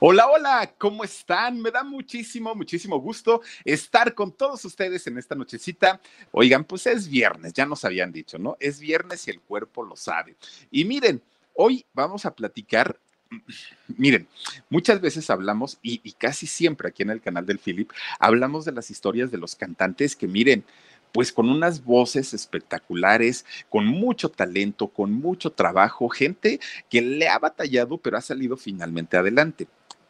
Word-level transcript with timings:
Hola, 0.00 0.28
hola, 0.28 0.74
¿cómo 0.78 1.02
están? 1.02 1.60
Me 1.60 1.72
da 1.72 1.82
muchísimo, 1.82 2.54
muchísimo 2.54 3.00
gusto 3.00 3.42
estar 3.64 4.14
con 4.14 4.30
todos 4.30 4.64
ustedes 4.64 5.04
en 5.08 5.18
esta 5.18 5.34
nochecita. 5.34 6.00
Oigan, 6.30 6.62
pues 6.62 6.86
es 6.86 7.08
viernes, 7.08 7.52
ya 7.52 7.66
nos 7.66 7.84
habían 7.84 8.12
dicho, 8.12 8.38
¿no? 8.38 8.56
Es 8.60 8.78
viernes 8.78 9.26
y 9.26 9.32
el 9.32 9.40
cuerpo 9.40 9.82
lo 9.82 9.96
sabe. 9.96 10.36
Y 10.70 10.84
miren, 10.84 11.20
hoy 11.54 11.84
vamos 11.92 12.26
a 12.26 12.32
platicar 12.32 12.96
Miren, 13.88 14.28
muchas 14.70 15.00
veces 15.00 15.28
hablamos, 15.30 15.78
y, 15.82 16.00
y, 16.02 16.12
casi 16.12 16.46
siempre 16.46 16.88
aquí 16.88 17.02
en 17.02 17.10
el 17.10 17.20
canal 17.20 17.44
del 17.44 17.58
Philip, 17.58 17.90
hablamos 18.18 18.64
de 18.64 18.72
las 18.72 18.90
historias 18.90 19.30
de 19.30 19.36
los 19.36 19.54
cantantes 19.54 20.16
que, 20.16 20.26
miren, 20.26 20.64
pues 21.12 21.32
con 21.32 21.50
unas 21.50 21.84
voces 21.84 22.32
espectaculares, 22.32 23.44
con 23.68 23.84
mucho 23.84 24.30
talento, 24.30 24.88
con 24.88 25.12
mucho 25.12 25.50
trabajo, 25.50 26.08
gente 26.08 26.60
que 26.88 27.02
le 27.02 27.28
ha 27.28 27.38
batallado, 27.38 27.98
pero 27.98 28.16
ha 28.16 28.22
salido 28.22 28.56
finalmente 28.56 29.16
adelante. 29.16 29.66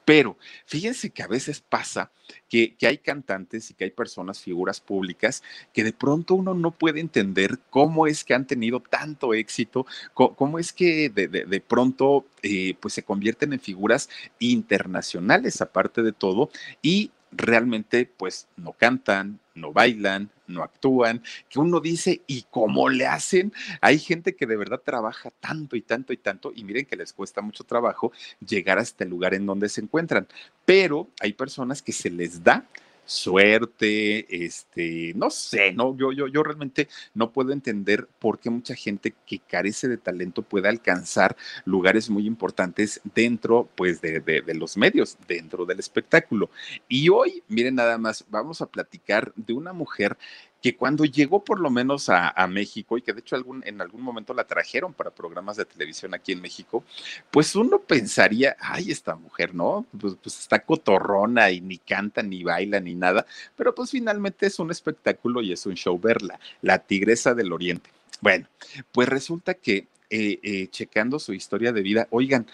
Pero 0.09 0.39
fíjense 0.65 1.11
que 1.11 1.23
a 1.23 1.27
veces 1.27 1.61
pasa 1.61 2.11
que, 2.49 2.75
hay 2.81 2.97
cantantes 2.97 3.71
y 3.71 3.75
que 3.75 3.85
hay 3.85 3.91
personas, 3.91 4.41
figuras 4.41 4.81
públicas, 4.81 5.43
que 5.75 5.85
de 5.85 5.93
pronto 5.93 6.35
uno 6.35 6.55
no 6.55 6.71
puede 6.71 7.01
entender 7.01 7.59
cómo 7.69 8.07
es 8.07 8.25
que 8.25 8.33
han 8.33 8.47
tenido 8.47 8.81
tanto 8.81 9.35
éxito, 9.35 9.85
cómo, 10.15 10.59
es 10.59 10.73
que 10.73 11.11
de, 11.11 11.61
pronto 11.61 12.25
eh, 12.43 12.75
pues 12.81 12.95
se 12.95 13.03
convierten 13.03 13.53
en 13.53 13.61
figuras 13.61 14.09
internacionales 14.39 15.61
aparte 15.61 16.01
de 16.01 16.13
todo 16.13 16.49
y 16.81 17.11
realmente 17.31 18.07
pues 18.07 18.49
no 18.57 18.73
cantan, 18.73 19.41
no 19.55 19.73
bailan, 19.73 20.31
no 20.47 20.63
actúan, 20.63 21.23
que 21.49 21.59
uno 21.59 21.81
dice, 21.81 22.23
¿y 22.27 22.45
cómo 22.51 22.89
le 22.89 23.07
hacen? 23.07 23.53
Hay 23.81 23.99
gente 23.99 24.35
que 24.35 24.47
de 24.47 24.57
verdad 24.57 24.81
trabaja 24.85 25.31
tanto 25.41 25.77
y 25.77 25.83
tanto 25.83 26.13
y 26.13 26.17
tanto, 26.17 26.53
y 26.55 26.65
miren 26.65 26.87
que 26.87 26.97
les 26.97 27.13
cuesta 27.13 27.41
mucho 27.43 27.65
trabajo 27.65 28.13
llegar 28.47 28.79
hasta 28.79 29.05
el 29.05 29.11
lugar 29.11 29.35
en 29.35 29.47
donde 29.47 29.69
se 29.69 29.81
encuentran, 29.81 30.27
pero 30.65 31.09
hay 31.21 31.33
personas 31.33 31.83
que 31.83 31.93
se 31.93 32.11
les 32.11 32.43
da 32.43 32.65
suerte, 33.09 34.45
este, 34.45 35.13
no 35.17 35.31
sé, 35.31 35.73
no, 35.73 35.97
yo, 35.97 36.13
yo, 36.13 36.29
yo 36.29 36.43
realmente 36.43 36.89
no 37.15 37.33
puedo 37.33 37.53
entender 37.53 38.07
por 38.19 38.39
qué 38.39 38.51
mucha 38.51 38.75
gente 38.75 39.15
que 39.27 39.39
carece 39.39 39.89
de 39.89 39.97
talento 39.97 40.43
puede 40.43 40.69
alcanzar 40.69 41.35
lugares 41.65 42.11
muy 42.11 42.27
importantes 42.27 43.01
dentro, 43.15 43.67
pues, 43.77 44.03
de, 44.03 44.21
de, 44.21 44.55
los 44.55 44.77
medios, 44.77 45.17
dentro 45.27 45.65
del 45.65 45.79
espectáculo. 45.79 46.51
Y 46.87 47.09
hoy, 47.09 47.43
miren 47.49 47.77
nada 47.77 47.97
más, 47.97 48.27
vamos 48.29 48.61
a 48.61 48.67
platicar 48.67 49.33
de 49.37 49.55
una 49.55 49.73
mujer 49.73 50.19
que 50.63 50.77
cuando 50.77 51.05
llegó 51.05 51.45
por 51.45 51.61
lo 51.61 51.71
menos 51.71 52.09
a, 52.09 52.47
México 52.49 52.99
y 52.99 53.03
que 53.03 53.13
de 53.13 53.21
hecho 53.21 53.37
en 53.37 53.81
algún 53.81 54.03
momento 54.03 54.35
la 54.35 54.45
trajeron 54.45 54.93
para 54.93 55.11
programas 55.11 55.57
de 55.57 55.65
televisión 55.65 56.15
aquí 56.15 56.33
en 56.33 56.41
México, 56.41 56.83
pues 57.31 57.55
uno 57.55 57.79
pensaría, 57.79 58.57
ay, 58.61 58.91
esta 58.91 59.15
mujer, 59.15 59.55
¿no? 59.55 59.87
Pues, 59.99 60.17
pues, 60.23 60.39
está 60.39 60.61
cotorrona 60.61 61.51
y 61.51 61.61
ni 61.61 61.79
canta, 61.79 62.23
ni 62.23 62.43
baila, 62.43 62.81
ni 62.81 62.95
nada, 62.95 63.27
pero 63.57 63.75
pues 63.75 63.91
finalmente 63.91 64.47
es 64.47 64.59
un 64.59 64.71
espectáculo 64.71 65.43
y 65.43 65.53
es 65.53 65.67
un 65.67 65.75
show 65.75 65.99
verla, 65.99 66.41
la 66.63 66.79
tigresa 66.79 67.35
del 67.35 67.53
oriente. 67.53 67.91
Bueno, 68.21 68.49
pues 68.93 69.09
resulta 69.09 69.55
que 69.55 69.87
eh, 70.11 70.41
eh, 70.43 70.69
checando 70.71 71.19
su 71.19 71.35
historia 71.35 71.73
de 71.73 71.83
vida, 71.83 72.09
oigan, 72.11 72.47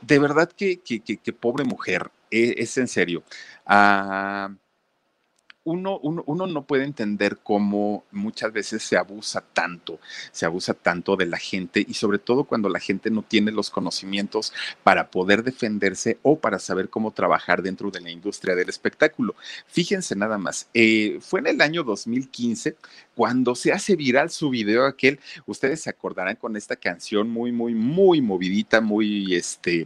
de 0.00 0.18
verdad 0.18 0.50
que, 0.50 0.80
que, 0.80 1.00
que, 1.00 1.32
pobre 1.32 1.64
mujer, 1.64 2.10
e, 2.30 2.54
es 2.58 2.78
en 2.78 2.88
serio. 2.88 3.22
Ah, 3.66 4.50
uno, 5.64 5.98
uno, 5.98 6.46
no 6.46 6.62
puede 6.62 6.84
entender 6.84 7.38
cómo 7.42 8.04
muchas 8.10 8.52
veces 8.52 8.82
se 8.82 8.96
abusa 8.96 9.42
tanto, 9.52 10.00
se 10.32 10.46
abusa 10.46 10.72
tanto 10.72 11.16
de 11.16 11.26
la 11.26 11.36
gente 11.36 11.84
y 11.86 11.94
sobre 11.94 12.18
todo 12.18 12.44
cuando 12.44 12.68
la 12.68 12.80
gente 12.80 13.10
no 13.10 13.22
tiene 13.22 13.52
los 13.52 13.68
conocimientos 13.68 14.54
para 14.82 15.10
poder 15.10 15.42
defenderse 15.44 16.18
o 16.22 16.38
para 16.38 16.58
saber 16.58 16.88
cómo 16.88 17.10
trabajar 17.10 17.62
dentro 17.62 17.90
de 17.90 18.00
la 18.00 18.10
industria 18.10 18.54
del 18.54 18.70
espectáculo. 18.70 19.34
Fíjense 19.66 20.16
nada 20.16 20.38
más, 20.38 20.68
eh, 20.72 21.18
fue 21.20 21.40
en 21.40 21.48
el 21.48 21.60
año 21.60 21.84
2015 21.84 22.76
cuando 23.20 23.54
se 23.54 23.70
hace 23.70 23.96
viral 23.96 24.30
su 24.30 24.48
video 24.48 24.86
aquel, 24.86 25.20
ustedes 25.44 25.82
se 25.82 25.90
acordarán 25.90 26.36
con 26.36 26.56
esta 26.56 26.74
canción 26.74 27.28
muy, 27.28 27.52
muy, 27.52 27.74
muy 27.74 28.22
movidita, 28.22 28.80
muy, 28.80 29.34
este, 29.34 29.84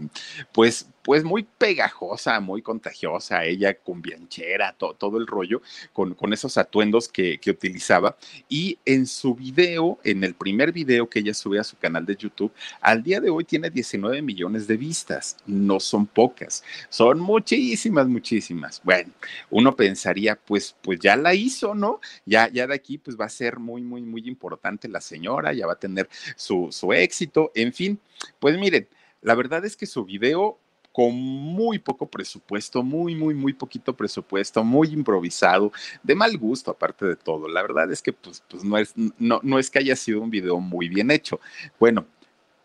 pues, 0.53 0.87
pues 1.03 1.23
muy 1.23 1.43
pegajosa, 1.43 2.41
muy 2.41 2.63
contagiosa, 2.63 3.45
ella 3.45 3.75
con 3.75 4.01
bianchera, 4.01 4.75
todo 4.79 5.19
el 5.19 5.27
rollo, 5.27 5.61
con, 5.93 6.15
con 6.15 6.33
esos 6.33 6.57
atuendos 6.57 7.09
que, 7.09 7.39
que, 7.39 7.51
utilizaba. 7.51 8.17
Y 8.49 8.79
en 8.87 9.07
su 9.07 9.35
video, 9.35 9.99
en 10.03 10.25
el 10.25 10.35
primer 10.35 10.73
video 10.73 11.11
que 11.11 11.19
ella 11.19 11.35
sube 11.35 11.59
a 11.59 11.65
su 11.65 11.77
canal 11.77 12.07
de 12.07 12.17
YouTube, 12.17 12.53
al 12.81 13.03
día 13.03 13.21
de 13.21 13.29
hoy 13.29 13.45
tiene 13.45 13.69
19 13.69 14.23
millones 14.23 14.67
de 14.67 14.79
vistas. 14.79 15.37
No 15.47 15.79
son 15.79 16.07
pocas, 16.07 16.65
son 16.89 17.21
muchísimas, 17.21 18.07
muchísimas. 18.07 18.81
Bueno, 18.83 19.13
uno 19.51 19.77
pensaría, 19.77 20.37
pues, 20.37 20.75
pues 20.81 21.01
ya 21.01 21.17
la 21.17 21.35
hizo, 21.35 21.75
¿no? 21.75 22.01
Ya, 22.25 22.49
ya 22.49 22.67
de 22.67 22.75
aquí, 22.75 22.97
pues 22.97 23.15
va 23.21 23.24
a 23.25 23.29
ser 23.29 23.59
muy, 23.59 23.83
muy, 23.83 24.03
muy 24.03 24.27
importante 24.29 24.89
la 24.89 25.01
señora, 25.01 25.53
ya 25.53 25.67
va 25.67 25.75
a 25.75 25.79
tener 25.79 26.09
su, 26.37 26.69
su 26.71 26.93
éxito, 26.93 27.51
en 27.55 27.73
fin. 27.73 28.01
Pues 28.39 28.59
miren, 28.59 28.89
la 29.23 29.35
verdad 29.35 29.65
es 29.65 29.77
que 29.77 29.87
su 29.87 30.05
video 30.05 30.59
con 30.95 31.13
muy 31.13 31.81
poco 31.81 32.07
presupuesto, 32.07 32.81
muy, 32.81 33.17
muy, 33.17 33.35
muy 33.35 33.53
poquito 33.53 33.97
presupuesto, 33.97 34.63
muy 34.63 34.93
improvisado, 34.93 35.73
de 36.05 36.15
mal 36.15 36.39
gusto 36.39 36.71
aparte 36.71 37.05
de 37.05 37.17
todo. 37.17 37.49
La 37.49 37.63
verdad 37.63 37.91
es 37.91 38.01
que 38.01 38.13
pues, 38.13 38.45
pues 38.49 38.63
no, 38.63 38.79
es, 38.79 38.95
no, 39.19 39.41
no 39.43 39.59
es 39.59 39.71
que 39.71 39.81
haya 39.81 39.97
sido 39.97 40.21
un 40.21 40.31
video 40.31 40.61
muy 40.61 40.89
bien 40.89 41.11
hecho. 41.11 41.41
Bueno, 41.81 42.07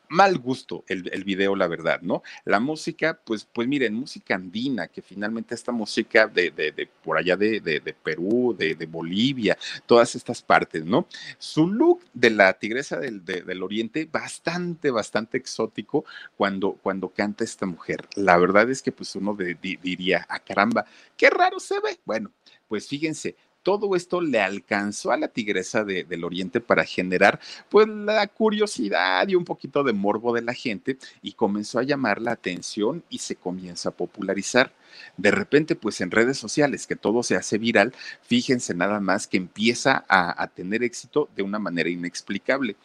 mal 0.09 0.38
gusto 0.38 0.84
el, 0.88 1.09
el, 1.14 1.24
video, 1.24 1.56
la 1.56 1.68
verdad, 1.68 2.02
¿no? 2.02 2.24
La 2.46 2.59
música, 2.59 3.20
pues, 3.24 3.47
pues 3.52 3.68
miren, 3.68 3.94
música 3.94 4.36
andina, 4.36 4.88
que 4.88 5.02
finalmente 5.02 5.56
esta 5.56 5.72
música 5.72 6.28
de, 6.28 6.52
de, 6.52 6.72
de 6.72 6.88
por 7.03 7.18
allá 7.18 7.38
de, 7.38 7.59
de 7.62 7.96
Perú, 8.03 8.56
de, 8.58 8.75
Bolivia, 8.86 9.58
todas 9.86 10.16
estas 10.16 10.42
partes, 10.42 10.84
¿no? 10.84 11.08
Su 11.38 11.68
look 11.68 12.03
de 12.14 12.31
la 12.31 12.53
tigresa 12.53 13.00
del, 13.00 13.24
del 13.24 13.64
Oriente, 13.64 14.09
bastante, 14.12 14.90
bastante 14.92 15.38
exótico 15.38 16.06
cuando, 16.36 16.74
cuando 16.74 17.09
canta 17.09 17.44
esta 17.44 17.66
mujer. 17.66 18.08
La 18.16 18.38
verdad 18.38 18.70
es 18.70 18.82
que 18.82 18.91
pues 18.91 19.16
uno 19.16 19.35
diría, 19.35 20.26
ah, 20.29 20.40
caramba, 20.40 20.85
qué 21.16 21.29
raro 21.29 21.59
se 21.59 21.79
ve. 21.79 22.00
Bueno, 22.05 22.32
pues 22.67 22.88
fíjense, 22.88 23.35
todo 23.69 23.95
esto 23.95 24.19
le 24.19 24.41
alcanzó 24.41 25.11
a 25.11 25.17
la 25.17 25.27
tigresa 25.27 25.83
del 25.83 26.23
oriente 26.23 26.59
para 26.59 26.83
generar 26.83 27.39
pues 27.69 27.87
la 27.87 28.25
curiosidad 28.25 29.27
y 29.27 29.35
un 29.35 29.45
poquito 29.45 29.83
de 29.83 29.93
morbo 29.93 30.33
de 30.33 30.41
la 30.41 30.55
gente 30.55 30.97
y 31.21 31.33
comenzó 31.33 31.77
a 31.77 31.83
llamar 31.83 32.19
la 32.19 32.31
atención 32.31 33.03
y 33.11 33.19
se 33.19 33.35
comienza 33.35 33.89
a 33.89 33.91
popularizar. 33.91 34.73
De 35.17 35.29
repente, 35.29 35.75
pues 35.75 36.01
en 36.01 36.09
redes 36.09 36.39
sociales, 36.39 36.87
que 36.87 36.95
todo 36.95 37.21
se 37.21 37.35
hace 37.35 37.59
viral, 37.59 37.93
fíjense 38.23 38.73
nada 38.73 38.99
más 38.99 39.27
que 39.27 39.37
empieza 39.37 40.03
a, 40.07 40.41
a 40.41 40.47
tener 40.47 40.81
éxito 40.81 41.29
de 41.35 41.43
una 41.43 41.59
manera 41.59 41.89
inexplicable. 41.89 42.75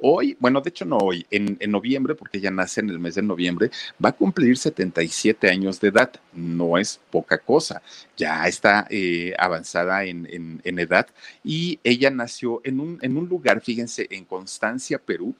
Hoy, 0.00 0.36
bueno, 0.40 0.60
de 0.60 0.70
hecho 0.70 0.84
no 0.84 0.98
hoy, 0.98 1.24
en, 1.30 1.58
noviembre, 1.70 2.14
porque 2.14 2.38
ella 2.38 2.50
nace 2.50 2.80
en 2.80 2.90
el 2.90 2.98
mes 2.98 3.14
de 3.14 3.22
noviembre, 3.22 3.70
va 4.04 4.10
a 4.10 4.12
cumplir 4.12 4.56
77 4.56 5.48
años 5.48 5.80
de 5.80 5.88
edad. 5.88 6.12
No 6.32 6.76
es 6.78 7.00
poca 7.10 7.38
cosa, 7.38 7.80
ya 8.16 8.46
está 8.46 8.86
eh, 8.90 9.34
avanzada 9.38 10.04
en, 10.04 10.60
edad 10.64 11.06
y 11.44 11.78
ella 11.84 12.10
nació 12.10 12.60
en 12.64 12.80
un, 12.80 12.98
en 13.02 13.16
un 13.16 13.28
lugar, 13.28 13.60
fíjense, 13.60 14.06
en 14.10 14.24
Constancia, 14.24 14.98
Perú, 14.98 15.34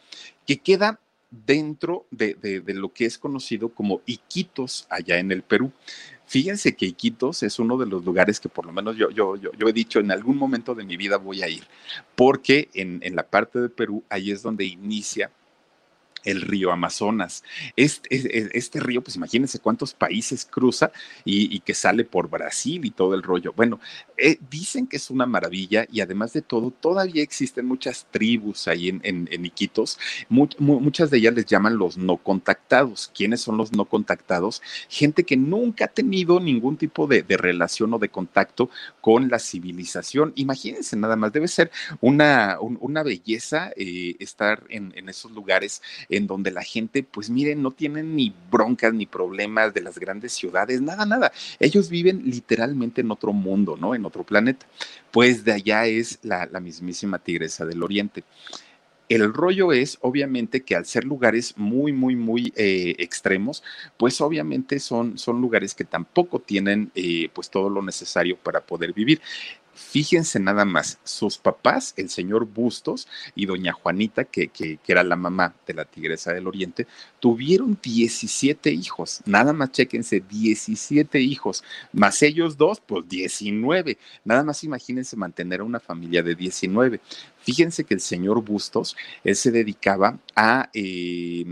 que 0.47 0.59
queda 0.59 1.01
dentro 1.31 2.07
de, 2.11 2.35
de, 2.35 2.75
lo 2.75 2.93
que 2.93 3.07
es 3.07 3.19
conocido 3.19 3.69
como 3.71 4.03
Iquitos 4.07 4.87
allá 4.89 5.19
en 5.19 5.33
el 5.33 5.43
Perú. 5.43 5.73
Fíjense 6.27 6.75
que 6.75 6.87
Iquitos 6.87 7.43
es 7.43 7.59
uno 7.59 7.77
de 7.77 7.87
los 7.87 8.05
lugares 8.05 8.41
que 8.41 8.49
por 8.49 8.67
lo 8.67 8.73
menos 8.73 8.97
yo, 8.97 9.11
yo, 9.11 9.37
yo, 9.37 9.51
he 9.69 9.73
dicho 9.73 10.01
en 10.01 10.11
algún 10.11 10.37
momento 10.37 10.75
de 10.75 10.85
mi 10.85 10.97
vida 10.97 11.17
voy 11.17 11.43
a 11.43 11.49
ir, 11.49 11.65
porque 12.15 12.69
en, 12.75 13.01
en 13.03 13.15
la 13.15 13.25
parte 13.25 13.61
de 13.61 13.69
Perú, 13.69 14.03
ahí 14.09 14.31
es 14.31 14.43
donde 14.43 14.65
inicia 14.65 15.31
el 16.25 16.41
río 16.41 16.73
Amazonas. 16.73 17.45
Este, 17.77 18.57
este, 18.57 18.81
río, 18.81 19.03
pues 19.03 19.17
imagínense 19.17 19.59
cuántos 19.59 19.95
países 19.95 20.45
cruza 20.45 20.91
y, 21.25 21.61
que 21.61 21.75
sale 21.75 22.05
por 22.05 22.29
Brasil 22.29 22.85
y 22.85 22.91
todo 22.91 23.15
el 23.15 23.23
rollo. 23.23 23.53
Bueno, 23.55 23.81
eh, 24.17 24.39
dicen 24.51 24.87
que 24.87 24.97
es 24.97 25.11
una 25.11 25.27
maravilla 25.27 25.87
y 25.91 26.01
además 26.01 26.33
de 26.33 26.43
todo, 26.43 26.71
todavía 26.71 27.23
existen 27.23 27.67
muchas 27.67 28.07
tribus 28.11 28.69
ahí 28.69 28.89
en, 28.89 29.01
en, 29.03 29.45
Iquitos. 29.45 29.99
muchas 30.29 31.11
de 31.11 31.19
ellas 31.19 31.35
les 31.35 31.47
llaman 31.47 31.77
los 31.77 31.97
no 31.97 32.17
contactados. 32.17 33.11
¿Quiénes 33.15 33.43
son 33.43 33.57
los 33.57 33.73
no 33.73 33.85
contactados? 33.85 34.63
Gente 34.89 35.25
que 35.25 35.37
nunca 35.37 35.87
ha 35.87 35.89
tenido 35.89 36.41
ningún 36.41 36.77
tipo 36.77 37.07
de, 37.07 37.25
relación 37.37 37.93
o 37.95 37.99
de 37.99 38.09
contacto 38.09 38.71
con 39.01 39.29
la 39.29 39.39
civilización. 39.39 40.33
Imagínense 40.37 40.97
nada 40.97 41.17
más, 41.17 41.33
debe 41.33 41.49
ser 41.49 41.71
una, 42.01 42.59
una 42.61 43.03
belleza 43.03 43.71
eh, 43.77 44.17
estar 44.19 44.65
en 44.69 45.09
esos 45.09 45.33
lugares 45.33 45.83
en 46.17 46.27
donde 46.27 46.51
la 46.51 46.63
gente, 46.63 47.03
pues 47.03 47.31
miren, 47.31 47.63
no 47.63 47.71
tienen 47.71 48.17
ni 48.17 48.35
broncas 48.51 48.93
ni 48.95 49.07
problemas 49.07 49.75
de 49.75 49.83
las 49.83 49.99
grandes 49.99 50.33
ciudades, 50.33 50.81
nada, 50.81 51.07
nada. 51.07 51.33
Ellos 51.59 51.89
viven 51.91 52.23
literalmente 52.25 53.01
en 53.01 53.11
otro 53.11 53.33
mundo, 53.33 53.77
¿no? 53.77 53.95
En 53.95 54.05
otro 54.05 54.25
planeta. 54.25 54.67
Pues 55.11 55.45
de 55.45 55.53
allá 55.53 55.87
es 55.87 56.19
la, 56.23 56.49
mismísima 56.61 57.19
tigresa 57.19 57.65
del 57.67 57.83
oriente. 57.83 58.25
El 59.09 59.35
rollo 59.35 59.73
es, 59.73 59.99
obviamente, 60.01 60.63
que 60.63 60.75
al 60.75 60.87
ser 60.87 61.05
lugares 61.05 61.59
muy, 61.59 61.93
muy, 61.93 62.17
muy 62.17 62.53
eh, 62.57 62.95
extremos, 62.99 63.63
pues 63.99 64.21
obviamente 64.21 64.81
son, 64.81 65.19
son 65.19 65.43
lugares 65.43 65.75
que 65.75 65.85
tampoco 65.85 66.39
tienen 66.39 66.91
eh, 66.95 67.29
pues 67.35 67.51
todo 67.51 67.69
lo 67.69 67.83
necesario 67.83 68.37
para 68.39 68.61
poder 68.61 68.95
vivir. 68.95 69.21
Fíjense 69.75 70.39
nada 70.39 70.65
más, 70.65 70.99
sus 71.05 71.39
papás, 71.39 71.95
el 71.97 72.09
señor 72.09 72.47
Bustos 72.47 73.09
y 73.35 73.47
doña 73.47 73.73
Juanita, 73.73 74.25
que, 74.25 74.49
que, 74.49 74.79
era 74.87 75.03
la 75.03 75.17
mamá 75.17 75.55
de 75.67 75.75
la 75.75 75.85
Tigresa 75.85 76.33
del 76.33 76.47
Oriente, 76.47 76.87
tuvieron 77.21 77.79
17 77.83 78.71
hijos. 78.71 79.21
Nada 79.27 79.53
más 79.53 79.73
chéquense, 79.73 80.21
17 80.21 81.21
hijos, 81.21 81.65
más 81.93 82.23
ellos 82.23 82.57
dos, 82.57 82.81
pues 82.81 83.09
19. 83.09 83.99
Nada 84.25 84.45
más 84.45 84.63
imagínense 84.65 85.17
mantener 85.17 85.61
a 85.61 85.65
una 85.65 85.81
familia 85.81 86.23
de 86.23 86.35
19. 86.35 87.01
Fíjense 87.41 87.85
que 87.85 87.95
el 87.95 88.01
señor 88.01 88.43
Bustos, 88.43 88.97
él 89.25 89.37
se 89.37 89.51
dedicaba 89.51 90.19
a... 90.37 90.71
Eh, 90.73 91.45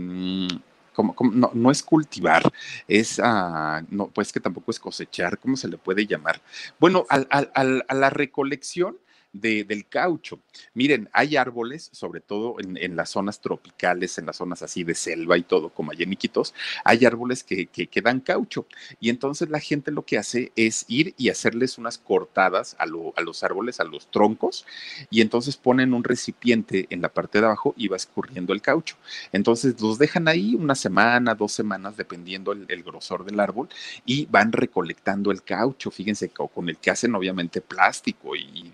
como, 0.93 1.15
no, 1.33 1.51
no, 1.53 1.71
es 1.71 1.83
cultivar, 1.83 2.43
es, 2.87 3.19
uh, 3.19 3.85
no, 3.89 4.07
pues 4.07 4.31
que 4.31 4.39
tampoco 4.39 4.71
es 4.71 4.79
cosechar, 4.79 5.37
¿cómo 5.39 5.57
se 5.57 5.67
le 5.67 5.77
puede 5.77 6.05
llamar? 6.05 6.41
Bueno, 6.79 7.05
al, 7.09 7.27
al, 7.29 7.51
al, 7.53 7.85
a 7.87 7.93
la 7.93 8.09
recolección 8.09 8.97
del 9.33 9.87
caucho. 9.89 10.39
Miren, 10.75 11.09
hay 11.11 11.35
árboles, 11.35 11.89
sobre 11.91 12.21
todo 12.21 12.57
en, 12.59 12.95
las 12.95 13.09
zonas 13.09 13.41
tropicales, 13.41 14.19
en 14.19 14.27
las 14.27 14.37
zonas 14.37 14.61
así 14.61 14.83
de 14.83 14.93
selva 14.93 15.37
y 15.37 15.41
todo, 15.41 15.69
como 15.69 15.91
allá 15.91 16.03
en 16.03 16.13
Iquitos, 16.13 16.53
hay 16.85 17.05
árboles 17.05 17.43
que, 17.43 17.65
que, 17.65 18.01
dan 18.01 18.19
caucho. 18.19 18.67
Y 18.99 19.09
entonces 19.09 19.49
la 19.49 19.59
gente 19.59 19.91
lo 19.91 20.05
que 20.05 20.19
hace 20.19 20.51
es 20.55 20.85
ir 20.87 21.15
y 21.17 21.29
hacerles 21.29 21.79
unas 21.79 21.97
cortadas 21.97 22.75
a, 22.77 22.83
a 22.83 23.21
los 23.21 23.43
árboles, 23.43 23.79
a 23.79 23.85
los 23.85 24.11
troncos, 24.11 24.65
y 25.09 25.21
entonces 25.21 25.57
ponen 25.57 25.93
un 25.93 26.03
recipiente 26.03 26.85
en 26.91 27.01
la 27.01 27.09
parte 27.09 27.39
de 27.39 27.45
abajo 27.45 27.73
y 27.75 27.87
va 27.87 27.97
escurriendo 27.97 28.53
el 28.53 28.61
caucho. 28.61 28.97
Entonces 29.31 29.81
los 29.81 29.97
dejan 29.97 30.27
ahí 30.27 30.53
una 30.53 30.75
semana, 30.75 31.33
dos 31.33 31.53
semanas, 31.53 31.97
dependiendo 31.97 32.51
el, 32.51 32.83
grosor 32.83 33.25
del 33.25 33.39
árbol, 33.39 33.69
y 34.05 34.27
van 34.27 34.51
recolectando 34.51 35.31
el 35.31 35.41
caucho. 35.41 35.89
Fíjense, 35.89 36.29
con 36.29 36.69
el 36.69 36.77
que 36.77 36.91
hacen 36.91 37.15
obviamente 37.15 37.61
plástico 37.61 38.35
y 38.35 38.73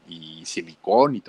silicón 0.49 1.15
y 1.15 1.21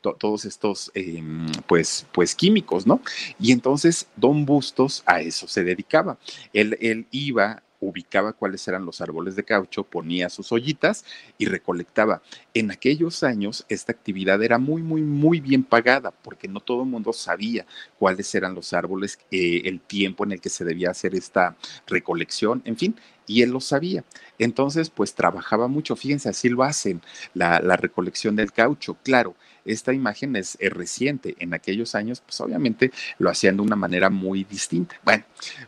todos 0.00 0.44
estos 0.44 0.90
em, 0.94 1.46
pues, 1.66 2.06
pues 2.12 2.34
químicos, 2.34 2.86
¿no? 2.86 3.00
Y 3.40 3.52
entonces 3.52 4.06
Don 4.16 4.44
Bustos 4.44 5.02
a 5.06 5.20
eso 5.20 5.48
se 5.48 5.64
dedicaba. 5.64 6.18
Él, 6.52 6.76
él 6.80 7.06
iba 7.10 7.62
ubicaba 7.80 8.32
cuáles 8.32 8.66
eran 8.68 8.84
los 8.84 9.00
árboles 9.00 9.36
de 9.36 9.44
caucho, 9.44 9.84
ponía 9.84 10.28
sus 10.28 10.52
ollitas 10.52 11.04
y 11.38 11.46
recolectaba. 11.46 12.22
En 12.54 12.70
aquellos 12.70 13.22
años 13.22 13.64
esta 13.68 13.92
actividad 13.92 14.42
era 14.42 14.58
muy, 14.58 14.82
muy, 14.82 15.02
muy 15.02 15.40
bien 15.40 15.64
pagada 15.64 16.10
porque 16.10 16.48
no 16.48 16.60
todo 16.60 16.82
el 16.82 16.88
mundo 16.88 17.12
sabía 17.12 17.66
cuáles 17.98 18.34
eran 18.34 18.54
los 18.54 18.72
árboles, 18.72 19.18
eh, 19.30 19.62
el 19.64 19.80
tiempo 19.80 20.24
en 20.24 20.32
el 20.32 20.40
que 20.40 20.50
se 20.50 20.64
debía 20.64 20.90
hacer 20.90 21.14
esta 21.14 21.56
recolección, 21.86 22.62
en 22.64 22.76
fin, 22.76 22.96
y 23.26 23.42
él 23.42 23.50
lo 23.50 23.60
sabía. 23.60 24.04
Entonces, 24.38 24.90
pues 24.90 25.14
trabajaba 25.14 25.68
mucho. 25.68 25.96
Fíjense, 25.96 26.28
así 26.28 26.48
lo 26.48 26.62
hacen, 26.62 27.00
la, 27.34 27.58
recolección 27.76 28.36
del 28.36 28.52
caucho. 28.52 28.96
Claro, 29.02 29.34
esta 29.66 29.92
imagen 29.92 30.36
es, 30.36 30.56
reciente. 30.60 31.36
En 31.38 31.54
aquellos 31.54 31.94
años, 31.94 32.20
pues 32.20 32.40
obviamente 32.40 32.90
lo 33.18 33.30
hacían 33.30 33.56
de 33.56 33.62
una 33.62 33.76
manera 33.76 34.10
muy 34.10 34.44
distinta. 34.44 34.96
Bueno, 35.04 35.24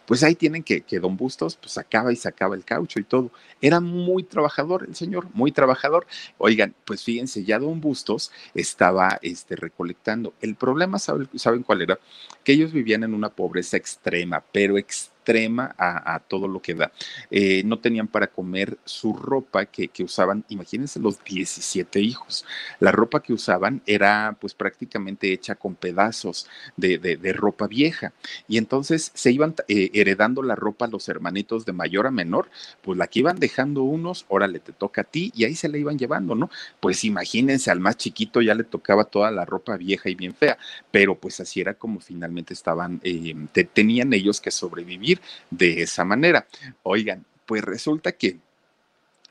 pues 0.07 0.23
ahí 0.23 0.35
tienen 0.35 0.63
que, 0.63 0.83
que 0.83 1.01
Don 1.01 1.17
Bustos, 1.17 1.57
pues 1.57 1.73
sacaba 1.73 2.13
y 2.13 2.17
sacaba 2.17 2.55
el 2.55 2.65
caucho 2.65 3.01
y 3.01 3.05
todo. 3.05 3.31
Era 3.61 3.81
muy 3.81 4.23
trabajador 4.23 4.87
el 4.89 4.95
señor, 4.95 5.29
muy 5.35 5.53
trabajador. 5.53 6.07
Oigan, 6.39 6.75
pues 6.85 7.05
fíjense, 7.05 7.45
ya 7.45 7.59
Don 7.59 7.81
Bustos 7.81 8.31
estaba 8.55 9.19
este, 9.23 9.57
recolectando. 9.57 10.35
El 10.41 10.55
problema, 10.55 10.99
¿saben, 10.99 11.29
¿saben 11.35 11.63
cuál 11.63 11.83
era? 11.83 11.99
Que 12.45 12.53
ellos 12.53 12.73
vivían 12.73 13.05
en 13.05 13.15
una 13.15 13.31
pobreza 13.31 13.77
extrema, 13.77 14.43
pero 14.53 14.79
extrema 14.79 15.18
extrema 15.29 15.75
a, 15.79 16.19
todo 16.21 16.49
lo 16.49 16.61
que 16.61 16.75
da. 16.75 16.91
Eh, 17.31 17.63
no 17.65 17.79
tenían 17.79 18.09
para 18.09 18.29
comer 18.29 18.79
su 18.85 19.13
ropa 19.13 19.67
que, 19.67 19.91
usaban, 20.03 20.45
imagínense 20.49 21.01
los 21.01 21.23
17 21.23 22.01
hijos. 22.01 22.47
La 22.81 22.93
ropa 22.93 23.21
que 23.21 23.35
usaban 23.35 23.83
era 23.87 24.37
pues 24.41 24.55
prácticamente 24.55 25.33
hecha 25.33 25.55
con 25.55 25.75
pedazos 25.75 26.47
de, 26.77 27.19
ropa 27.37 27.67
vieja. 27.67 28.13
Y 28.49 28.57
entonces 28.57 29.11
se 29.15 29.31
iban 29.31 29.55
eh, 29.69 29.91
heredando 29.93 30.43
la 30.43 30.55
ropa 30.55 30.87
a 30.87 30.89
los 30.89 31.09
hermanitos 31.09 31.67
de 31.67 31.73
mayor 31.73 32.07
a 32.07 32.11
menor, 32.11 32.49
pues 32.81 32.97
la 32.97 33.07
que 33.07 33.19
iban 33.19 33.39
dejando 33.39 33.83
unos, 33.83 34.25
órale, 34.29 34.61
te 34.61 34.73
toca 34.73 35.03
a 35.03 35.05
ti, 35.05 35.31
y 35.35 35.45
ahí 35.45 35.55
se 35.55 35.69
la 35.69 35.77
iban 35.77 35.99
llevando, 35.99 36.35
¿no? 36.35 36.51
Pues 36.81 37.05
imagínense, 37.05 37.71
al 37.71 37.81
más 37.81 37.97
chiquito 37.99 38.41
ya 38.41 38.55
le 38.55 38.65
tocaba 38.65 39.05
toda 39.05 39.31
la 39.31 39.45
ropa 39.45 39.77
vieja 39.77 40.09
y 40.09 40.15
bien 40.15 40.35
fea, 40.35 40.57
pero 40.91 41.17
pues 41.17 41.39
así 41.41 41.61
era 41.61 41.75
como 41.75 42.01
finalmente 42.01 42.55
estaban, 42.55 43.01
eh, 43.05 43.35
tenían 43.75 44.13
ellos 44.13 44.41
que 44.41 44.51
sobrevivir 44.51 45.18
de 45.51 45.83
esa 45.83 46.05
manera. 46.05 46.47
Oigan, 46.83 47.25
pues 47.47 47.63
resulta 47.65 48.13
que 48.13 48.39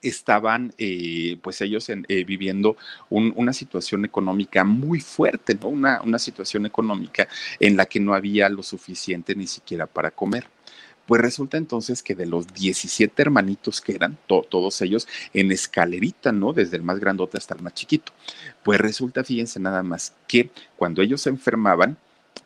estaban 0.02 0.74
eh, 0.78 1.38
pues 1.42 1.62
ellos 1.62 1.90
eh, 1.90 2.24
viviendo 2.24 2.78
una 3.10 3.54
situación 3.54 4.06
económica 4.06 4.64
muy 4.64 5.00
fuerte, 5.00 5.56
¿no? 5.56 5.70
Una, 5.70 6.20
situación 6.20 6.66
económica 6.66 7.28
en 7.60 7.78
la 7.78 7.86
que 7.86 8.00
no 8.00 8.14
había 8.14 8.50
lo 8.50 8.64
suficiente 8.64 9.36
ni 9.36 9.48
siquiera 9.48 9.88
para 9.88 10.12
comer. 10.12 10.48
Pues 11.06 11.22
resulta 11.22 11.58
entonces 11.58 12.04
que 12.04 12.16
de 12.16 12.26
los 12.26 12.54
17 12.54 13.22
hermanitos 13.22 13.80
que 13.80 13.94
eran, 13.94 14.18
todos 14.28 14.82
ellos 14.82 15.08
en 15.34 15.52
escalerita, 15.52 16.34
¿no? 16.34 16.52
Desde 16.52 16.76
el 16.76 16.84
más 16.84 17.00
grandote 17.00 17.38
hasta 17.38 17.56
el 17.56 17.62
más 17.62 17.74
chiquito. 17.74 18.12
Pues 18.64 18.80
resulta, 18.82 19.24
fíjense 19.24 19.60
nada 19.60 19.84
más, 19.84 20.14
que 20.28 20.50
cuando 20.76 21.02
ellos 21.02 21.22
se 21.22 21.30
enfermaban, 21.30 21.98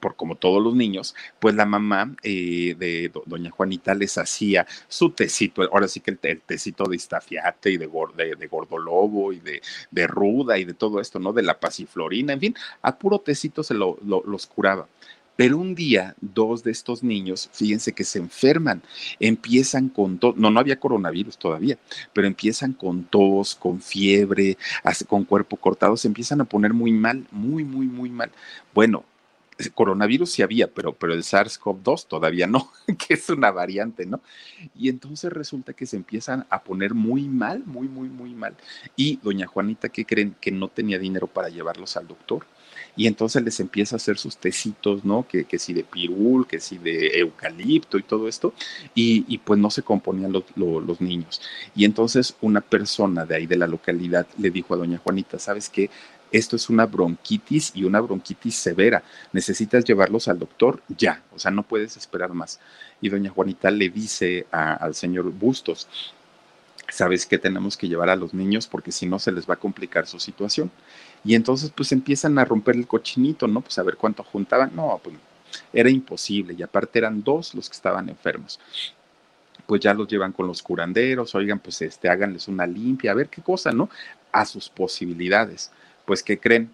por 0.01 0.17
como 0.17 0.35
todos 0.35 0.61
los 0.61 0.75
niños, 0.75 1.15
pues 1.39 1.55
la 1.55 1.65
mamá 1.65 2.13
eh, 2.23 2.75
de 2.77 3.09
doña 3.25 3.51
Juanita 3.51 3.93
les 3.95 4.17
hacía 4.17 4.67
su 4.89 5.11
tecito, 5.11 5.61
ahora 5.63 5.87
sí 5.87 6.01
que 6.01 6.17
el, 6.23 6.41
tecito 6.41 6.83
de 6.85 6.97
estafiate 6.97 7.71
y 7.71 7.77
de, 7.77 7.87
de, 7.87 8.47
gordolobo 8.47 9.31
y 9.31 9.39
de, 9.39 10.07
ruda 10.07 10.57
y 10.57 10.65
de 10.65 10.73
todo 10.73 10.99
esto, 10.99 11.19
¿no? 11.19 11.31
De 11.31 11.43
la 11.43 11.59
pasiflorina, 11.59 12.33
en 12.33 12.39
fin, 12.39 12.55
a 12.81 12.97
puro 12.97 13.19
tecito 13.19 13.63
se 13.63 13.75
lo, 13.75 13.97
los 14.03 14.47
curaba. 14.47 14.87
Pero 15.37 15.57
un 15.57 15.73
día, 15.73 16.15
dos 16.21 16.63
de 16.63 16.71
estos 16.71 17.03
niños, 17.03 17.49
fíjense 17.53 17.93
que 17.93 18.03
se 18.03 18.19
enferman, 18.19 18.83
empiezan 19.19 19.89
con 19.89 20.19
tos, 20.19 20.35
no, 20.35 20.51
no 20.51 20.59
había 20.59 20.79
coronavirus 20.79 21.37
todavía, 21.37 21.79
pero 22.13 22.27
empiezan 22.27 22.73
con 22.73 23.05
tos, 23.05 23.55
con 23.55 23.81
fiebre, 23.81 24.57
con 25.07 25.23
cuerpo 25.25 25.57
cortado, 25.57 25.97
se 25.97 26.07
empiezan 26.07 26.41
a 26.41 26.45
poner 26.45 26.73
muy 26.73 26.91
mal, 26.91 27.25
muy, 27.31 27.63
muy, 27.63 27.87
muy 27.87 28.09
mal. 28.09 28.29
Bueno, 28.73 29.03
coronavirus 29.69 30.31
sí 30.31 30.41
había, 30.41 30.67
pero, 30.67 30.93
pero 30.93 31.13
el 31.13 31.23
SARS-CoV-2 31.23 32.07
todavía 32.07 32.47
no, 32.47 32.71
que 33.07 33.13
es 33.13 33.29
una 33.29 33.51
variante, 33.51 34.05
¿no? 34.05 34.21
Y 34.75 34.89
entonces 34.89 35.31
resulta 35.31 35.73
que 35.73 35.85
se 35.85 35.97
empiezan 35.97 36.45
a 36.49 36.63
poner 36.63 36.93
muy 36.93 37.27
mal, 37.27 37.63
muy, 37.65 37.87
muy, 37.87 38.09
muy 38.09 38.33
mal. 38.33 38.55
Y 38.95 39.17
doña 39.17 39.47
Juanita, 39.47 39.89
¿qué 39.89 40.05
creen? 40.05 40.35
Que 40.39 40.51
no 40.51 40.67
tenía 40.67 40.99
dinero 40.99 41.27
para 41.27 41.49
llevarlos 41.49 41.97
al 41.97 42.07
doctor. 42.07 42.45
Y 42.95 43.07
entonces 43.07 43.43
les 43.43 43.59
empieza 43.59 43.95
a 43.95 43.97
hacer 43.97 44.17
sus 44.17 44.37
tecitos, 44.37 45.05
¿no? 45.05 45.25
Que, 45.27 45.45
que 45.45 45.59
si 45.59 45.73
de 45.73 45.83
pirul, 45.83 46.45
que 46.47 46.59
si 46.59 46.77
de 46.77 47.19
eucalipto 47.19 47.97
y 47.97 48.03
todo 48.03 48.27
esto. 48.27 48.53
Y, 48.95 49.37
pues 49.39 49.59
no 49.59 49.69
se 49.69 49.83
componían 49.83 50.31
los, 50.31 50.43
los 50.55 51.01
niños. 51.01 51.41
Y 51.75 51.85
entonces 51.85 52.35
una 52.41 52.61
persona 52.61 53.25
de 53.25 53.35
ahí 53.35 53.47
de 53.47 53.57
la 53.57 53.67
localidad 53.67 54.27
le 54.37 54.49
dijo 54.49 54.73
a 54.73 54.77
doña 54.77 54.97
Juanita, 54.97 55.39
¿sabes 55.39 55.69
qué? 55.69 55.89
Esto 56.31 56.55
es 56.55 56.69
una 56.69 56.85
bronquitis 56.85 57.71
y 57.75 57.83
una 57.83 57.99
bronquitis 57.99 58.55
severa, 58.55 59.03
necesitas 59.33 59.83
llevarlos 59.83 60.27
al 60.27 60.39
doctor 60.39 60.81
ya, 60.87 61.21
o 61.33 61.39
sea, 61.39 61.51
no 61.51 61.63
puedes 61.63 61.97
esperar 61.97 62.33
más. 62.33 62.59
Y 63.01 63.09
doña 63.09 63.31
Juanita 63.31 63.71
le 63.71 63.89
dice 63.89 64.45
al 64.51 64.95
señor 64.95 65.31
Bustos, 65.31 65.87
sabes 66.89 67.25
que 67.25 67.37
tenemos 67.37 67.77
que 67.77 67.87
llevar 67.87 68.09
a 68.09 68.15
los 68.15 68.33
niños 68.33 68.67
porque 68.67 68.91
si 68.91 69.07
no 69.07 69.17
se 69.19 69.31
les 69.31 69.49
va 69.49 69.55
a 69.55 69.59
complicar 69.59 70.07
su 70.07 70.19
situación. 70.19 70.71
Y 71.23 71.35
entonces 71.35 71.71
pues 71.75 71.91
empiezan 71.91 72.37
a 72.37 72.45
romper 72.45 72.75
el 72.75 72.87
cochinito, 72.87 73.47
¿no? 73.47 73.61
Pues 73.61 73.77
a 73.79 73.83
ver 73.83 73.97
cuánto 73.97 74.23
juntaban. 74.23 74.75
No, 74.75 74.99
pues 75.03 75.15
era 75.73 75.89
imposible 75.89 76.55
y 76.57 76.63
aparte 76.63 76.99
eran 76.99 77.23
dos 77.23 77.53
los 77.55 77.69
que 77.69 77.75
estaban 77.75 78.09
enfermos. 78.09 78.59
Pues 79.65 79.81
ya 79.81 79.93
los 79.93 80.07
llevan 80.07 80.31
con 80.31 80.47
los 80.47 80.61
curanderos, 80.61 81.33
oigan, 81.35 81.59
pues 81.59 81.81
este, 81.81 82.09
háganles 82.09 82.47
una 82.47 82.65
limpia, 82.67 83.11
a 83.11 83.15
ver 83.15 83.29
qué 83.29 83.41
cosa, 83.41 83.71
¿no? 83.71 83.89
A 84.31 84.45
sus 84.45 84.69
posibilidades. 84.69 85.71
Pues 86.05 86.23
que 86.23 86.39
creen, 86.39 86.71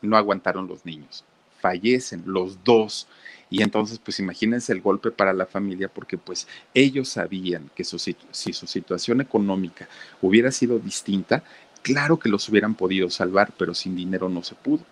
no 0.00 0.16
aguantaron 0.16 0.66
los 0.66 0.84
niños, 0.84 1.24
fallecen 1.60 2.22
los 2.26 2.62
dos. 2.64 3.06
Y 3.50 3.62
entonces, 3.62 3.98
pues 3.98 4.18
imagínense 4.18 4.72
el 4.72 4.80
golpe 4.80 5.10
para 5.10 5.32
la 5.34 5.46
familia, 5.46 5.88
porque 5.88 6.16
pues 6.16 6.46
ellos 6.72 7.10
sabían 7.10 7.70
que 7.74 7.84
si 7.84 8.52
su 8.52 8.66
situación 8.66 9.20
económica 9.20 9.88
hubiera 10.22 10.50
sido 10.50 10.78
distinta, 10.78 11.44
claro 11.82 12.18
que 12.18 12.28
los 12.28 12.48
hubieran 12.48 12.74
podido 12.74 13.10
salvar, 13.10 13.52
pero 13.58 13.74
sin 13.74 13.94
dinero 13.94 14.28
no 14.28 14.42
se 14.42 14.54
pudo. 14.54 14.84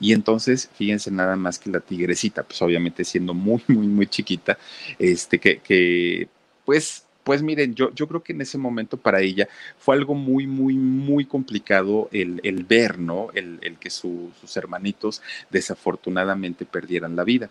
Y 0.00 0.12
entonces, 0.12 0.70
fíjense 0.74 1.10
nada 1.10 1.36
más 1.36 1.58
que 1.58 1.70
la 1.70 1.80
tigrecita, 1.80 2.42
pues 2.42 2.62
obviamente 2.62 3.04
siendo 3.04 3.34
muy, 3.34 3.62
muy, 3.68 3.86
muy 3.86 4.06
chiquita, 4.06 4.58
este, 4.98 5.38
que, 5.38 5.58
que 5.58 6.28
pues 6.64 7.05
pues 7.26 7.42
miren, 7.42 7.74
yo, 7.74 7.92
yo 7.92 8.06
creo 8.06 8.22
que 8.22 8.32
en 8.32 8.40
ese 8.40 8.56
momento 8.56 8.96
para 8.96 9.20
ella 9.20 9.48
fue 9.80 9.96
algo 9.96 10.14
muy, 10.14 10.46
muy, 10.46 10.74
muy 10.74 11.24
complicado 11.24 12.08
el, 12.12 12.40
el 12.44 12.62
ver, 12.62 13.00
¿no? 13.00 13.30
El, 13.34 13.58
el 13.62 13.78
que 13.78 13.90
sus 13.90 14.56
hermanitos 14.56 15.22
desafortunadamente 15.50 16.64
perdieran 16.64 17.16
la 17.16 17.24
vida 17.24 17.50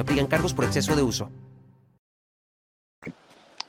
aplican 0.01 0.27
cargos 0.27 0.53
por 0.53 0.65
exceso 0.65 0.95
de 0.95 1.03
uso. 1.03 1.29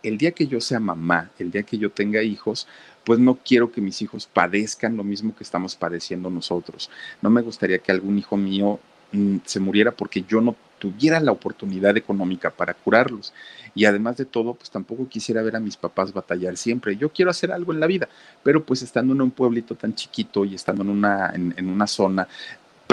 El 0.02 0.18
día 0.18 0.32
que 0.32 0.46
yo 0.46 0.60
sea 0.60 0.80
mamá, 0.80 1.30
el 1.38 1.50
día 1.50 1.62
que 1.62 1.78
yo 1.78 1.90
tenga 1.90 2.22
hijos, 2.22 2.66
pues 3.04 3.18
no 3.18 3.36
quiero 3.36 3.70
que 3.70 3.80
mis 3.80 4.02
hijos 4.02 4.26
padezcan 4.26 4.96
lo 4.96 5.04
mismo 5.04 5.34
que 5.34 5.44
estamos 5.44 5.76
padeciendo 5.76 6.30
nosotros. 6.30 6.90
No 7.20 7.30
me 7.30 7.42
gustaría 7.42 7.78
que 7.78 7.92
algún 7.92 8.18
hijo 8.18 8.36
mío 8.36 8.80
mm, 9.12 9.38
se 9.44 9.60
muriera 9.60 9.92
porque 9.92 10.22
yo 10.22 10.40
no 10.40 10.56
tuviera 10.78 11.20
la 11.20 11.30
oportunidad 11.30 11.96
económica 11.96 12.50
para 12.50 12.74
curarlos. 12.74 13.32
Y 13.72 13.84
además 13.84 14.16
de 14.16 14.24
todo, 14.24 14.54
pues 14.54 14.68
tampoco 14.70 15.08
quisiera 15.08 15.40
ver 15.40 15.54
a 15.54 15.60
mis 15.60 15.76
papás 15.76 16.12
batallar 16.12 16.56
siempre. 16.56 16.96
Yo 16.96 17.10
quiero 17.10 17.30
hacer 17.30 17.52
algo 17.52 17.72
en 17.72 17.78
la 17.78 17.86
vida, 17.86 18.08
pero 18.42 18.64
pues 18.64 18.82
estando 18.82 19.14
en 19.14 19.22
un 19.22 19.30
pueblito 19.30 19.76
tan 19.76 19.94
chiquito 19.94 20.44
y 20.44 20.56
estando 20.56 20.82
en 20.82 20.90
una, 20.90 21.32
en 21.32 21.68
una 21.68 21.86
zona 21.86 22.26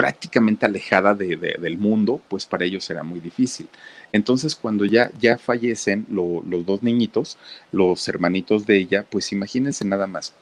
prácticamente 0.00 0.64
alejada 0.64 1.14
del 1.14 1.76
mundo, 1.76 2.22
pues 2.26 2.46
para 2.46 2.64
ellos 2.64 2.88
era 2.88 3.02
muy 3.02 3.20
difícil. 3.20 3.68
Entonces, 4.12 4.56
cuando 4.56 4.86
ya, 4.86 5.10
ya 5.20 5.36
fallecen 5.36 6.06
los 6.08 6.64
dos 6.64 6.82
niñitos, 6.82 7.36
los 7.70 8.08
hermanitos 8.08 8.64
de 8.64 8.78
ella, 8.78 9.04
pues 9.10 9.30
imagínense 9.30 9.84
nada 9.84 10.06
más, 10.06 10.32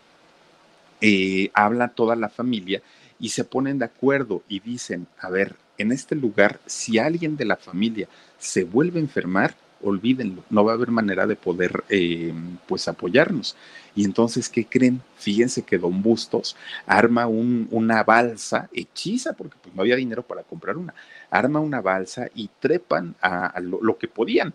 eh, 1.00 1.50
habla 1.54 1.88
toda 1.88 2.14
la 2.14 2.28
familia 2.28 2.82
y 3.18 3.30
se 3.30 3.42
ponen 3.42 3.80
de 3.80 3.86
acuerdo 3.86 4.44
y 4.48 4.60
dicen, 4.60 5.08
a 5.18 5.28
ver, 5.28 5.56
en 5.76 5.90
este 5.90 6.14
lugar, 6.14 6.60
si 6.66 7.00
alguien 7.00 7.36
de 7.36 7.44
la 7.44 7.56
familia 7.56 8.06
se 8.38 8.62
vuelve 8.62 9.00
a 9.00 9.02
enfermar, 9.02 9.56
olvídenlo, 9.82 10.44
no 10.50 10.64
va 10.64 10.72
a 10.72 10.74
haber 10.74 10.90
manera 10.90 11.26
de 11.26 11.36
poder 11.36 11.84
eh, 11.88 12.32
pues 12.66 12.88
apoyarnos. 12.88 13.56
Y 13.94 14.04
entonces, 14.04 14.48
¿qué 14.48 14.64
creen? 14.64 15.02
Fíjense 15.16 15.62
que 15.62 15.78
Don 15.78 16.02
Bustos 16.02 16.56
arma 16.86 17.26
una 17.26 18.04
balsa 18.04 18.68
hechiza, 18.72 19.32
porque 19.32 19.56
pues 19.60 19.74
no 19.74 19.82
había 19.82 19.96
dinero 19.96 20.22
para 20.22 20.42
comprar 20.42 20.76
una, 20.76 20.94
arma 21.30 21.60
una 21.60 21.80
balsa 21.80 22.28
y 22.34 22.48
trepan 22.60 23.16
a, 23.20 23.58
lo, 23.60 23.98
que 23.98 24.08
podían, 24.08 24.54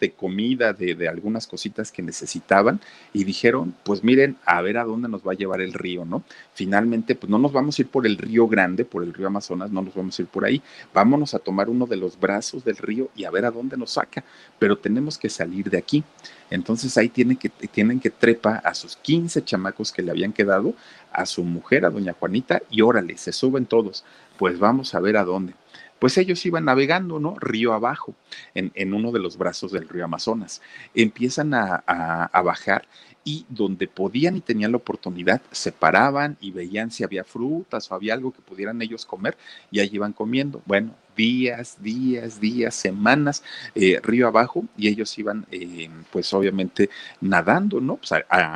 De 0.00 0.10
comida, 0.10 0.72
de, 0.72 1.08
algunas 1.08 1.46
cositas 1.46 1.92
que 1.92 2.02
necesitaban 2.02 2.80
y 3.12 3.22
dijeron, 3.22 3.76
pues 3.84 4.02
miren, 4.02 4.36
a 4.44 4.60
ver 4.60 4.76
a 4.76 4.82
dónde 4.82 5.08
nos 5.08 5.22
va 5.22 5.32
a 5.32 5.36
llevar 5.36 5.60
el 5.60 5.72
río, 5.72 6.04
¿no? 6.04 6.24
Finalmente, 6.52 7.14
pues 7.14 7.30
no 7.30 7.38
nos 7.38 7.52
vamos 7.52 7.78
a 7.78 7.82
ir 7.82 7.88
por 7.88 8.04
el 8.04 8.18
río 8.18 8.48
Grande, 8.48 8.84
por 8.84 9.04
el 9.04 9.14
río 9.14 9.28
Amazonas, 9.28 9.70
no 9.70 9.80
nos 9.80 9.94
vamos 9.94 10.18
a 10.18 10.22
ir 10.22 10.26
por 10.26 10.44
ahí, 10.44 10.60
vámonos 10.92 11.32
a 11.34 11.38
tomar 11.38 11.68
uno 11.68 11.86
de 11.86 11.96
los 11.96 12.18
brazos 12.18 12.64
del 12.64 12.76
río 12.76 13.08
y 13.14 13.24
a 13.24 13.30
ver 13.30 13.44
a 13.44 13.52
dónde 13.52 13.76
nos 13.76 13.92
saca, 13.92 14.24
pero 14.58 14.76
tenemos 14.76 15.16
que 15.16 15.30
salir 15.30 15.70
de 15.70 15.78
aquí. 15.78 16.02
Entonces 16.50 16.98
ahí 16.98 17.08
tienen 17.08 17.36
que, 17.36 17.48
tienen 17.48 18.00
que 18.00 18.10
trepa 18.10 18.56
a 18.56 18.74
sus 18.74 18.96
15 18.96 19.44
chamacos 19.44 19.92
que 19.92 20.02
le 20.02 20.10
habían 20.10 20.32
quedado, 20.32 20.74
a 21.12 21.24
su 21.24 21.44
mujer, 21.44 21.84
a 21.84 21.90
doña 21.90 22.16
Juanita, 22.18 22.62
y 22.68 22.82
órale, 22.82 23.16
se 23.16 23.32
suben 23.32 23.64
todos. 23.64 24.04
Pues 24.38 24.58
vamos 24.58 24.92
a 24.96 25.00
ver 25.00 25.16
a 25.16 25.24
dónde 25.24 25.54
pues 25.98 26.16
ellos 26.18 26.44
iban 26.46 26.64
navegando, 26.64 27.18
¿no? 27.18 27.36
Río 27.38 27.72
abajo, 27.72 28.14
en, 28.54 28.94
uno 28.94 29.12
de 29.12 29.18
los 29.20 29.36
brazos 29.36 29.72
del 29.72 29.88
río 29.88 30.04
Amazonas. 30.04 30.62
Empiezan 30.94 31.54
a, 31.54 31.76
a, 31.86 32.42
bajar 32.42 32.86
y 33.24 33.44
donde 33.48 33.88
podían 33.88 34.36
y 34.36 34.40
tenían 34.40 34.72
la 34.72 34.78
oportunidad, 34.78 35.42
se 35.50 35.72
paraban 35.72 36.36
y 36.40 36.50
veían 36.50 36.90
si 36.90 37.04
había 37.04 37.24
frutas 37.24 37.90
o 37.90 37.94
había 37.94 38.14
algo 38.14 38.32
que 38.32 38.40
pudieran 38.40 38.80
ellos 38.80 39.04
comer 39.04 39.36
y 39.70 39.80
allí 39.80 39.96
iban 39.96 40.12
comiendo. 40.12 40.62
Bueno, 40.66 40.94
días, 41.18 41.76
días, 41.82 42.40
días, 42.40 42.76
semanas, 42.76 43.42
eh, 43.74 43.98
río 44.04 44.28
abajo, 44.28 44.64
y 44.76 44.86
ellos 44.86 45.18
iban, 45.18 45.44
eh, 45.50 45.90
pues 46.12 46.32
obviamente, 46.32 46.90
nadando, 47.20 47.80
¿no? 47.80 47.96
Pues 47.96 48.12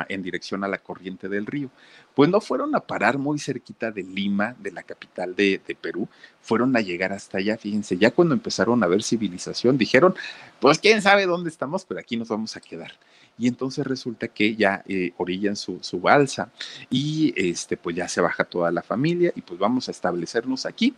en 0.07 0.23
dirección 0.23 0.63
a 0.63 0.69
la 0.69 0.77
corriente 0.77 1.27
del 1.27 1.45
río 1.45 1.69
pues 2.15 2.29
no 2.29 2.41
fueron 2.41 2.75
a 2.75 2.79
parar 2.79 3.17
muy 3.17 3.39
cerquita 3.39 3.91
de 3.91 4.03
Lima, 4.03 4.55
de 4.59 4.71
la 4.71 4.83
capital 4.83 5.35
de, 5.35 5.59
Perú, 5.81 6.07
fueron 6.41 6.75
a 6.77 6.81
llegar 6.81 7.11
hasta 7.11 7.39
allá, 7.39 7.57
fíjense, 7.57 7.97
ya 7.97 8.11
cuando 8.11 8.35
empezaron 8.35 8.83
a 8.83 8.87
ver 8.87 9.01
civilización, 9.03 9.77
dijeron, 9.77 10.13
pues 10.59 10.79
quién 10.79 11.01
sabe 11.01 11.25
dónde 11.25 11.49
estamos, 11.49 11.85
pero 11.85 11.99
aquí 11.99 12.15
nos 12.17 12.29
vamos 12.29 12.55
a 12.55 12.61
quedar. 12.61 12.91
Y 13.37 13.47
entonces 13.47 13.85
resulta 13.87 14.27
que 14.27 14.55
ya 14.55 14.83
eh, 14.87 15.11
orillan 15.17 15.55
su, 15.55 15.79
su, 15.81 15.99
balsa 15.99 16.51
y 16.91 17.33
este, 17.35 17.77
pues 17.77 17.95
ya 17.95 18.07
se 18.07 18.21
baja 18.21 18.43
toda 18.43 18.71
la 18.71 18.83
familia 18.83 19.33
y 19.35 19.41
pues 19.41 19.59
vamos 19.59 19.87
a 19.87 19.91
establecernos 19.91 20.67
aquí. 20.67 20.93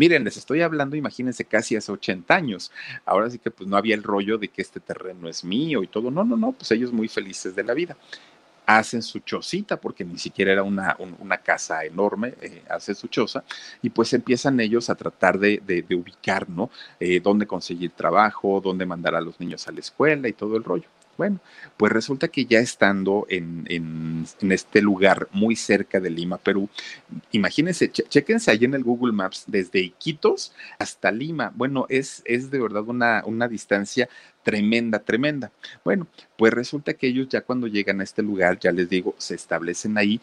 Miren, 0.00 0.24
les 0.24 0.38
estoy 0.38 0.62
hablando, 0.62 0.96
imagínense, 0.96 1.44
casi 1.44 1.76
hace 1.76 1.92
80 1.92 2.34
años. 2.34 2.72
Ahora 3.04 3.28
sí 3.28 3.38
que 3.38 3.50
pues 3.50 3.68
no 3.68 3.76
había 3.76 3.94
el 3.94 4.02
rollo 4.02 4.38
de 4.38 4.48
que 4.48 4.62
este 4.62 4.80
terreno 4.80 5.28
es 5.28 5.44
mío 5.44 5.82
y 5.82 5.88
todo. 5.88 6.10
No, 6.10 6.24
no, 6.24 6.38
no, 6.38 6.52
pues 6.52 6.70
ellos 6.70 6.90
muy 6.90 7.06
felices 7.06 7.54
de 7.54 7.64
la 7.64 7.74
vida 7.74 7.98
hacen 8.64 9.02
su 9.02 9.18
chocita, 9.18 9.78
porque 9.78 10.02
ni 10.02 10.16
siquiera 10.16 10.52
era 10.52 10.62
una, 10.62 10.96
una 11.18 11.36
casa 11.36 11.84
enorme, 11.84 12.32
eh, 12.40 12.62
hacen 12.70 12.94
su 12.94 13.08
choza, 13.08 13.44
y 13.82 13.90
pues 13.90 14.14
empiezan 14.14 14.58
ellos 14.60 14.88
a 14.88 14.94
tratar 14.94 15.38
de, 15.38 15.60
de, 15.66 15.94
ubicar, 15.94 16.48
¿no? 16.48 16.70
Eh, 16.98 17.20
dónde 17.20 17.46
conseguir 17.46 17.90
trabajo, 17.90 18.58
dónde 18.64 18.86
mandar 18.86 19.14
a 19.16 19.20
los 19.20 19.38
niños 19.38 19.68
a 19.68 19.72
la 19.72 19.80
escuela 19.80 20.28
y 20.28 20.32
todo 20.32 20.56
el 20.56 20.64
rollo. 20.64 20.88
Bueno, 21.20 21.38
pues 21.76 21.92
resulta 21.92 22.28
que 22.28 22.46
ya 22.46 22.60
estando 22.60 23.26
en, 23.28 23.66
en, 23.68 24.24
este 24.52 24.80
lugar 24.80 25.28
muy 25.32 25.54
cerca 25.54 26.00
de 26.00 26.08
Lima, 26.08 26.38
Perú, 26.38 26.70
imagínense, 27.30 27.92
chequense 27.92 28.50
ahí 28.50 28.64
en 28.64 28.72
el 28.72 28.82
Google 28.82 29.12
Maps, 29.12 29.44
desde 29.46 29.80
Iquitos 29.80 30.54
hasta 30.78 31.12
Lima. 31.12 31.52
Bueno, 31.54 31.84
es, 31.90 32.22
es 32.24 32.50
de 32.50 32.58
verdad 32.58 32.84
una, 32.88 33.22
una 33.26 33.48
distancia 33.48 34.08
tremenda, 34.42 35.00
tremenda. 35.00 35.52
Bueno, 35.84 36.06
pues 36.38 36.54
resulta 36.54 36.94
que 36.94 37.08
ellos 37.08 37.28
ya 37.28 37.42
cuando 37.42 37.66
llegan 37.66 38.00
a 38.00 38.04
este 38.04 38.22
lugar, 38.22 38.58
ya 38.58 38.72
les 38.72 38.88
digo, 38.88 39.14
se 39.18 39.34
establecen 39.34 39.98
ahí, 39.98 40.22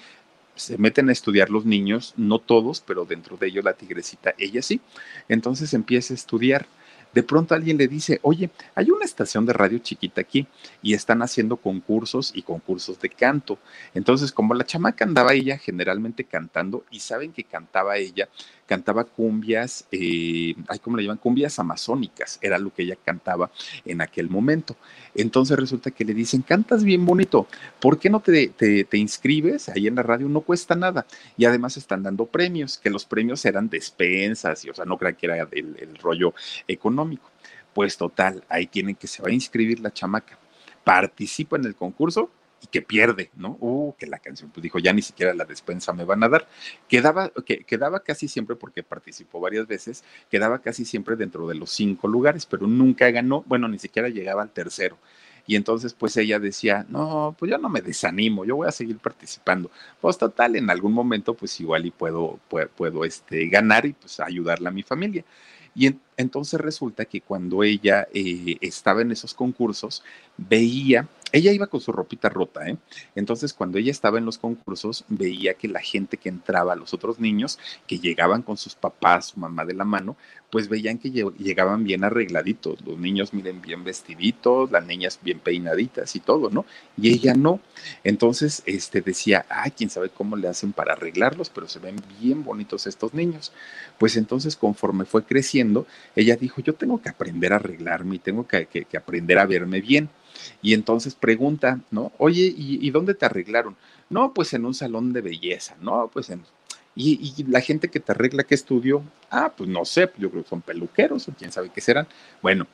se 0.56 0.80
meten 0.80 1.10
a 1.10 1.12
estudiar 1.12 1.52
los 1.52 1.64
niños, 1.64 2.16
no 2.18 2.40
todos, 2.40 2.82
pero 2.82 3.06
dentro 3.06 3.38
de 3.38 3.50
ellos 3.50 3.64
la 3.64 3.74
tigrecita, 3.74 4.34
ella 4.40 4.64
sí. 4.64 4.82
Entonces 5.30 5.76
empieza 5.76 6.16
a 6.16 6.18
estudiar 6.18 6.66
de 7.14 7.24
pronto 7.24 7.56
alguien 7.56 7.78
le 7.78 7.88
dice, 7.88 8.20
oye, 8.22 8.50
hay 8.76 8.92
una 8.92 9.06
estación 9.06 9.46
de 9.46 9.54
radio 9.54 9.80
chiquita 9.80 10.22
aquí 10.22 10.48
y 10.82 10.94
están 10.94 11.22
haciendo 11.22 11.58
concursos 11.58 12.32
y 12.36 12.44
concursos 12.44 13.00
de 13.00 13.10
canto. 13.10 13.58
Entonces, 13.94 14.32
como 14.32 14.54
la 14.54 14.66
chamaca 14.66 15.06
andaba 15.06 15.34
ella 15.34 15.58
generalmente 15.58 16.26
cantando 16.26 16.86
y 16.92 17.00
saben 17.00 17.32
que 17.32 17.44
cantaba 17.44 17.98
ella, 17.98 18.30
cantaba 18.68 19.06
cumbias, 19.06 19.86
eh, 19.92 20.54
¿cómo 20.84 20.98
le 20.98 21.04
llaman? 21.04 21.18
Cumbias 21.18 21.58
amazónicas, 21.58 22.38
era 22.42 22.60
lo 22.60 22.74
que 22.74 22.84
ella 22.84 22.98
cantaba 23.04 23.50
en 23.86 24.02
aquel 24.02 24.30
momento. 24.30 24.76
Entonces 25.16 25.58
resulta 25.58 25.90
que 25.92 26.06
le 26.06 26.14
dicen, 26.14 26.42
cantas 26.42 26.84
bien 26.84 27.06
bonito, 27.06 27.48
¿por 27.80 27.98
qué 27.98 28.10
no 28.10 28.20
te, 28.20 28.50
te, 28.50 28.98
inscribes 28.98 29.70
ahí 29.70 29.88
en 29.88 29.96
la 29.96 30.04
radio? 30.04 30.28
No 30.28 30.42
cuesta 30.42 30.76
nada. 30.76 31.08
Y 31.38 31.46
además 31.46 31.78
están 31.78 32.04
dando 32.04 32.26
premios, 32.26 32.78
que 32.78 32.90
los 32.90 33.06
premios 33.06 33.44
eran 33.46 33.70
despensas, 33.70 34.66
y 34.66 34.70
o 34.70 34.74
sea, 34.74 34.86
no 34.86 34.98
crean 34.98 35.16
que 35.16 35.26
era 35.28 35.48
el, 35.52 35.78
el 35.80 35.96
rollo 35.98 36.34
económico. 36.68 36.97
Pues 37.74 37.98
total, 37.98 38.44
ahí 38.50 38.68
tienen 38.68 38.96
que 38.96 39.08
se 39.08 39.22
va 39.22 39.30
a 39.30 39.34
inscribir 39.34 39.80
la 39.80 39.92
chamaca. 39.92 40.38
Participa 40.84 41.58
en 41.58 41.66
el 41.66 41.76
concurso 41.76 42.32
y 42.62 42.68
que 42.68 42.82
pierde, 42.82 43.30
¿no? 43.36 43.58
Uh, 43.60 43.94
que 43.98 44.08
la 44.08 44.20
canción, 44.20 44.50
pues 44.52 44.64
dijo, 44.64 44.80
ya 44.80 44.94
ni 44.94 45.02
siquiera 45.02 45.34
la 45.34 45.46
despensa 45.46 45.94
me 45.94 46.04
van 46.04 46.24
a 46.24 46.30
dar. 46.30 46.48
Quedaba, 46.88 47.32
que, 47.46 47.64
quedaba 47.64 48.00
casi 48.00 48.28
siempre, 48.28 48.56
porque 48.56 48.84
participó 48.84 49.40
varias 49.40 49.68
veces, 49.68 50.04
quedaba 50.32 50.60
casi 50.60 50.86
siempre 50.86 51.16
dentro 51.16 51.48
de 51.48 51.56
los 51.56 51.72
cinco 51.72 52.08
lugares, 52.08 52.46
pero 52.46 52.68
nunca 52.68 53.10
ganó, 53.12 53.44
bueno, 53.48 53.68
ni 53.68 53.80
siquiera 53.80 54.10
llegaba 54.10 54.42
al 54.42 54.52
tercero. 54.52 54.98
Y 55.48 55.56
entonces, 55.56 55.94
pues 55.94 56.18
ella 56.18 56.40
decía, 56.40 56.86
no, 56.90 57.34
pues 57.40 57.50
yo 57.50 57.58
no 57.58 57.70
me 57.70 57.82
desanimo, 57.82 58.44
yo 58.44 58.58
voy 58.58 58.68
a 58.68 58.72
seguir 58.72 58.98
participando. 58.98 59.72
Pues 60.02 60.18
total, 60.18 60.58
en 60.58 60.70
algún 60.70 60.92
momento, 60.92 61.34
pues 61.36 61.58
igual 61.62 61.86
y 61.86 61.92
puedo, 61.92 62.38
puedo, 62.50 63.06
este, 63.06 63.48
ganar 63.48 63.86
y 63.86 63.94
pues 63.94 64.20
ayudarle 64.20 64.68
a 64.68 64.72
mi 64.72 64.84
familia. 64.84 65.24
Y 65.78 65.96
entonces 66.18 66.60
resulta 66.60 67.06
que 67.06 67.22
cuando 67.22 67.62
ella 67.62 68.08
eh, 68.12 68.58
estaba 68.62 69.04
en 69.04 69.12
esos 69.12 69.36
concursos, 69.36 70.02
veía 70.36 71.08
ella 71.32 71.52
iba 71.52 71.68
con 71.68 71.82
su 71.82 71.92
ropita 71.92 72.30
rota, 72.30 72.68
¿eh? 72.68 72.78
Entonces, 73.16 73.54
cuando 73.54 73.78
ella 73.78 73.92
estaba 73.92 74.18
en 74.18 74.26
los 74.26 74.38
concursos, 74.38 75.04
veía 75.10 75.56
que 75.56 75.68
la 75.68 75.82
gente 75.82 76.18
que 76.18 76.30
entraba, 76.30 76.76
los 76.76 76.94
otros 76.94 77.20
niños 77.20 77.60
que 77.86 78.00
llegaban 78.00 78.42
con 78.42 78.58
sus 78.58 78.76
papás, 78.76 79.28
su 79.28 79.40
mamá 79.40 79.66
de 79.66 79.74
la 79.74 79.84
mano, 79.84 80.16
pues 80.50 80.70
veían 80.70 80.98
que 80.98 81.12
llegaban 81.12 81.84
bien 81.84 82.06
arregladitos. 82.06 82.80
Los 82.86 82.98
niños, 82.98 83.34
miren, 83.34 83.62
bien 83.62 83.84
vestiditos, 83.84 84.72
las 84.72 84.86
niñas 84.86 85.20
bien 85.22 85.40
peinaditas 85.40 86.16
y 86.16 86.22
todo, 86.22 86.50
¿no? 86.50 86.66
Y 86.96 87.14
ella 87.14 87.34
no. 87.34 87.60
Entonces, 88.06 88.64
este 88.66 89.02
decía, 89.02 89.46
ay, 89.50 89.72
quién 89.72 89.90
sabe 89.90 90.10
cómo 90.10 90.38
le 90.38 90.48
hacen 90.48 90.72
para 90.72 90.94
arreglarlos, 90.94 91.50
pero 91.50 91.68
se 91.68 91.80
ven 91.80 91.98
bien 92.22 92.46
bonitos 92.46 92.88
estos 92.88 93.14
niños. 93.14 93.52
Pues 93.98 94.16
entonces, 94.16 94.56
conforme 94.56 95.04
fue 95.04 95.26
creciendo, 95.26 95.86
ella 96.16 96.38
dijo, 96.38 96.62
yo 96.62 96.74
tengo 96.76 97.02
que 97.02 97.10
aprender 97.10 97.52
a 97.52 97.58
arreglarme 97.58 98.16
y 98.16 98.20
tengo 98.20 98.48
que 98.48 98.88
aprender 98.98 99.40
a 99.40 99.46
verme 99.46 99.82
bien. 99.82 100.10
Y 100.62 100.74
entonces 100.74 101.16
pregunta, 101.16 101.80
¿no? 101.92 102.12
Oye, 102.18 102.54
¿y, 102.56 102.90
dónde 102.92 103.14
te 103.14 103.26
arreglaron? 103.26 103.76
No, 104.10 104.34
pues 104.34 104.54
en 104.54 104.66
un 104.66 104.74
salón 104.74 105.14
de 105.14 105.22
belleza, 105.22 105.76
no, 105.82 106.10
pues 106.12 106.30
en... 106.30 106.44
Y, 106.96 107.44
la 107.48 107.62
gente 107.62 107.90
que 107.90 108.00
te 108.00 108.12
arregla, 108.12 108.44
¿qué 108.44 108.56
estudio? 108.56 109.04
Ah, 109.30 109.54
pues 109.56 109.70
no 109.70 109.86
sé, 109.86 110.10
yo 110.18 110.32
creo 110.32 110.44
que 110.44 110.50
son 110.50 110.62
peluqueros 110.62 111.28
o 111.28 111.34
quién 111.34 111.52
sabe 111.52 111.70
qué 111.70 111.80
serán. 111.80 112.08
Bueno, 112.42 112.66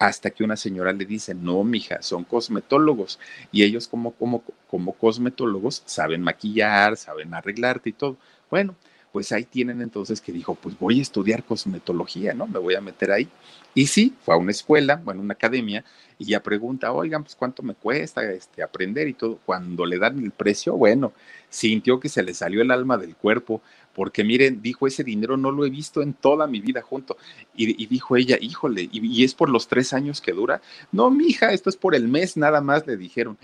hasta 0.00 0.30
que 0.30 0.42
una 0.42 0.56
señora 0.56 0.92
le 0.92 1.04
dice, 1.04 1.32
no, 1.32 1.62
mija, 1.62 2.02
son 2.02 2.24
cosmetólogos. 2.24 3.20
Y 3.52 3.62
ellos 3.62 3.86
como, 3.86 4.12
como, 4.12 4.42
como 4.68 4.94
cosmetólogos 4.94 5.82
saben 5.86 6.22
maquillar, 6.22 6.96
saben 6.96 7.32
arreglarte 7.34 7.90
y 7.90 7.92
todo. 7.92 8.16
Bueno, 8.50 8.74
pues 9.12 9.30
ahí 9.30 9.44
tienen 9.44 9.82
entonces 9.82 10.22
que 10.22 10.32
dijo, 10.32 10.54
pues 10.54 10.78
voy 10.78 10.98
a 10.98 11.02
estudiar 11.02 11.44
cosmetología, 11.44 12.32
¿no? 12.32 12.46
Me 12.46 12.58
voy 12.58 12.74
a 12.74 12.80
meter 12.80 13.12
ahí. 13.12 13.28
Y 13.74 13.86
sí, 13.86 14.14
fue 14.22 14.34
a 14.34 14.38
una 14.38 14.50
escuela, 14.50 14.96
bueno, 15.04 15.20
una 15.20 15.34
academia, 15.34 15.84
y 16.18 16.26
ya 16.26 16.42
pregunta, 16.42 16.92
oigan, 16.92 17.22
pues 17.22 17.36
cuánto 17.36 17.62
me 17.62 17.74
cuesta 17.74 18.24
este, 18.32 18.62
aprender 18.62 19.08
y 19.08 19.14
todo. 19.14 19.38
Cuando 19.44 19.84
le 19.84 19.98
dan 19.98 20.18
el 20.18 20.30
precio, 20.30 20.76
bueno, 20.76 21.12
sintió 21.50 22.00
que 22.00 22.08
se 22.08 22.22
le 22.22 22.32
salió 22.32 22.62
el 22.62 22.70
alma 22.70 22.96
del 22.96 23.14
cuerpo, 23.14 23.60
porque 23.94 24.24
miren, 24.24 24.62
dijo, 24.62 24.86
ese 24.86 25.04
dinero 25.04 25.36
no 25.36 25.50
lo 25.50 25.66
he 25.66 25.70
visto 25.70 26.00
en 26.00 26.14
toda 26.14 26.46
mi 26.46 26.60
vida 26.60 26.80
junto. 26.80 27.18
Y, 27.54 27.86
dijo 27.86 28.16
ella, 28.16 28.38
híjole, 28.40 28.88
y, 28.90 29.06
y, 29.06 29.24
es 29.24 29.34
por 29.34 29.50
los 29.50 29.68
tres 29.68 29.92
años 29.92 30.22
que 30.22 30.32
dura. 30.32 30.62
No, 30.90 31.10
mija, 31.10 31.52
esto 31.52 31.68
es 31.68 31.76
por 31.76 31.94
el 31.94 32.08
mes, 32.08 32.38
nada 32.38 32.62
más 32.62 32.86
le 32.86 32.96
dijeron. 32.96 33.36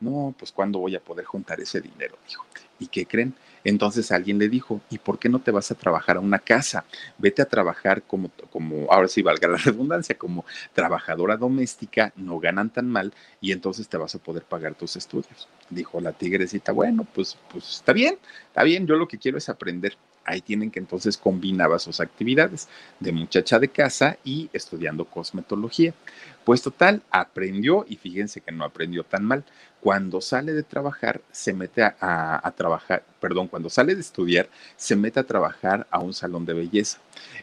No, 0.00 0.34
pues 0.38 0.52
¿cuándo 0.52 0.78
voy 0.78 0.96
a 0.96 1.00
poder 1.00 1.26
juntar 1.26 1.60
ese 1.60 1.82
dinero? 1.82 2.16
Dijo. 2.26 2.46
¿Y 2.78 2.88
qué 2.88 3.06
creen? 3.06 3.34
Entonces 3.64 4.10
alguien 4.12 4.38
le 4.38 4.48
dijo, 4.48 4.80
¿y 4.90 4.98
por 4.98 5.18
qué 5.18 5.28
no 5.28 5.38
te 5.38 5.50
vas 5.50 5.70
a 5.70 5.74
trabajar 5.74 6.16
a 6.16 6.20
una 6.20 6.38
casa? 6.38 6.84
Vete 7.18 7.42
a 7.42 7.46
trabajar 7.46 8.02
como, 8.02 8.30
como, 8.50 8.90
ahora 8.90 9.08
sí 9.08 9.22
valga 9.22 9.48
la 9.48 9.56
redundancia, 9.64 10.16
como 10.16 10.44
trabajadora 10.72 11.36
doméstica, 11.36 12.12
no 12.16 12.38
ganan 12.38 12.70
tan 12.70 12.88
mal 12.88 13.12
y 13.40 13.52
entonces 13.52 13.88
te 13.88 13.96
vas 13.96 14.14
a 14.14 14.18
poder 14.18 14.44
pagar 14.44 14.74
tus 14.74 14.96
estudios. 14.96 15.48
Dijo 15.70 16.00
la 16.00 16.12
tigrecita, 16.12 16.72
bueno, 16.72 17.06
pues, 17.14 17.36
pues 17.50 17.68
está 17.68 17.92
bien, 17.92 18.18
está 18.46 18.62
bien, 18.62 18.86
yo 18.86 18.96
lo 18.96 19.08
que 19.08 19.18
quiero 19.18 19.38
es 19.38 19.48
aprender. 19.48 19.96
Ahí 20.24 20.40
tienen 20.40 20.70
que 20.70 20.78
entonces 20.78 21.16
combinaba 21.16 21.78
sus 21.78 22.00
actividades 22.00 22.68
de 23.00 23.12
muchacha 23.12 23.58
de 23.58 23.68
casa 23.68 24.18
y 24.24 24.50
estudiando 24.52 25.04
cosmetología. 25.04 25.94
Pues 26.44 26.62
total, 26.62 27.02
aprendió 27.10 27.84
y 27.88 27.96
fíjense 27.96 28.40
que 28.40 28.52
no 28.52 28.64
aprendió 28.64 29.04
tan 29.04 29.24
mal. 29.24 29.44
Cuando 29.80 30.20
sale 30.20 30.52
de 30.52 30.62
trabajar, 30.62 31.20
se 31.32 31.52
mete 31.52 31.82
a, 31.82 32.52
trabajar, 32.56 33.04
perdón, 33.20 33.48
cuando 33.48 33.68
sale 33.68 33.96
de 33.96 34.00
estudiar, 34.00 34.48
se 34.76 34.94
mete 34.94 35.18
a 35.18 35.24
trabajar 35.24 35.86
a 35.90 35.98
un 35.98 36.14
salón 36.14 36.46
de 36.46 36.54
belleza. 36.54 36.98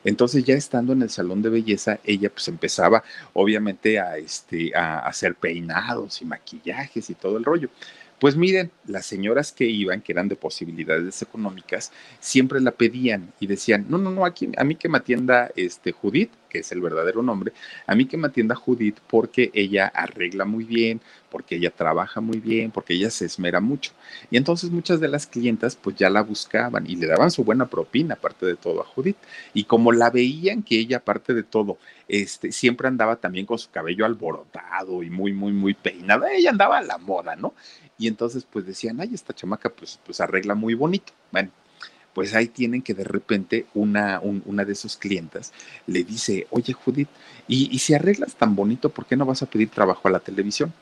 Entonces 0.05 0.45
ya 0.45 0.55
estando 0.55 0.93
en 0.93 1.01
el 1.01 1.09
salón 1.09 1.41
de 1.41 1.49
belleza, 1.49 1.99
ella 2.05 2.29
pues 2.29 2.47
empezaba 2.47 3.03
obviamente 3.33 3.99
a, 3.99 4.17
este, 4.17 4.73
a 4.75 4.99
hacer 4.99 5.35
peinados 5.35 6.21
y 6.21 6.25
maquillajes 6.25 7.09
y 7.09 7.15
todo 7.15 7.37
el 7.37 7.43
rollo. 7.43 7.69
Pues 8.19 8.35
miren, 8.35 8.71
las 8.85 9.05
señoras 9.05 9.51
que 9.51 9.65
iban, 9.65 10.01
que 10.01 10.11
eran 10.11 10.27
de 10.27 10.35
posibilidades 10.35 11.21
económicas, 11.21 11.91
siempre 12.19 12.59
la 12.59 12.71
pedían 12.71 13.31
y 13.39 13.47
decían, 13.47 13.85
no, 13.89 13.97
no, 13.97 14.11
no, 14.11 14.25
aquí, 14.25 14.49
a 14.57 14.63
mí 14.63 14.75
que 14.75 14.89
me 14.89 14.97
atienda 14.97 15.51
este, 15.55 15.93
Judith, 15.93 16.31
que 16.49 16.59
es 16.59 16.71
el 16.71 16.81
verdadero 16.81 17.21
nombre, 17.21 17.53
a 17.87 17.95
mí 17.95 18.05
que 18.05 18.17
me 18.17 18.27
atienda 18.27 18.55
Judith 18.55 18.97
porque 19.07 19.51
ella 19.53 19.87
arregla 19.87 20.45
muy 20.45 20.63
bien, 20.63 21.01
porque 21.29 21.55
ella 21.55 21.69
trabaja 21.69 22.21
muy 22.21 22.39
bien, 22.39 22.71
porque 22.71 22.93
ella 22.93 23.09
se 23.09 23.25
esmera 23.25 23.59
mucho. 23.59 23.91
Y 24.31 24.37
entonces 24.37 24.71
muchas 24.71 24.99
de 24.99 25.07
las 25.07 25.27
clientas 25.27 25.75
pues 25.75 25.95
ya 25.95 26.09
la 26.09 26.23
buscaban 26.23 26.89
y 26.89 26.95
le 26.95 27.07
daban 27.07 27.31
su 27.31 27.43
buena 27.43 27.67
propina, 27.67 28.15
aparte 28.15 28.45
de 28.45 28.55
todo, 28.55 28.81
a 28.81 28.85
Judith. 28.85 29.17
Y 29.53 29.65
como 29.65 29.91
la 29.91 30.09
veían 30.09 30.63
que 30.63 30.79
ella, 30.79 30.97
aparte 30.97 31.33
de 31.33 31.43
todo, 31.43 31.77
este, 32.07 32.51
siempre 32.51 32.87
andaba 32.87 33.17
también 33.17 33.45
con 33.45 33.59
su 33.59 33.69
cabello 33.69 34.05
alborotado 34.05 35.03
y 35.03 35.09
muy, 35.09 35.33
muy, 35.33 35.53
muy 35.53 35.73
peinada, 35.73 36.31
ella 36.33 36.49
andaba 36.49 36.79
a 36.79 36.81
la 36.81 36.97
moda, 36.97 37.35
¿no? 37.35 37.53
Y 37.97 38.07
entonces 38.07 38.45
pues 38.49 38.65
decían, 38.65 38.99
ay, 39.01 39.11
esta 39.13 39.33
chamaca 39.33 39.69
pues, 39.69 39.99
pues 40.05 40.19
arregla 40.21 40.55
muy 40.55 40.73
bonito. 40.73 41.13
Bueno, 41.31 41.51
pues 42.13 42.33
ahí 42.35 42.47
tienen 42.47 42.81
que 42.81 42.93
de 42.93 43.03
repente 43.03 43.65
una, 43.73 44.19
una 44.21 44.65
de 44.65 44.75
sus 44.75 44.97
clientas 44.97 45.53
le 45.87 46.03
dice, 46.03 46.47
oye 46.49 46.73
Judith, 46.73 47.09
¿y, 47.47 47.73
y 47.73 47.79
si 47.79 47.93
arreglas 47.93 48.35
tan 48.35 48.55
bonito, 48.55 48.89
¿por 48.89 49.05
qué 49.05 49.15
no 49.15 49.25
vas 49.25 49.41
a 49.43 49.45
pedir 49.45 49.69
trabajo 49.69 50.07
a 50.07 50.11
la 50.11 50.19
televisión? 50.19 50.73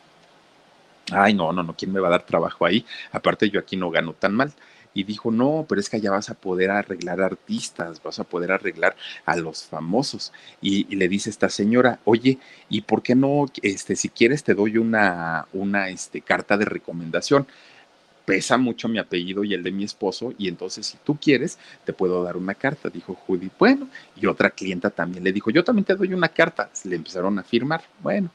Ay, 1.11 1.33
no, 1.33 1.53
no, 1.53 1.63
no, 1.63 1.75
¿quién 1.75 1.93
me 1.93 1.99
va 1.99 2.09
a 2.09 2.11
dar 2.11 2.25
trabajo 2.25 2.65
ahí? 2.65 2.85
Aparte 3.11 3.49
yo 3.49 3.59
aquí 3.59 3.77
no 3.77 3.89
gano 3.89 4.13
tan 4.13 4.33
mal 4.33 4.53
y 4.97 5.03
dijo, 5.03 5.29
no, 5.29 5.65
pero 5.69 5.79
es 5.79 5.89
que 5.89 5.97
allá 5.97 6.09
vas 6.09 6.31
a 6.31 6.33
poder 6.33 6.71
arreglar 6.71 7.21
artistas, 7.21 8.01
vas 8.01 8.17
a 8.17 8.23
poder 8.23 8.51
arreglar 8.51 8.95
a 9.25 9.35
los 9.35 9.63
famosos. 9.65 10.33
Y, 10.59 10.95
le 10.95 11.07
dice 11.07 11.29
esta 11.29 11.49
señora, 11.49 11.99
oye, 12.03 12.39
¿y 12.67 12.81
por 12.81 13.03
qué 13.03 13.13
no, 13.13 13.45
este, 13.61 13.95
si 13.95 14.09
quieres 14.09 14.43
te 14.43 14.55
doy 14.55 14.79
una, 14.79 15.47
una 15.53 15.89
este, 15.89 16.21
carta 16.21 16.57
de 16.57 16.65
recomendación? 16.65 17.45
Pesa 18.27 18.57
mucho 18.57 18.89
mi 18.89 18.99
apellido 18.99 19.45
y 19.45 19.53
el 19.53 19.63
de 19.63 19.71
mi 19.71 19.85
esposo, 19.85 20.33
y 20.37 20.49
entonces 20.49 20.85
si 20.85 20.97
tú 20.97 21.17
quieres, 21.17 21.57
te 21.85 21.93
puedo 21.93 22.21
dar 22.23 22.35
una 22.35 22.55
carta, 22.55 22.89
dijo 22.89 23.15
Judy. 23.15 23.49
Bueno, 23.57 23.87
y 24.17 24.25
otra 24.25 24.49
clienta 24.49 24.89
también 24.89 25.23
le 25.23 25.31
dijo, 25.31 25.49
yo 25.49 25.63
también 25.63 25.85
te 25.85 25.95
doy 25.95 26.13
una 26.13 26.27
carta. 26.27 26.69
Le 26.83 26.97
empezaron 26.97 27.39
a 27.39 27.43
firmar. 27.43 27.83
Bueno, 28.03 28.29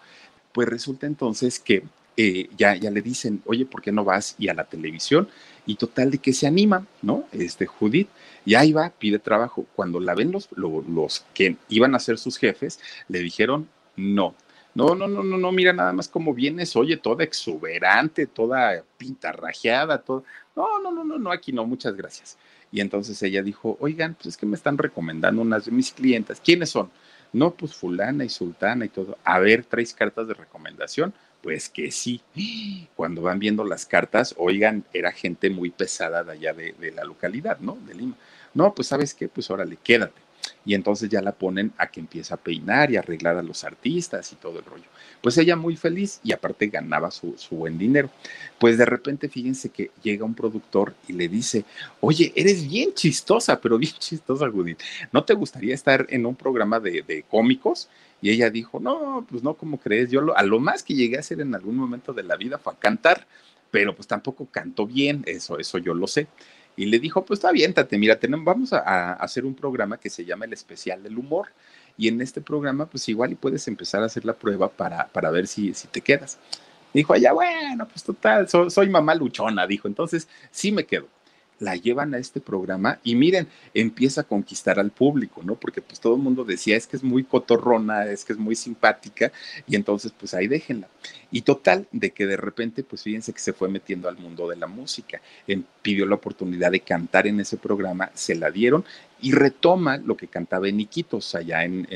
pues 0.52 0.66
resulta 0.66 1.06
entonces 1.06 1.60
que 1.60 1.82
eh, 2.16 2.48
ya, 2.56 2.74
ya 2.76 2.90
le 2.90 3.02
dicen, 3.02 3.42
oye, 3.44 3.66
¿por 3.66 3.82
qué 3.82 3.92
no 3.92 4.02
vas 4.02 4.34
y 4.38 4.48
a 4.48 4.54
la 4.54 4.64
televisión? 4.64 5.28
Y 5.66 5.76
total 5.76 6.10
de 6.10 6.18
que 6.18 6.32
se 6.32 6.46
anima, 6.46 6.86
¿no? 7.02 7.26
Este 7.32 7.66
Judith, 7.66 8.08
y 8.44 8.54
ahí 8.54 8.72
va, 8.72 8.90
pide 8.90 9.18
trabajo. 9.18 9.66
Cuando 9.74 10.00
la 10.00 10.14
ven 10.14 10.32
los, 10.32 10.48
los, 10.56 11.24
que 11.34 11.56
iban 11.68 11.94
a 11.94 12.00
ser 12.00 12.18
sus 12.18 12.36
jefes, 12.38 12.80
le 13.08 13.20
dijeron, 13.20 13.68
no, 13.96 14.34
no, 14.74 14.94
no, 14.94 15.06
no, 15.06 15.22
no, 15.22 15.36
no, 15.36 15.52
mira 15.52 15.72
nada 15.72 15.92
más 15.92 16.08
cómo 16.08 16.32
vienes, 16.32 16.74
oye, 16.76 16.96
toda 16.96 17.24
exuberante, 17.24 18.26
toda 18.26 18.82
pintarrajeada, 18.96 19.98
todo. 19.98 20.24
No, 20.56 20.80
no, 20.80 20.90
no, 20.90 21.04
no, 21.04 21.18
no, 21.18 21.30
aquí 21.30 21.52
no, 21.52 21.66
muchas 21.66 21.94
gracias. 21.94 22.38
Y 22.70 22.80
entonces 22.80 23.22
ella 23.22 23.42
dijo, 23.42 23.76
oigan, 23.80 24.14
pues 24.14 24.28
es 24.28 24.36
que 24.36 24.46
me 24.46 24.56
están 24.56 24.78
recomendando 24.78 25.42
unas 25.42 25.66
de 25.66 25.72
mis 25.72 25.92
clientas. 25.92 26.40
¿Quiénes 26.40 26.70
son? 26.70 26.90
No, 27.32 27.52
pues 27.52 27.74
fulana 27.74 28.24
y 28.24 28.28
sultana 28.30 28.86
y 28.86 28.88
todo. 28.88 29.18
A 29.24 29.38
ver, 29.38 29.64
traes 29.64 29.92
cartas 29.92 30.26
de 30.26 30.34
recomendación. 30.34 31.12
Pues 31.42 31.68
que 31.68 31.90
sí. 31.90 32.22
Cuando 32.94 33.22
van 33.22 33.40
viendo 33.40 33.64
las 33.64 33.84
cartas, 33.84 34.34
oigan, 34.38 34.84
era 34.92 35.10
gente 35.12 35.50
muy 35.50 35.70
pesada 35.70 36.22
de 36.22 36.32
allá 36.32 36.54
de, 36.54 36.92
la 36.94 37.04
localidad, 37.04 37.58
¿no? 37.58 37.76
De 37.86 37.94
Lima. 37.94 38.14
No, 38.54 38.72
pues 38.74 38.88
sabes 38.88 39.12
qué, 39.12 39.28
pues 39.28 39.50
órale, 39.50 39.76
quédate. 39.82 40.20
Y 40.64 40.74
entonces 40.74 41.08
ya 41.08 41.20
la 41.22 41.32
ponen 41.32 41.72
a 41.76 41.88
que 41.88 42.00
empiece 42.00 42.32
a 42.32 42.36
peinar 42.36 42.90
y 42.90 42.96
arreglar 42.96 43.36
a 43.36 43.42
los 43.42 43.64
artistas 43.64 44.32
y 44.32 44.36
todo 44.36 44.60
el 44.60 44.64
rollo. 44.64 44.84
Pues 45.20 45.36
ella 45.38 45.56
muy 45.56 45.76
feliz 45.76 46.20
y 46.22 46.32
aparte 46.32 46.68
ganaba 46.68 47.10
su, 47.10 47.34
su, 47.36 47.56
buen 47.56 47.78
dinero. 47.78 48.10
Pues 48.58 48.78
de 48.78 48.84
repente 48.84 49.28
fíjense 49.28 49.70
que 49.70 49.90
llega 50.02 50.24
un 50.24 50.34
productor 50.34 50.94
y 51.08 51.14
le 51.14 51.28
dice, 51.28 51.64
oye, 52.00 52.32
eres 52.36 52.68
bien 52.68 52.94
chistosa, 52.94 53.60
pero 53.60 53.78
bien 53.78 53.94
chistosa, 53.98 54.48
Judith. 54.50 54.80
¿No 55.12 55.24
te 55.24 55.34
gustaría 55.34 55.74
estar 55.74 56.06
en 56.08 56.26
un 56.26 56.36
programa 56.36 56.78
de, 56.78 57.02
de 57.02 57.24
cómicos? 57.24 57.88
Y 58.20 58.30
ella 58.30 58.50
dijo, 58.50 58.78
no, 58.78 59.26
pues 59.28 59.42
no, 59.42 59.54
¿cómo 59.54 59.78
crees? 59.78 60.10
Yo 60.10 60.20
lo, 60.20 60.36
a 60.36 60.42
lo 60.44 60.60
más 60.60 60.84
que 60.84 60.94
llegué 60.94 61.16
a 61.16 61.20
hacer 61.20 61.40
en 61.40 61.54
algún 61.54 61.76
momento 61.76 62.12
de 62.12 62.22
la 62.22 62.36
vida 62.36 62.58
fue 62.58 62.72
a 62.72 62.76
cantar, 62.76 63.26
pero 63.72 63.96
pues 63.96 64.06
tampoco 64.06 64.46
canto 64.46 64.86
bien, 64.86 65.24
eso, 65.26 65.58
eso 65.58 65.78
yo 65.78 65.92
lo 65.92 66.06
sé 66.06 66.28
y 66.76 66.86
le 66.86 66.98
dijo, 66.98 67.24
pues 67.24 67.44
aviéntate, 67.44 67.98
mira, 67.98 68.18
tenemos, 68.18 68.44
vamos 68.44 68.72
a, 68.72 69.12
hacer 69.14 69.44
un 69.44 69.54
programa 69.54 69.98
que 69.98 70.10
se 70.10 70.24
llama 70.24 70.44
el 70.46 70.52
especial 70.52 71.02
del 71.02 71.18
humor. 71.18 71.48
Y 71.98 72.08
en 72.08 72.20
este 72.22 72.40
programa, 72.40 72.86
pues 72.86 73.06
igual 73.08 73.32
y 73.32 73.34
puedes 73.34 73.68
empezar 73.68 74.02
a 74.02 74.06
hacer 74.06 74.24
la 74.24 74.32
prueba 74.32 74.70
para, 74.70 75.08
para 75.08 75.30
ver 75.30 75.46
si, 75.46 75.74
si 75.74 75.88
te 75.88 76.00
quedas. 76.00 76.38
Dijo, 76.94 77.14
ya 77.16 77.32
bueno, 77.32 77.86
pues 77.86 78.02
total, 78.02 78.48
soy 78.48 78.88
mamá 78.88 79.14
luchona, 79.14 79.66
dijo. 79.66 79.88
Entonces, 79.88 80.26
sí 80.50 80.72
me 80.72 80.84
quedo 80.84 81.08
la 81.62 81.76
llevan 81.76 82.14
a 82.14 82.18
este 82.18 82.40
programa 82.40 82.98
y 83.04 83.14
miren, 83.14 83.46
empieza 83.72 84.22
a 84.22 84.24
conquistar 84.24 84.78
al 84.80 84.90
público, 84.90 85.42
¿no? 85.44 85.54
Porque 85.54 85.80
pues 85.80 86.00
todo 86.00 86.16
el 86.16 86.22
mundo 86.22 86.44
decía, 86.44 86.76
es 86.76 86.86
que 86.86 86.96
es 86.96 87.04
muy 87.04 87.24
cotorrona, 87.24 88.04
es 88.06 88.24
que 88.24 88.32
es 88.32 88.38
muy 88.38 88.56
simpática 88.56 89.32
y 89.66 89.76
entonces 89.76 90.12
pues 90.18 90.34
ahí 90.34 90.48
déjenla. 90.48 90.88
Y 91.30 91.42
total, 91.42 91.86
de 91.92 92.10
que 92.10 92.26
de 92.26 92.36
repente 92.36 92.82
pues 92.82 93.02
fíjense 93.02 93.32
que 93.32 93.40
se 93.40 93.52
fue 93.52 93.68
metiendo 93.68 94.08
al 94.08 94.18
mundo 94.18 94.48
de 94.48 94.56
la 94.56 94.66
música, 94.66 95.20
pidió 95.82 96.04
la 96.06 96.16
oportunidad 96.16 96.72
de 96.72 96.80
cantar 96.80 97.26
en 97.26 97.40
ese 97.40 97.56
programa, 97.56 98.10
se 98.14 98.34
la 98.34 98.50
dieron 98.50 98.84
y 99.20 99.32
retoma 99.32 99.98
lo 99.98 100.16
que 100.16 100.26
cantaba 100.26 100.68
en 100.68 100.80
Iquitos 100.80 101.34
allá 101.34 101.64
en 101.64 101.86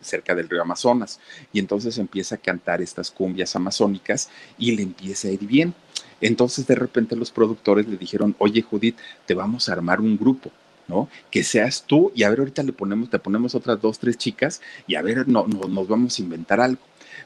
cerca 0.00 0.34
del 0.34 0.48
río 0.48 0.62
Amazonas. 0.62 1.20
Y 1.52 1.58
entonces 1.58 1.98
empieza 1.98 2.36
a 2.36 2.38
cantar 2.38 2.82
estas 2.82 3.10
cumbias 3.10 3.54
amazónicas 3.56 4.28
y 4.58 4.72
le 4.72 4.82
empieza 4.82 5.28
a 5.28 5.32
ir 5.32 5.46
bien. 5.46 5.74
Entonces 6.20 6.66
de 6.66 6.74
repente 6.74 7.16
los 7.16 7.30
productores 7.30 7.86
le 7.86 7.96
dijeron, 7.96 8.34
oye 8.38 8.62
Judith, 8.62 8.96
te 9.26 9.34
vamos 9.34 9.68
a 9.68 9.72
armar 9.72 10.00
un 10.00 10.16
grupo. 10.16 10.50
¿no? 10.88 11.08
Que 11.30 11.44
seas 11.44 11.84
tú 11.86 12.10
y 12.14 12.22
a 12.22 12.30
ver, 12.30 12.38
ahorita 12.38 12.62
le 12.62 12.72
ponemos, 12.72 13.10
te 13.10 13.18
ponemos 13.18 13.54
otras 13.54 13.78
dos, 13.80 13.98
tres 13.98 14.16
chicas 14.16 14.62
y 14.86 14.94
a 14.94 15.02
ver, 15.02 15.28
no, 15.28 15.46
no, 15.46 15.68
nos 15.68 15.86
vamos 15.86 16.18
a 16.18 16.22
inventar 16.22 16.60
algo. 16.60 16.80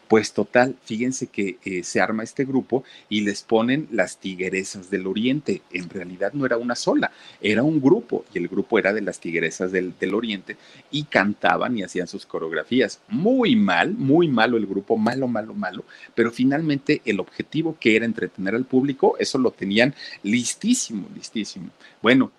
Pues 0.09 0.33
total, 0.33 0.77
fíjense 0.85 1.27
que 1.29 1.59
eh, 1.65 1.83
se 1.85 2.01
arma 2.01 2.23
este 2.23 2.45
grupo 2.45 2.85
y 3.09 3.23
les 3.23 3.43
ponen 3.43 3.89
las 3.91 4.19
tigueresas 4.19 4.91
del 4.91 5.07
oriente. 5.07 5.63
En 5.73 5.89
realidad 5.89 6.33
no 6.33 6.47
era 6.47 6.59
una 6.59 6.75
sola, 6.75 7.13
era 7.41 7.63
un 7.63 7.81
grupo 7.81 8.25
y 8.35 8.39
el 8.39 8.49
grupo 8.49 8.79
era 8.79 8.93
de 8.93 9.01
las 9.01 9.21
tigueresas 9.21 9.73
del, 9.73 9.95
del 9.99 10.15
oriente 10.15 10.57
y 10.91 11.05
cantaban 11.05 11.77
y 11.77 11.83
hacían 11.83 12.09
sus 12.09 12.27
coreografías. 12.27 13.01
Muy 13.09 13.57
mal, 13.57 13.95
muy 13.95 14.29
malo 14.29 14.57
el 14.57 14.67
grupo, 14.67 14.97
malo, 14.97 15.29
malo, 15.29 15.55
malo, 15.55 15.85
pero 16.15 16.31
finalmente 16.31 17.01
el 17.05 17.21
objetivo 17.21 17.77
que 17.79 17.97
era 17.97 18.05
entretener 18.05 18.55
al 18.55 18.65
público, 18.65 19.17
eso 19.19 19.39
lo 19.39 19.51
tenían 19.51 19.95
listísimo, 20.23 21.09
listísimo. 21.15 21.71
Bueno, 22.03 22.33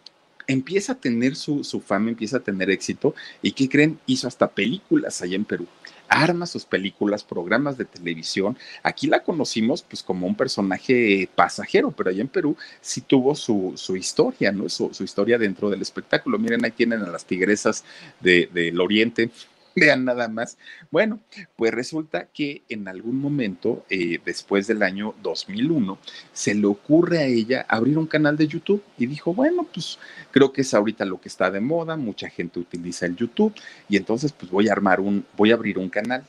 empieza 0.47 0.93
a 0.93 0.95
tener 0.95 1.35
su, 1.35 1.63
su, 1.63 1.79
fama, 1.79 2.09
empieza 2.09 2.37
a 2.37 2.41
tener 2.41 2.69
éxito 2.69 3.15
y 3.41 3.51
¿qué 3.51 3.69
creen? 3.69 3.99
Hizo 4.05 4.27
hasta 4.27 4.49
películas 4.49 5.21
allá 5.21 5.35
en 5.35 5.45
Perú 5.45 5.67
arma 6.13 6.45
sus 6.45 6.65
películas, 6.65 7.23
programas 7.23 7.77
de 7.77 7.85
televisión. 7.85 8.57
Aquí 8.83 9.07
la 9.07 9.23
conocimos 9.23 9.81
pues 9.81 10.03
como 10.03 10.27
un 10.27 10.35
personaje 10.35 11.29
pasajero, 11.35 11.91
pero 11.91 12.09
allá 12.09 12.21
en 12.21 12.27
Perú 12.27 12.55
sí 12.81 13.01
tuvo 13.01 13.35
su, 13.35 13.73
su 13.75 13.95
historia, 13.95 14.51
¿no? 14.51 14.69
Su, 14.69 14.93
su, 14.93 15.03
historia 15.03 15.37
dentro 15.37 15.69
del 15.69 15.81
espectáculo. 15.81 16.37
Miren, 16.39 16.63
ahí 16.63 16.71
tienen 16.71 17.01
a 17.01 17.09
las 17.09 17.25
tigresas 17.25 17.83
de, 18.19 18.49
del 18.53 18.79
Oriente, 18.79 19.29
Vean 19.75 20.05
nada 20.05 20.27
más. 20.27 20.57
Bueno, 20.91 21.19
pues 21.55 21.73
resulta 21.73 22.27
que 22.33 22.61
en 22.69 22.87
algún 22.87 23.19
momento, 23.19 23.85
eh, 23.89 24.19
después 24.23 24.67
del 24.67 24.83
año 24.83 25.15
2001, 25.23 25.97
se 26.31 26.53
le 26.53 26.67
ocurre 26.67 27.19
a 27.19 27.25
ella 27.25 27.65
abrir 27.67 27.97
un 27.97 28.07
canal 28.07 28.37
de 28.37 28.47
YouTube 28.47 28.83
y 28.97 29.07
dijo, 29.07 29.33
bueno, 29.33 29.67
pues 29.73 29.97
creo 30.31 30.53
que 30.53 30.61
es 30.61 30.73
ahorita 30.73 31.05
lo 31.05 31.19
que 31.19 31.29
está 31.29 31.49
de 31.49 31.59
moda, 31.59 31.95
mucha 31.97 32.29
gente 32.29 32.59
utiliza 32.59 33.05
el 33.05 33.15
YouTube 33.15 33.53
y 33.89 33.97
entonces 33.97 34.31
pues 34.31 34.51
voy 34.51 34.69
a 34.69 34.73
armar 34.73 34.99
un, 34.99 35.25
voy 35.35 35.51
a 35.51 35.55
abrir 35.55 35.77
un 35.77 35.89
canal. 35.89 36.23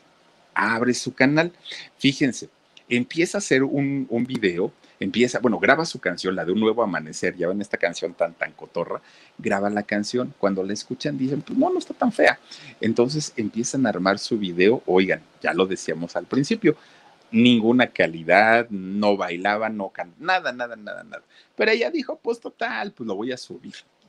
Abre 0.55 0.95
su 0.95 1.13
canal. 1.13 1.53
Fíjense, 1.99 2.49
empieza 2.89 3.39
a 3.39 3.41
hacer 3.41 3.63
un, 3.65 4.07
un 4.09 4.25
video 4.25 4.73
empieza, 5.05 5.39
bueno, 5.39 5.59
graba 5.59 5.85
su 5.85 6.01
canción, 6.01 6.35
la 6.35 6.45
de 6.45 6.53
Un 6.53 6.61
Nuevo 6.61 6.83
Amanecer, 6.83 7.37
ya 7.37 7.49
ven 7.49 7.61
esta 7.61 7.77
canción 7.77 8.15
tan, 8.15 8.35
tan 8.35 8.53
cotorra, 8.53 9.01
graba 9.39 9.71
la 9.71 9.83
canción, 9.83 10.35
cuando 10.39 10.63
la 10.63 10.73
escuchan 10.73 11.17
dicen, 11.17 11.43
pues 11.43 11.59
no, 11.59 11.71
no 11.71 11.79
está 11.79 11.95
tan 11.95 12.13
fea. 12.13 12.39
Entonces 12.81 13.33
empiezan 13.37 13.87
a 13.87 13.91
armar 13.91 14.19
su 14.19 14.39
video, 14.39 14.83
oigan, 14.87 15.23
ya 15.43 15.55
lo 15.55 15.67
decíamos 15.67 16.17
al 16.17 16.27
principio, 16.27 16.77
ninguna 17.31 17.89
calidad, 17.89 18.69
no 18.71 19.17
bailaba, 19.17 19.69
no 19.69 19.91
cantaba, 19.91 20.25
nada, 20.25 20.53
nada, 20.53 20.77
nada, 20.77 21.05
nada. 21.05 21.23
Pero 21.57 21.71
ella 21.71 21.91
dijo, 21.91 22.19
pues 22.23 22.41
total, 22.41 22.93
pues 22.93 23.07
lo 23.07 23.15
voy 23.15 23.33
a 23.33 23.37
subir 23.37 23.75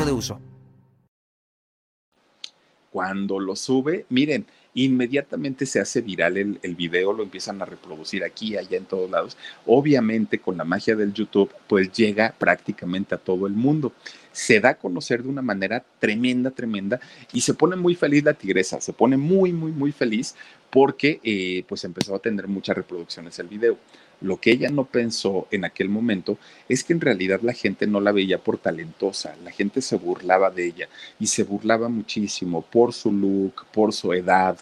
de 0.00 0.12
uso. 0.12 0.40
Cuando 2.90 3.38
lo 3.38 3.56
sube, 3.56 4.06
miren, 4.08 4.46
inmediatamente 4.74 5.66
se 5.66 5.80
hace 5.80 6.00
viral 6.00 6.36
el, 6.36 6.58
el, 6.62 6.74
video, 6.74 7.12
lo 7.12 7.22
empiezan 7.22 7.60
a 7.60 7.66
reproducir 7.66 8.24
aquí, 8.24 8.56
allá, 8.56 8.78
en 8.78 8.86
todos 8.86 9.10
lados. 9.10 9.36
Obviamente 9.66 10.38
con 10.38 10.56
la 10.56 10.64
magia 10.64 10.96
del 10.96 11.12
YouTube, 11.12 11.50
pues 11.66 11.92
llega 11.92 12.34
prácticamente 12.38 13.14
a 13.14 13.18
todo 13.18 13.46
el 13.46 13.52
mundo. 13.52 13.92
Se 14.32 14.60
da 14.60 14.70
a 14.70 14.78
conocer 14.78 15.22
de 15.22 15.28
una 15.28 15.42
manera 15.42 15.84
tremenda, 15.98 16.50
tremenda, 16.50 17.00
y 17.32 17.42
se 17.42 17.54
pone 17.54 17.76
muy 17.76 17.94
feliz 17.94 18.24
la 18.24 18.34
tigresa, 18.34 18.80
se 18.80 18.92
pone 18.92 19.16
muy, 19.16 19.52
muy, 19.52 19.72
muy 19.72 19.92
feliz 19.92 20.34
porque 20.70 21.20
eh, 21.22 21.64
pues 21.68 21.84
empezó 21.84 22.14
a 22.14 22.18
tener 22.18 22.48
muchas 22.48 22.76
reproducciones 22.76 23.38
el 23.38 23.48
video. 23.48 23.78
Lo 24.22 24.40
que 24.40 24.52
ella 24.52 24.70
no 24.70 24.84
pensó 24.84 25.48
en 25.50 25.64
aquel 25.64 25.88
momento 25.88 26.38
es 26.68 26.84
que 26.84 26.92
en 26.92 27.00
realidad 27.00 27.40
la 27.42 27.52
gente 27.52 27.86
no 27.86 28.00
la 28.00 28.12
veía 28.12 28.38
por 28.38 28.58
talentosa, 28.58 29.36
la 29.44 29.50
gente 29.50 29.82
se 29.82 29.96
burlaba 29.96 30.50
de 30.50 30.66
ella 30.66 30.88
y 31.18 31.26
se 31.26 31.44
burlaba 31.44 31.88
muchísimo 31.88 32.62
por 32.62 32.92
su 32.92 33.12
look, 33.12 33.66
por 33.72 33.92
su 33.92 34.12
edad, 34.12 34.58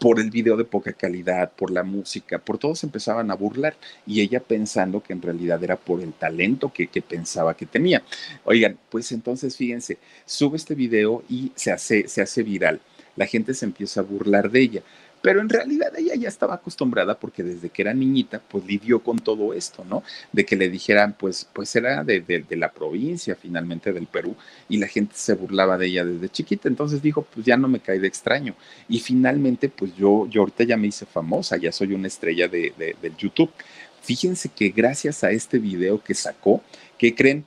por 0.00 0.18
el 0.18 0.30
video 0.30 0.56
de 0.56 0.64
poca 0.64 0.94
calidad, 0.94 1.52
por 1.52 1.70
la 1.70 1.82
música, 1.82 2.38
por 2.38 2.56
todos 2.56 2.82
empezaban 2.84 3.30
a 3.30 3.34
burlar 3.34 3.76
y 4.06 4.22
ella 4.22 4.40
pensando 4.40 5.02
que 5.02 5.12
en 5.12 5.20
realidad 5.20 5.62
era 5.62 5.76
por 5.76 6.00
el 6.00 6.14
talento 6.14 6.72
que, 6.72 6.88
pensaba 7.02 7.54
que 7.54 7.66
tenía. 7.66 8.02
Oigan, 8.44 8.78
pues 8.88 9.12
entonces 9.12 9.56
fíjense, 9.56 9.98
sube 10.24 10.56
este 10.56 10.74
video 10.74 11.22
y 11.28 11.52
se 11.54 11.70
hace, 11.70 12.08
se 12.08 12.22
hace 12.22 12.42
viral. 12.42 12.80
La 13.16 13.26
gente 13.26 13.54
se 13.54 13.64
empieza 13.64 14.00
a 14.00 14.04
burlar 14.04 14.50
de 14.50 14.60
ella. 14.60 14.82
Pero 15.22 15.40
en 15.40 15.50
realidad 15.50 15.92
ella 15.98 16.14
ya 16.14 16.28
estaba 16.28 16.54
acostumbrada 16.54 17.18
porque 17.18 17.42
desde 17.42 17.68
que 17.68 17.82
era 17.82 17.92
niñita, 17.92 18.40
pues 18.40 18.64
lidió 18.64 19.02
con 19.02 19.18
todo 19.18 19.52
esto, 19.52 19.84
¿no? 19.84 20.02
De 20.32 20.46
que 20.46 20.56
le 20.56 20.70
dijeran, 20.70 21.14
pues, 21.18 21.46
pues 21.52 21.76
era 21.76 22.04
de, 22.04 22.20
de, 22.20 22.56
la 22.56 22.72
provincia 22.72 23.34
finalmente 23.34 23.92
del 23.92 24.06
Perú 24.06 24.34
y 24.68 24.78
la 24.78 24.86
gente 24.86 25.14
se 25.16 25.34
burlaba 25.34 25.76
de 25.76 25.88
ella 25.88 26.04
desde 26.06 26.30
chiquita. 26.30 26.68
Entonces 26.68 27.02
dijo, 27.02 27.22
pues 27.22 27.44
ya 27.44 27.58
no 27.58 27.68
me 27.68 27.80
cae 27.80 27.98
de 27.98 28.08
extraño. 28.08 28.54
Y 28.88 29.00
finalmente, 29.00 29.68
pues 29.68 29.94
yo, 29.94 30.26
yo 30.26 30.40
ahorita 30.40 30.64
ya 30.64 30.78
me 30.78 30.86
hice 30.86 31.04
famosa, 31.04 31.58
ya 31.58 31.70
soy 31.70 31.92
una 31.92 32.06
estrella 32.06 32.48
de, 32.48 32.72
de, 32.78 32.96
del 33.02 33.14
YouTube. 33.16 33.50
Fíjense 34.02 34.48
que 34.48 34.70
gracias 34.70 35.22
a 35.22 35.30
este 35.32 35.58
video 35.58 36.02
que 36.02 36.14
sacó, 36.14 36.62
¿qué 36.96 37.14
creen? 37.14 37.44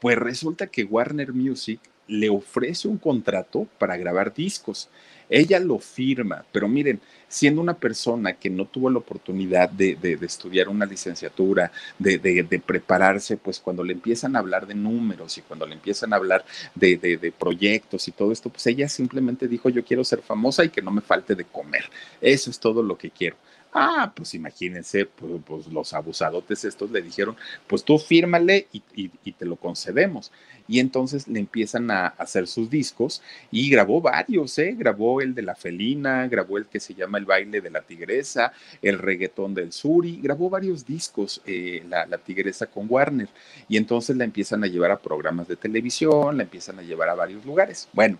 Pues 0.00 0.16
resulta 0.16 0.68
que 0.68 0.84
Warner 0.84 1.32
Music 1.32 1.80
le 2.08 2.28
ofrece 2.30 2.88
un 2.88 2.98
contrato 2.98 3.66
para 3.78 3.96
grabar 3.96 4.34
discos. 4.34 4.88
Ella 5.30 5.60
lo 5.60 5.78
firma, 5.78 6.44
pero 6.50 6.68
miren, 6.68 7.00
siendo 7.28 7.60
una 7.60 7.74
persona 7.74 8.32
que 8.32 8.48
no 8.48 8.64
tuvo 8.64 8.88
la 8.88 8.98
oportunidad 8.98 9.68
de, 9.68 9.94
de, 9.94 10.14
estudiar 10.24 10.68
una 10.68 10.86
licenciatura, 10.86 11.70
de, 11.98 12.18
de, 12.18 12.58
prepararse, 12.58 13.36
pues 13.36 13.60
cuando 13.60 13.84
le 13.84 13.92
empiezan 13.92 14.34
a 14.34 14.38
hablar 14.38 14.66
de 14.66 14.74
números 14.74 15.36
y 15.36 15.42
cuando 15.42 15.66
le 15.66 15.74
empiezan 15.74 16.14
a 16.14 16.16
hablar 16.16 16.46
de, 16.74 17.32
proyectos 17.38 18.08
y 18.08 18.12
todo 18.12 18.32
esto, 18.32 18.48
pues 18.48 18.66
ella 18.66 18.88
simplemente 18.88 19.46
dijo, 19.46 19.68
yo 19.68 19.84
quiero 19.84 20.02
ser 20.02 20.22
famosa 20.22 20.64
y 20.64 20.70
que 20.70 20.80
no 20.80 20.90
me 20.90 21.02
falte 21.02 21.34
de 21.34 21.44
comer. 21.44 21.84
Eso 22.22 22.50
es 22.50 22.58
todo 22.58 22.82
lo 22.82 22.96
que 22.96 23.10
quiero. 23.10 23.36
Ah, 23.80 24.12
pues 24.14 24.34
imagínense, 24.34 25.06
pues, 25.06 25.32
pues 25.44 25.66
los 25.68 25.92
abusadotes 25.94 26.64
estos 26.64 26.90
le 26.90 27.00
dijeron, 27.00 27.36
pues 27.66 27.84
tú 27.84 27.98
fírmale 27.98 28.66
y, 28.72 29.08
te 29.32 29.44
lo 29.44 29.56
concedemos. 29.56 30.32
Y 30.66 30.80
entonces 30.80 31.28
le 31.28 31.40
empiezan 31.40 31.90
a 31.90 32.08
hacer 32.08 32.46
sus 32.46 32.68
discos 32.68 33.22
y 33.50 33.70
grabó 33.70 34.00
varios, 34.00 34.58
¿eh? 34.58 34.74
Grabó 34.76 35.20
el 35.20 35.34
de 35.34 35.42
la 35.42 35.54
felina, 35.54 36.26
grabó 36.26 36.58
el 36.58 36.66
que 36.66 36.80
se 36.80 36.94
llama 36.94 37.18
El 37.18 37.24
baile 37.24 37.60
de 37.60 37.70
la 37.70 37.82
tigresa, 37.82 38.52
el 38.82 38.98
reggaetón 38.98 39.54
del 39.54 39.72
suri, 39.72 40.20
grabó 40.20 40.50
varios 40.50 40.84
discos 40.84 41.40
eh, 41.46 41.82
la, 41.88 42.04
la 42.06 42.18
tigresa 42.18 42.66
con 42.66 42.86
Warner. 42.88 43.28
Y 43.68 43.76
entonces 43.76 44.16
la 44.16 44.24
empiezan 44.24 44.62
a 44.64 44.66
llevar 44.66 44.90
a 44.90 44.98
programas 44.98 45.48
de 45.48 45.56
televisión, 45.56 46.36
la 46.36 46.42
empiezan 46.42 46.78
a 46.78 46.82
llevar 46.82 47.08
a 47.08 47.14
varios 47.14 47.46
lugares. 47.46 47.88
Bueno, 47.92 48.18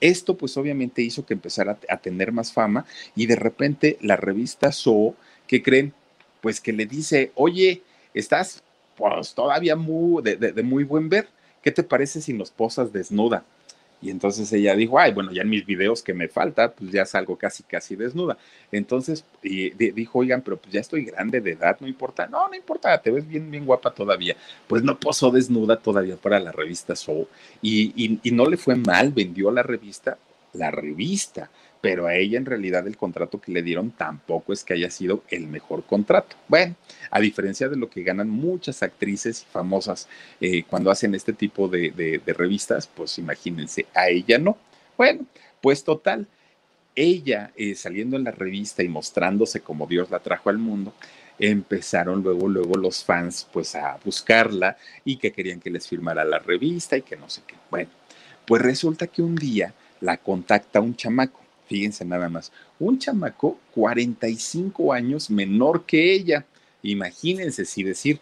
esto 0.00 0.36
pues 0.36 0.56
obviamente 0.56 1.02
hizo 1.02 1.26
que 1.26 1.34
empezara 1.34 1.78
a, 1.88 1.96
tener 1.98 2.32
más 2.32 2.52
fama 2.52 2.86
y 3.14 3.26
de 3.26 3.36
repente 3.36 3.98
la 4.00 4.16
revista 4.16 4.72
So, 4.72 5.14
que 5.46 5.62
creen? 5.62 5.92
Pues 6.40 6.60
que 6.60 6.72
le 6.72 6.86
dice, 6.86 7.32
oye, 7.34 7.82
estás 8.14 8.62
pues 8.96 9.34
todavía 9.34 9.76
muy, 9.76 10.22
de 10.22 10.62
muy 10.62 10.84
buen 10.84 11.08
ver, 11.08 11.28
¿qué 11.62 11.70
te 11.70 11.82
parece 11.82 12.20
si 12.20 12.32
nos 12.32 12.50
posas 12.50 12.92
desnuda? 12.92 13.44
Y 14.02 14.10
entonces 14.10 14.50
ella 14.52 14.74
dijo, 14.74 14.98
ay, 14.98 15.12
bueno, 15.12 15.30
ya 15.32 15.42
en 15.42 15.50
mis 15.50 15.66
videos 15.66 16.02
que 16.02 16.14
me 16.14 16.28
falta, 16.28 16.72
pues 16.72 16.90
ya 16.90 17.04
salgo 17.04 17.36
casi, 17.36 17.62
casi 17.62 17.96
desnuda. 17.96 18.38
Entonces 18.72 19.24
y 19.42 19.70
dijo, 19.70 20.20
oigan, 20.20 20.42
pero 20.42 20.56
pues 20.56 20.72
ya 20.72 20.80
estoy 20.80 21.04
grande 21.04 21.40
de 21.40 21.52
edad, 21.52 21.76
no 21.80 21.86
importa. 21.86 22.26
No, 22.26 22.48
no 22.48 22.54
importa, 22.54 23.00
te 23.00 23.10
ves 23.10 23.26
bien, 23.28 23.50
bien 23.50 23.66
guapa 23.66 23.90
todavía. 23.90 24.36
Pues 24.66 24.82
no 24.82 24.98
posó 24.98 25.30
desnuda 25.30 25.76
todavía 25.76 26.16
para 26.16 26.40
la 26.40 26.52
revista 26.52 26.96
Soul. 26.96 27.26
Y, 27.60 28.18
y 28.22 28.30
no 28.30 28.46
le 28.46 28.56
fue 28.56 28.76
mal, 28.76 29.12
vendió 29.12 29.50
la 29.50 29.62
revista, 29.62 30.16
la 30.52 30.70
revista 30.70 31.50
pero 31.80 32.06
a 32.06 32.14
ella 32.14 32.38
en 32.38 32.46
realidad 32.46 32.86
el 32.86 32.96
contrato 32.96 33.40
que 33.40 33.52
le 33.52 33.62
dieron 33.62 33.90
tampoco 33.90 34.52
es 34.52 34.64
que 34.64 34.74
haya 34.74 34.90
sido 34.90 35.22
el 35.28 35.46
mejor 35.46 35.84
contrato. 35.84 36.36
Bueno, 36.48 36.76
a 37.10 37.20
diferencia 37.20 37.68
de 37.68 37.76
lo 37.76 37.88
que 37.88 38.02
ganan 38.02 38.28
muchas 38.28 38.82
actrices 38.82 39.44
famosas 39.50 40.08
eh, 40.40 40.64
cuando 40.64 40.90
hacen 40.90 41.14
este 41.14 41.32
tipo 41.32 41.68
de, 41.68 42.20
revistas, 42.26 42.86
pues 42.86 43.18
imagínense, 43.18 43.86
a 43.94 44.08
ella 44.08 44.38
no. 44.38 44.58
Bueno, 44.96 45.24
pues 45.62 45.82
total, 45.82 46.26
ella 46.94 47.52
eh, 47.56 47.74
saliendo 47.74 48.16
en 48.16 48.24
la 48.24 48.30
revista 48.30 48.82
y 48.82 48.88
mostrándose 48.88 49.60
como 49.60 49.86
Dios 49.86 50.10
la 50.10 50.18
trajo 50.18 50.50
al 50.50 50.58
mundo, 50.58 50.92
empezaron 51.38 52.22
luego, 52.22 52.48
luego 52.48 52.74
los 52.76 53.02
fans 53.02 53.48
pues 53.50 53.74
a 53.74 53.98
buscarla 54.04 54.76
y 55.04 55.16
que 55.16 55.32
querían 55.32 55.60
que 55.60 55.70
les 55.70 55.88
firmara 55.88 56.24
la 56.24 56.38
revista 56.38 56.98
y 56.98 57.02
que 57.02 57.16
no 57.16 57.30
sé 57.30 57.40
qué. 57.46 57.54
Bueno, 57.70 57.90
pues 58.46 58.60
resulta 58.60 59.06
que 59.06 59.22
un 59.22 59.34
día 59.34 59.72
la 60.00 60.18
contacta 60.18 60.80
un 60.80 60.96
chamaco 60.96 61.39
Fíjense 61.70 62.04
nada 62.04 62.28
más, 62.28 62.50
un 62.80 62.98
chamaco 62.98 63.56
45 63.76 64.92
años 64.92 65.30
menor 65.30 65.86
que 65.86 66.12
ella. 66.12 66.44
Imagínense 66.82 67.64
si 67.64 67.84
decir, 67.84 68.18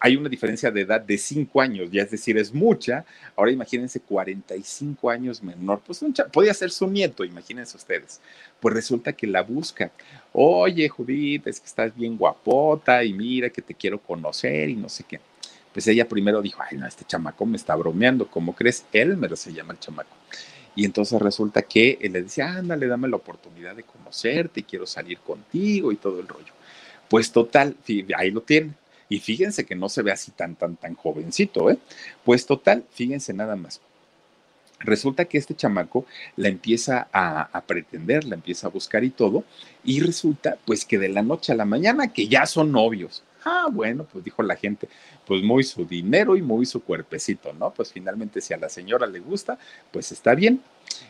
hay 0.00 0.16
una 0.16 0.28
diferencia 0.28 0.68
de 0.72 0.80
edad 0.80 1.00
de 1.00 1.16
5 1.16 1.60
años, 1.60 1.88
ya 1.92 2.02
es 2.02 2.10
decir, 2.10 2.36
es 2.36 2.52
mucha. 2.52 3.04
Ahora 3.36 3.52
imagínense 3.52 4.00
45 4.00 5.10
años 5.10 5.44
menor, 5.44 5.80
pues 5.86 6.02
un 6.02 6.12
podía 6.32 6.52
ser 6.54 6.72
su 6.72 6.88
nieto, 6.88 7.22
imagínense 7.22 7.76
ustedes. 7.76 8.20
Pues 8.58 8.74
resulta 8.74 9.12
que 9.12 9.28
la 9.28 9.42
busca. 9.42 9.92
Oye, 10.32 10.88
Judith, 10.88 11.46
es 11.46 11.60
que 11.60 11.66
estás 11.66 11.94
bien 11.94 12.16
guapota 12.18 13.04
y 13.04 13.12
mira 13.12 13.48
que 13.48 13.62
te 13.62 13.74
quiero 13.74 14.00
conocer 14.00 14.70
y 14.70 14.74
no 14.74 14.88
sé 14.88 15.04
qué. 15.04 15.20
Pues 15.72 15.86
ella 15.86 16.08
primero 16.08 16.42
dijo, 16.42 16.60
ay, 16.68 16.76
no, 16.76 16.84
este 16.84 17.04
chamaco 17.04 17.46
me 17.46 17.56
está 17.56 17.76
bromeando, 17.76 18.26
¿cómo 18.26 18.56
crees? 18.56 18.84
Elmer 18.92 19.36
se 19.36 19.52
llama 19.52 19.72
el 19.72 19.78
chamaco. 19.78 20.16
Y 20.74 20.84
entonces 20.84 21.20
resulta 21.20 21.62
que 21.62 21.98
él 22.00 22.12
le 22.12 22.22
decía, 22.22 22.54
ándale, 22.54 22.86
dame 22.86 23.08
la 23.08 23.16
oportunidad 23.16 23.76
de 23.76 23.82
conocerte, 23.82 24.62
quiero 24.62 24.86
salir 24.86 25.18
contigo 25.18 25.92
y 25.92 25.96
todo 25.96 26.20
el 26.20 26.28
rollo. 26.28 26.52
Pues 27.08 27.30
total, 27.30 27.76
ahí 28.16 28.30
lo 28.30 28.40
tienen. 28.40 28.74
Y 29.08 29.18
fíjense 29.18 29.66
que 29.66 29.74
no 29.74 29.90
se 29.90 30.00
ve 30.00 30.12
así 30.12 30.30
tan, 30.30 30.54
tan, 30.54 30.76
tan 30.76 30.94
jovencito, 30.94 31.70
¿eh? 31.70 31.78
Pues 32.24 32.46
total, 32.46 32.84
fíjense 32.92 33.34
nada 33.34 33.56
más. 33.56 33.82
Resulta 34.80 35.26
que 35.26 35.36
este 35.38 35.54
chamaco 35.54 36.06
la 36.36 36.48
empieza 36.48 37.08
a, 37.12 37.42
a, 37.42 37.60
pretender, 37.60 38.24
la 38.24 38.34
empieza 38.34 38.66
a 38.66 38.70
buscar 38.70 39.04
y 39.04 39.10
todo, 39.10 39.44
y 39.84 40.00
resulta 40.00 40.56
pues 40.64 40.86
que 40.86 40.98
de 40.98 41.10
la 41.10 41.22
noche 41.22 41.52
a 41.52 41.56
la 41.56 41.66
mañana 41.66 42.12
que 42.12 42.26
ya 42.26 42.46
son 42.46 42.72
novios. 42.72 43.22
Ah, 43.44 43.66
bueno, 43.70 44.06
pues 44.10 44.24
dijo 44.24 44.42
la 44.42 44.56
gente, 44.56 44.88
pues 45.26 45.42
muy 45.42 45.64
su 45.64 45.84
dinero 45.84 46.36
y 46.36 46.42
muy 46.42 46.66
su 46.66 46.82
cuerpecito, 46.82 47.52
¿no? 47.52 47.72
Pues 47.72 47.92
finalmente 47.92 48.40
si 48.40 48.54
a 48.54 48.56
la 48.56 48.68
señora 48.68 49.06
le 49.06 49.20
gusta, 49.20 49.58
pues 49.90 50.12
está 50.12 50.34
bien. 50.34 50.60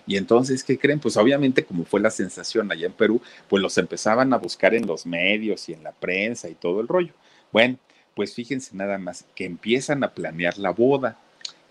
Y 0.06 0.16
entonces, 0.16 0.64
¿qué 0.64 0.78
creen? 0.78 1.00
Pues 1.00 1.16
obviamente 1.16 1.64
como 1.64 1.84
fue 1.84 2.00
la 2.00 2.10
sensación 2.10 2.70
allá 2.70 2.86
en 2.86 2.92
Perú, 2.92 3.20
pues 3.48 3.62
los 3.62 3.76
empezaban 3.78 4.32
a 4.32 4.38
buscar 4.38 4.74
en 4.74 4.86
los 4.86 5.06
medios 5.06 5.68
y 5.68 5.74
en 5.74 5.82
la 5.82 5.92
prensa 5.92 6.48
y 6.48 6.54
todo 6.54 6.80
el 6.80 6.88
rollo. 6.88 7.12
Bueno, 7.52 7.78
pues 8.14 8.34
fíjense 8.34 8.76
nada 8.76 8.98
más 8.98 9.24
que 9.34 9.44
empiezan 9.44 10.04
a 10.04 10.12
planear 10.12 10.58
la 10.58 10.70
boda 10.70 11.18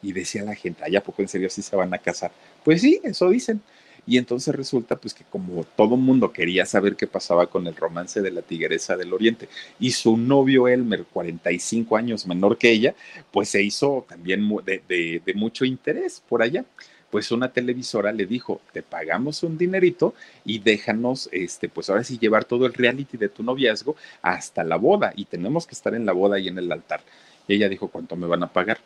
y 0.01 0.13
decía 0.13 0.43
la 0.43 0.55
gente, 0.55 0.83
¿allá 0.83 1.01
poco 1.03 1.21
en 1.21 1.27
serio 1.27 1.49
sí 1.49 1.61
se 1.61 1.75
van 1.75 1.93
a 1.93 1.99
casar? 1.99 2.31
Pues 2.63 2.81
sí, 2.81 2.99
eso 3.03 3.29
dicen. 3.29 3.61
Y 4.07 4.17
entonces 4.17 4.55
resulta 4.55 4.95
pues 4.95 5.13
que 5.13 5.23
como 5.23 5.63
todo 5.63 5.95
mundo 5.95 6.31
quería 6.31 6.65
saber 6.65 6.95
qué 6.95 7.07
pasaba 7.07 7.47
con 7.47 7.67
el 7.67 7.75
romance 7.75 8.21
de 8.21 8.31
la 8.31 8.41
tigresa 8.41 8.97
del 8.97 9.13
oriente 9.13 9.47
y 9.79 9.91
su 9.91 10.17
novio 10.17 10.67
Elmer, 10.67 11.05
45 11.05 11.95
años 11.95 12.25
menor 12.25 12.57
que 12.57 12.71
ella, 12.71 12.95
pues 13.31 13.49
se 13.49 13.61
hizo 13.61 14.05
también 14.09 14.47
de, 14.65 15.21
de 15.23 15.33
mucho 15.35 15.65
interés 15.65 16.21
por 16.27 16.41
allá 16.41 16.65
pues 17.11 17.31
una 17.31 17.51
televisora 17.51 18.11
le 18.13 18.25
dijo, 18.25 18.61
te 18.71 18.81
pagamos 18.81 19.43
un 19.43 19.57
dinerito 19.57 20.15
y 20.45 20.59
déjanos, 20.59 21.29
este, 21.31 21.69
pues 21.69 21.89
ahora 21.89 22.03
sí 22.03 22.17
llevar 22.17 22.45
todo 22.45 22.65
el 22.65 22.73
reality 22.73 23.17
de 23.17 23.29
tu 23.29 23.43
noviazgo 23.43 23.95
hasta 24.21 24.63
la 24.63 24.77
boda 24.77 25.11
y 25.15 25.25
tenemos 25.25 25.67
que 25.67 25.75
estar 25.75 25.93
en 25.93 26.05
la 26.05 26.13
boda 26.13 26.39
y 26.39 26.47
en 26.47 26.57
el 26.57 26.71
altar. 26.71 27.01
Y 27.47 27.55
ella 27.55 27.69
dijo, 27.69 27.89
¿cuánto 27.89 28.15
me 28.15 28.27
van 28.27 28.43
a 28.43 28.53
pagar? 28.53 28.79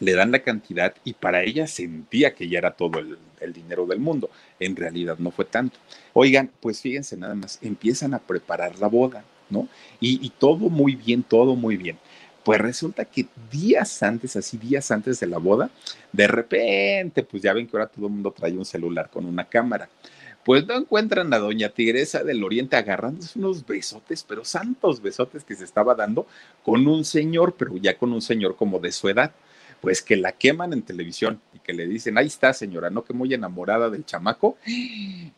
Le 0.00 0.14
dan 0.14 0.32
la 0.32 0.40
cantidad 0.40 0.94
y 1.04 1.12
para 1.14 1.42
ella 1.42 1.66
sentía 1.66 2.34
que 2.34 2.48
ya 2.48 2.58
era 2.58 2.72
todo 2.72 2.98
el, 2.98 3.52
dinero 3.52 3.86
del 3.86 4.00
mundo. 4.00 4.30
En 4.58 4.74
realidad 4.74 5.18
no 5.18 5.30
fue 5.30 5.44
tanto. 5.44 5.78
Oigan, 6.14 6.50
pues 6.60 6.80
fíjense 6.80 7.16
nada 7.16 7.34
más, 7.34 7.58
empiezan 7.62 8.14
a 8.14 8.18
preparar 8.18 8.78
la 8.78 8.88
boda, 8.88 9.22
¿no? 9.50 9.68
Y, 10.00 10.24
y, 10.24 10.30
todo 10.30 10.70
muy 10.70 10.94
bien, 10.94 11.22
todo 11.22 11.54
muy 11.54 11.76
bien. 11.76 11.98
Pues 12.42 12.60
resulta 12.60 13.04
que 13.04 13.26
días 13.50 14.02
antes, 14.02 14.36
así 14.36 14.56
días 14.56 14.90
antes 14.90 15.20
de 15.20 15.26
la 15.26 15.38
boda, 15.38 15.70
de 16.12 16.26
repente, 16.26 17.22
pues 17.22 17.42
ya 17.42 17.52
ven 17.52 17.66
que 17.66 17.76
ahora 17.76 17.88
todo 17.88 18.06
el 18.06 18.12
mundo 18.12 18.32
trae 18.32 18.52
un 18.52 18.64
celular 18.64 19.10
con 19.10 19.26
una 19.26 19.44
cámara. 19.44 19.88
Pues 20.44 20.66
no 20.66 20.74
encuentran 20.76 21.32
a 21.32 21.38
doña 21.38 21.70
Tigresa 21.70 22.22
del 22.22 22.44
Oriente 22.44 22.76
agarrándose 22.76 23.38
unos 23.38 23.64
besotes, 23.66 24.24
pero 24.28 24.44
santos 24.44 25.00
besotes 25.00 25.42
que 25.42 25.54
se 25.54 25.64
estaba 25.64 25.94
dando 25.94 26.26
con 26.62 26.86
un 26.86 27.04
señor, 27.04 27.54
pero 27.58 27.76
ya 27.78 27.96
con 27.96 28.12
un 28.12 28.20
señor 28.20 28.56
como 28.56 28.78
de 28.78 28.92
su 28.92 29.08
edad 29.08 29.32
pues 29.84 30.00
que 30.00 30.16
la 30.16 30.32
queman 30.32 30.72
en 30.72 30.80
televisión 30.80 31.42
y 31.52 31.58
que 31.58 31.74
le 31.74 31.86
dicen, 31.86 32.16
ahí 32.16 32.26
está 32.26 32.54
señora, 32.54 32.88
no 32.88 33.04
que 33.04 33.12
muy 33.12 33.34
enamorada 33.34 33.90
del 33.90 34.06
chamaco, 34.06 34.56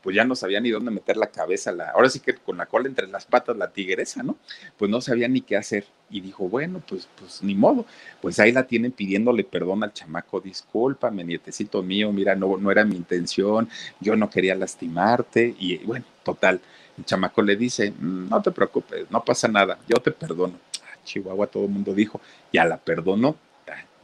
pues 0.04 0.14
ya 0.14 0.24
no 0.24 0.36
sabía 0.36 0.60
ni 0.60 0.70
dónde 0.70 0.92
meter 0.92 1.16
la 1.16 1.26
cabeza, 1.26 1.72
la, 1.72 1.90
ahora 1.90 2.08
sí 2.08 2.20
que 2.20 2.36
con 2.36 2.56
la 2.56 2.66
cola 2.66 2.86
entre 2.86 3.08
las 3.08 3.24
patas 3.24 3.56
la 3.56 3.72
tigresa, 3.72 4.22
¿no? 4.22 4.36
Pues 4.78 4.88
no 4.88 5.00
sabía 5.00 5.26
ni 5.26 5.40
qué 5.40 5.56
hacer 5.56 5.84
y 6.08 6.20
dijo, 6.20 6.48
bueno, 6.48 6.80
pues, 6.88 7.08
pues 7.18 7.42
ni 7.42 7.56
modo, 7.56 7.86
pues 8.22 8.38
ahí 8.38 8.52
la 8.52 8.68
tienen 8.68 8.92
pidiéndole 8.92 9.42
perdón 9.42 9.82
al 9.82 9.92
chamaco, 9.92 10.40
discúlpame, 10.40 11.24
nietecito 11.24 11.82
mío, 11.82 12.12
mira, 12.12 12.36
no, 12.36 12.56
no 12.56 12.70
era 12.70 12.84
mi 12.84 12.94
intención, 12.94 13.68
yo 13.98 14.14
no 14.14 14.30
quería 14.30 14.54
lastimarte 14.54 15.56
y 15.58 15.78
bueno, 15.78 16.04
total. 16.22 16.60
El 16.96 17.04
chamaco 17.04 17.42
le 17.42 17.56
dice, 17.56 17.90
mm, 17.90 18.28
no 18.28 18.40
te 18.40 18.52
preocupes, 18.52 19.10
no 19.10 19.24
pasa 19.24 19.48
nada, 19.48 19.76
yo 19.88 19.96
te 19.96 20.12
perdono. 20.12 20.54
Ah, 20.84 20.96
Chihuahua, 21.04 21.48
todo 21.48 21.64
el 21.64 21.70
mundo 21.70 21.92
dijo, 21.92 22.20
ya 22.52 22.64
la 22.64 22.76
perdonó 22.76 23.36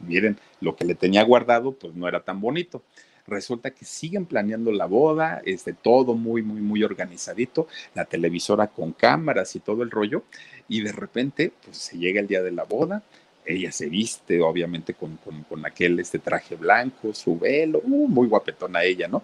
miren, 0.03 0.37
lo 0.61 0.75
que 0.75 0.85
le 0.85 0.95
tenía 0.95 1.23
guardado, 1.23 1.73
pues 1.73 1.93
no 1.95 2.07
era 2.07 2.23
tan 2.23 2.41
bonito. 2.41 2.83
Resulta 3.25 3.71
que 3.71 3.85
siguen 3.85 4.25
planeando 4.25 4.71
la 4.71 4.85
boda, 4.85 5.41
este, 5.45 5.73
todo 5.73 6.13
muy, 6.13 6.41
muy, 6.41 6.61
muy 6.61 6.83
organizadito, 6.83 7.67
la 7.95 8.05
televisora 8.05 8.67
con 8.67 8.91
cámaras 8.91 9.55
y 9.55 9.59
todo 9.59 9.83
el 9.83 9.91
rollo, 9.91 10.23
y 10.67 10.81
de 10.81 10.91
repente, 10.91 11.53
pues 11.63 11.77
se 11.77 11.97
llega 11.97 12.19
el 12.19 12.27
día 12.27 12.43
de 12.43 12.51
la 12.51 12.63
boda, 12.63 13.03
ella 13.45 13.71
se 13.71 13.89
viste, 13.89 14.41
obviamente, 14.41 14.93
con, 14.93 15.17
con, 15.17 15.65
aquel 15.65 15.99
este 15.99 16.19
traje 16.19 16.55
blanco, 16.55 17.13
su 17.13 17.37
velo, 17.37 17.81
uh, 17.83 18.07
muy 18.07 18.27
guapetona 18.27 18.83
ella, 18.83 19.07
¿no? 19.07 19.23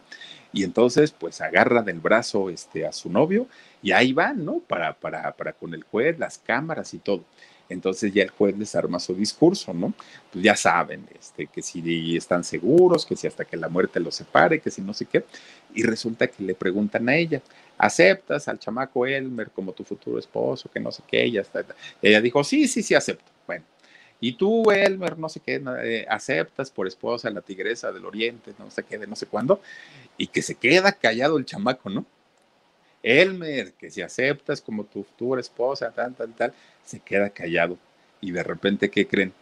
Y 0.52 0.64
entonces, 0.64 1.12
pues 1.12 1.42
agarra 1.42 1.84
del 1.84 2.00
brazo 2.00 2.50
este, 2.50 2.86
a 2.86 2.92
su 2.92 3.10
novio 3.10 3.48
y 3.82 3.92
ahí 3.92 4.14
van, 4.14 4.44
¿no? 4.44 4.60
Para, 4.60 4.94
para, 4.94 5.32
para 5.34 5.54
con 5.54 5.74
el 5.74 5.84
juez, 5.84 6.18
las 6.20 6.38
cámaras 6.38 6.94
y 6.94 7.00
todo. 7.00 7.24
Entonces 7.70 8.12
ya 8.12 8.24
el 8.24 8.32
juez 8.32 8.58
les 8.58 8.76
arma 8.76 9.00
su 9.00 9.14
discurso, 9.14 9.74
¿no? 9.74 9.94
Pues 10.32 10.44
ya 10.44 10.56
saben, 10.56 11.08
este, 11.18 11.48
que 11.48 11.62
si 11.62 12.18
están 12.18 12.44
seguros, 12.44 13.06
que 13.06 13.16
si 13.16 13.28
hasta 13.28 13.46
que 13.46 13.56
la 13.58 13.70
muerte 13.70 14.00
los 14.00 14.16
separe, 14.16 14.60
que 14.60 14.72
si 14.72 14.82
no 14.82 14.94
sé 14.94 15.06
qué. 15.06 15.24
Y 15.76 15.84
resulta 15.84 16.28
que 16.28 16.44
le 16.44 16.56
preguntan 16.56 17.08
a 17.08 17.16
ella, 17.16 17.42
¿aceptas 17.78 18.48
al 18.48 18.60
chamaco 18.60 19.06
Elmer 19.06 19.52
como 19.52 19.72
tu 19.72 19.84
futuro 19.84 20.18
esposo? 20.18 20.70
Que 20.72 20.80
no 20.80 20.92
sé 20.92 21.04
qué, 21.08 21.24
ella, 21.24 21.42
está, 21.42 21.64
ella 22.02 22.20
dijo, 22.20 22.44
sí, 22.44 22.68
sí, 22.68 22.82
sí, 22.82 22.96
acepto. 22.96 23.32
Bueno, 23.46 23.64
y 24.20 24.34
tú, 24.34 24.72
Elmer, 24.72 25.18
no 25.18 25.30
sé 25.30 25.40
qué, 25.40 25.62
eh, 25.84 26.06
aceptas 26.10 26.72
por 26.72 26.88
esposa 26.88 27.28
a 27.28 27.32
la 27.32 27.42
tigresa 27.42 27.92
del 27.92 28.06
oriente, 28.06 28.54
no 28.58 28.70
sé 28.72 28.84
qué, 28.84 28.98
de 28.98 29.08
no 29.08 29.16
sé 29.16 29.28
cuándo, 29.28 29.62
y 30.18 30.28
que 30.28 30.42
se 30.42 30.56
queda 30.56 30.92
callado 30.92 31.38
el 31.38 31.46
chamaco, 31.46 31.90
¿no? 31.90 32.06
Elmer, 33.04 33.74
que 33.74 33.90
si 33.90 34.02
aceptas 34.02 34.62
como 34.62 34.84
tu 34.86 35.04
futura 35.04 35.42
esposa, 35.42 35.92
tal, 35.92 36.14
tal, 36.16 36.34
tal, 36.34 36.54
se 36.84 37.00
queda 37.00 37.30
callado. 37.30 37.78
Y 38.22 38.32
de 38.32 38.44
repente, 38.44 38.90
¿qué 38.90 39.08
creen? 39.08 39.34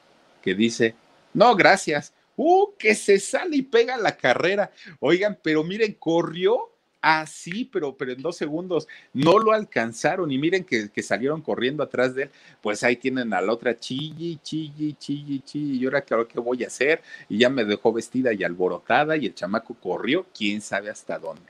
Que 0.41 0.53
dice, 0.53 0.95
no, 1.33 1.55
gracias. 1.55 2.13
Uh, 2.35 2.67
que 2.77 2.93
se 2.93 3.19
sale 3.19 3.57
y 3.57 3.61
pega 3.63 3.97
la 3.97 4.15
carrera. 4.15 4.71
Oigan, 4.99 5.37
pero 5.41 5.63
miren, 5.63 5.93
corrió 5.93 6.71
así, 7.01 7.65
pero, 7.65 7.95
pero 7.95 8.11
en 8.11 8.21
dos 8.21 8.37
segundos 8.37 8.87
no 9.13 9.39
lo 9.39 9.53
alcanzaron 9.53 10.31
y 10.31 10.37
miren 10.37 10.63
que, 10.63 10.89
que, 10.89 11.03
salieron 11.03 11.41
corriendo 11.41 11.83
atrás 11.83 12.15
de 12.15 12.23
él, 12.23 12.29
pues 12.61 12.83
ahí 12.83 12.95
tienen 12.97 13.33
a 13.33 13.41
la 13.41 13.53
otra 13.53 13.79
chille, 13.79 14.39
chille, 14.41 14.95
chille, 14.97 15.41
chille, 15.43 15.75
y 15.75 15.85
ahora 15.85 16.01
claro 16.01 16.27
qué 16.27 16.39
voy 16.39 16.63
a 16.63 16.67
hacer, 16.67 17.01
y 17.29 17.37
ya 17.37 17.49
me 17.49 17.65
dejó 17.65 17.93
vestida 17.93 18.33
y 18.33 18.43
alborotada 18.43 19.15
y 19.15 19.27
el 19.27 19.35
chamaco 19.35 19.75
corrió, 19.75 20.25
quién 20.35 20.59
sabe 20.59 20.89
hasta 20.89 21.19
dónde. 21.19 21.43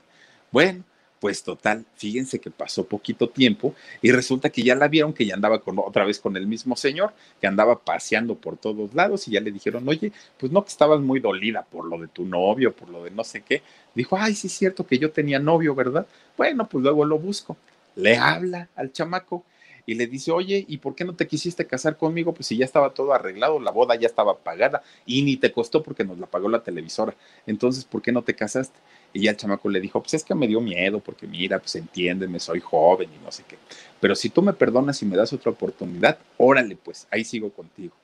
Bueno, 0.52 0.84
pues 1.20 1.42
total, 1.42 1.84
fíjense 1.96 2.38
que 2.38 2.50
pasó 2.50 2.84
poquito 2.84 3.28
tiempo 3.28 3.74
y 4.02 4.12
resulta 4.12 4.50
que 4.50 4.62
ya 4.62 4.74
la 4.74 4.88
vieron 4.88 5.12
que 5.12 5.26
ya 5.26 5.34
andaba 5.34 5.60
con, 5.60 5.78
otra 5.78 6.04
vez 6.04 6.18
con 6.18 6.36
el 6.36 6.46
mismo 6.46 6.76
señor, 6.76 7.12
que 7.40 7.46
andaba 7.46 7.78
paseando 7.78 8.34
por 8.36 8.56
todos 8.56 8.94
lados 8.94 9.26
y 9.28 9.32
ya 9.32 9.40
le 9.40 9.50
dijeron, 9.50 9.88
oye, 9.88 10.12
pues 10.38 10.52
no 10.52 10.62
que 10.62 10.70
estabas 10.70 11.00
muy 11.00 11.20
dolida 11.20 11.64
por 11.64 11.86
lo 11.86 11.98
de 11.98 12.08
tu 12.08 12.24
novio, 12.24 12.72
por 12.72 12.88
lo 12.88 13.04
de 13.04 13.10
no 13.10 13.24
sé 13.24 13.42
qué. 13.42 13.62
Dijo, 13.94 14.16
ay, 14.16 14.34
sí 14.34 14.46
es 14.46 14.52
cierto 14.52 14.86
que 14.86 14.98
yo 14.98 15.10
tenía 15.10 15.38
novio, 15.38 15.74
¿verdad? 15.74 16.06
Bueno, 16.36 16.68
pues 16.68 16.82
luego 16.82 17.04
lo 17.04 17.18
busco. 17.18 17.56
Le 17.96 18.16
habla 18.16 18.68
al 18.76 18.92
chamaco 18.92 19.44
y 19.88 19.94
le 19.94 20.06
dice, 20.06 20.30
oye, 20.30 20.66
¿y 20.68 20.76
por 20.76 20.94
qué 20.94 21.06
no 21.06 21.14
te 21.14 21.26
quisiste 21.26 21.66
casar 21.66 21.96
conmigo? 21.96 22.34
Pues 22.34 22.46
si 22.46 22.58
ya 22.58 22.66
estaba 22.66 22.90
todo 22.90 23.14
arreglado, 23.14 23.58
la 23.58 23.70
boda 23.70 23.94
ya 23.94 24.06
estaba 24.06 24.36
pagada 24.36 24.82
y 25.06 25.22
ni 25.22 25.38
te 25.38 25.50
costó 25.50 25.82
porque 25.82 26.04
nos 26.04 26.18
la 26.18 26.26
pagó 26.26 26.50
la 26.50 26.62
televisora. 26.62 27.14
Entonces, 27.46 27.86
¿por 27.86 28.02
qué 28.02 28.12
no 28.12 28.22
te 28.22 28.34
casaste? 28.34 28.78
Y 29.18 29.22
ya 29.22 29.32
el 29.32 29.36
chamaco 29.36 29.68
le 29.68 29.80
dijo, 29.80 30.00
pues 30.00 30.14
es 30.14 30.22
que 30.22 30.32
me 30.32 30.46
dio 30.46 30.60
miedo, 30.60 31.00
porque 31.00 31.26
mira, 31.26 31.58
pues 31.58 31.74
entiéndeme, 31.74 32.38
soy 32.38 32.60
joven 32.60 33.10
y 33.12 33.24
no 33.24 33.32
sé 33.32 33.42
qué. 33.48 33.58
Pero 33.98 34.14
si 34.14 34.30
tú 34.30 34.42
me 34.42 34.52
perdonas 34.52 35.02
y 35.02 35.06
me 35.06 35.16
das 35.16 35.32
otra 35.32 35.50
oportunidad, 35.50 36.20
órale, 36.36 36.76
pues 36.76 37.08
ahí 37.10 37.24
sigo 37.24 37.50
contigo. 37.50 37.96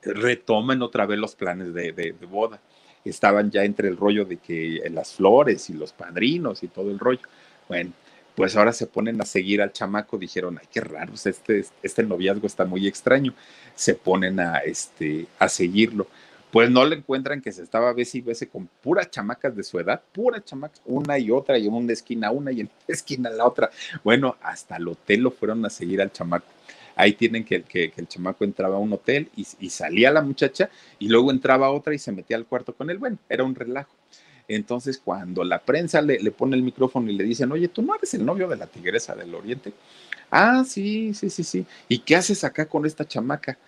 Retomen 0.00 0.80
otra 0.80 1.04
vez 1.04 1.18
los 1.18 1.34
planes 1.34 1.74
de, 1.74 1.92
de, 1.92 2.12
boda. 2.12 2.62
Estaban 3.04 3.50
ya 3.50 3.62
entre 3.64 3.88
el 3.88 3.98
rollo 3.98 4.24
de 4.24 4.38
que 4.38 4.80
las 4.90 5.12
flores 5.12 5.68
y 5.68 5.74
los 5.74 5.92
padrinos 5.92 6.62
y 6.62 6.68
todo 6.68 6.90
el 6.90 6.98
rollo. 6.98 7.20
Bueno, 7.68 7.92
pues 8.34 8.56
ahora 8.56 8.72
se 8.72 8.86
ponen 8.86 9.20
a 9.20 9.26
seguir 9.26 9.60
al 9.60 9.74
chamaco, 9.74 10.16
dijeron, 10.16 10.58
ay, 10.58 10.66
qué 10.72 10.80
raro, 10.80 11.12
este, 11.12 11.66
este 11.82 12.02
noviazgo 12.04 12.46
está 12.46 12.64
muy 12.64 12.88
extraño. 12.88 13.34
Se 13.74 13.92
ponen 13.92 14.40
a, 14.40 14.60
este, 14.60 15.26
a 15.38 15.50
seguirlo 15.50 16.06
pues 16.50 16.70
no 16.70 16.84
le 16.84 16.96
encuentran 16.96 17.40
que 17.40 17.52
se 17.52 17.62
estaba 17.62 17.90
a 17.90 17.94
y 17.98 18.20
veces 18.20 18.48
con 18.48 18.68
puras 18.82 19.10
chamacas 19.10 19.54
de 19.54 19.62
su 19.62 19.78
edad, 19.78 20.00
puras 20.12 20.44
chamacas, 20.44 20.80
una 20.86 21.18
y 21.18 21.30
otra, 21.30 21.58
y 21.58 21.66
en 21.66 21.74
una 21.74 21.92
esquina 21.92 22.30
una 22.30 22.52
y 22.52 22.60
en 22.60 22.66
una 22.66 22.84
esquina 22.88 23.30
la 23.30 23.46
otra. 23.46 23.70
Bueno, 24.02 24.36
hasta 24.42 24.76
el 24.76 24.88
hotel 24.88 25.20
lo 25.20 25.30
fueron 25.30 25.64
a 25.66 25.70
seguir 25.70 26.00
al 26.00 26.12
chamaco. 26.12 26.46
Ahí 26.96 27.12
tienen 27.12 27.44
que, 27.44 27.62
que, 27.62 27.92
el 27.96 28.08
chamaco 28.08 28.44
entraba 28.44 28.76
a 28.76 28.78
un 28.78 28.92
hotel 28.92 29.28
y, 29.36 29.70
salía 29.70 30.10
la 30.10 30.20
muchacha 30.20 30.68
y 30.98 31.08
luego 31.08 31.30
entraba 31.30 31.70
otra 31.70 31.94
y 31.94 31.98
se 31.98 32.10
metía 32.10 32.36
al 32.36 32.46
cuarto 32.46 32.72
con 32.72 32.90
él. 32.90 32.98
Bueno, 32.98 33.18
era 33.28 33.44
un 33.44 33.54
relajo. 33.54 33.92
Entonces, 34.48 34.98
cuando 34.98 35.44
la 35.44 35.60
prensa 35.60 36.00
le, 36.00 36.18
le 36.18 36.30
pone 36.32 36.56
el 36.56 36.62
micrófono 36.62 37.08
y 37.08 37.14
le 37.14 37.22
dicen, 37.22 37.52
oye, 37.52 37.68
tú 37.68 37.82
no 37.82 37.94
eres 37.94 38.14
el 38.14 38.24
novio 38.24 38.48
de 38.48 38.56
la 38.56 38.66
tigresa 38.66 39.14
del 39.14 39.32
oriente. 39.34 39.72
Ah, 40.30 40.64
sí, 40.66 41.14
sí, 41.14 41.30
sí, 41.30 41.44
sí. 41.44 41.66
¿Y 41.88 42.00
qué 42.00 42.16
haces 42.16 42.42
acá 42.44 42.66
con 42.66 42.84
esta 42.84 43.06
chamaca? 43.06 43.58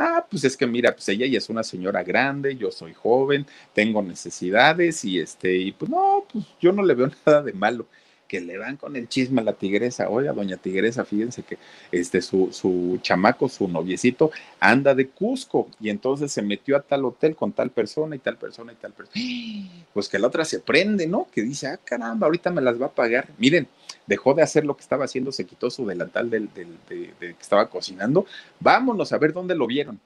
Ah, 0.00 0.24
pues 0.30 0.44
es 0.44 0.56
que 0.56 0.64
mira, 0.66 0.92
pues 0.94 1.08
ella 1.08 1.26
ya 1.26 1.38
es 1.38 1.48
una 1.50 1.64
señora 1.64 2.04
grande, 2.04 2.56
yo 2.56 2.70
soy 2.70 2.94
joven, 2.94 3.44
tengo 3.72 4.00
necesidades 4.00 5.04
y 5.04 5.18
este, 5.18 5.56
y 5.56 5.72
pues 5.72 5.90
no, 5.90 6.24
pues 6.32 6.44
yo 6.60 6.72
no 6.72 6.84
le 6.84 6.94
veo 6.94 7.10
nada 7.26 7.42
de 7.42 7.52
malo 7.52 7.88
que 8.28 8.40
le 8.40 8.58
van 8.58 8.76
con 8.76 8.94
el 8.94 9.08
chisme 9.08 9.40
a 9.40 9.44
la 9.44 9.54
tigresa. 9.54 10.08
Oiga, 10.10 10.32
doña 10.32 10.58
tigresa, 10.58 11.04
fíjense 11.04 11.42
que 11.42 11.58
este, 11.90 12.20
su, 12.20 12.52
su 12.52 12.98
chamaco, 13.02 13.48
su 13.48 13.66
noviecito, 13.66 14.30
anda 14.60 14.94
de 14.94 15.08
Cusco 15.08 15.68
y 15.80 15.88
entonces 15.88 16.30
se 16.30 16.42
metió 16.42 16.76
a 16.76 16.82
tal 16.82 17.06
hotel 17.06 17.34
con 17.34 17.52
tal 17.52 17.70
persona 17.70 18.14
y 18.14 18.18
tal 18.18 18.36
persona 18.36 18.72
y 18.72 18.76
tal 18.76 18.92
persona. 18.92 19.20
Pues 19.94 20.08
que 20.08 20.18
la 20.18 20.28
otra 20.28 20.44
se 20.44 20.60
prende, 20.60 21.08
¿no? 21.08 21.26
Que 21.32 21.42
dice, 21.42 21.66
ah, 21.66 21.80
caramba, 21.82 22.26
ahorita 22.26 22.50
me 22.50 22.60
las 22.60 22.80
va 22.80 22.86
a 22.86 22.92
pagar. 22.92 23.28
Miren, 23.38 23.66
dejó 24.06 24.34
de 24.34 24.42
hacer 24.42 24.64
lo 24.64 24.76
que 24.76 24.82
estaba 24.82 25.06
haciendo, 25.06 25.32
se 25.32 25.44
quitó 25.44 25.70
su 25.70 25.86
delantal 25.86 26.30
del, 26.30 26.52
del 26.54 26.76
de, 26.88 27.12
que 27.18 27.34
estaba 27.40 27.68
cocinando. 27.68 28.26
Vámonos 28.60 29.12
a 29.12 29.18
ver 29.18 29.32
dónde 29.32 29.56
lo 29.56 29.66
vieron 29.66 29.98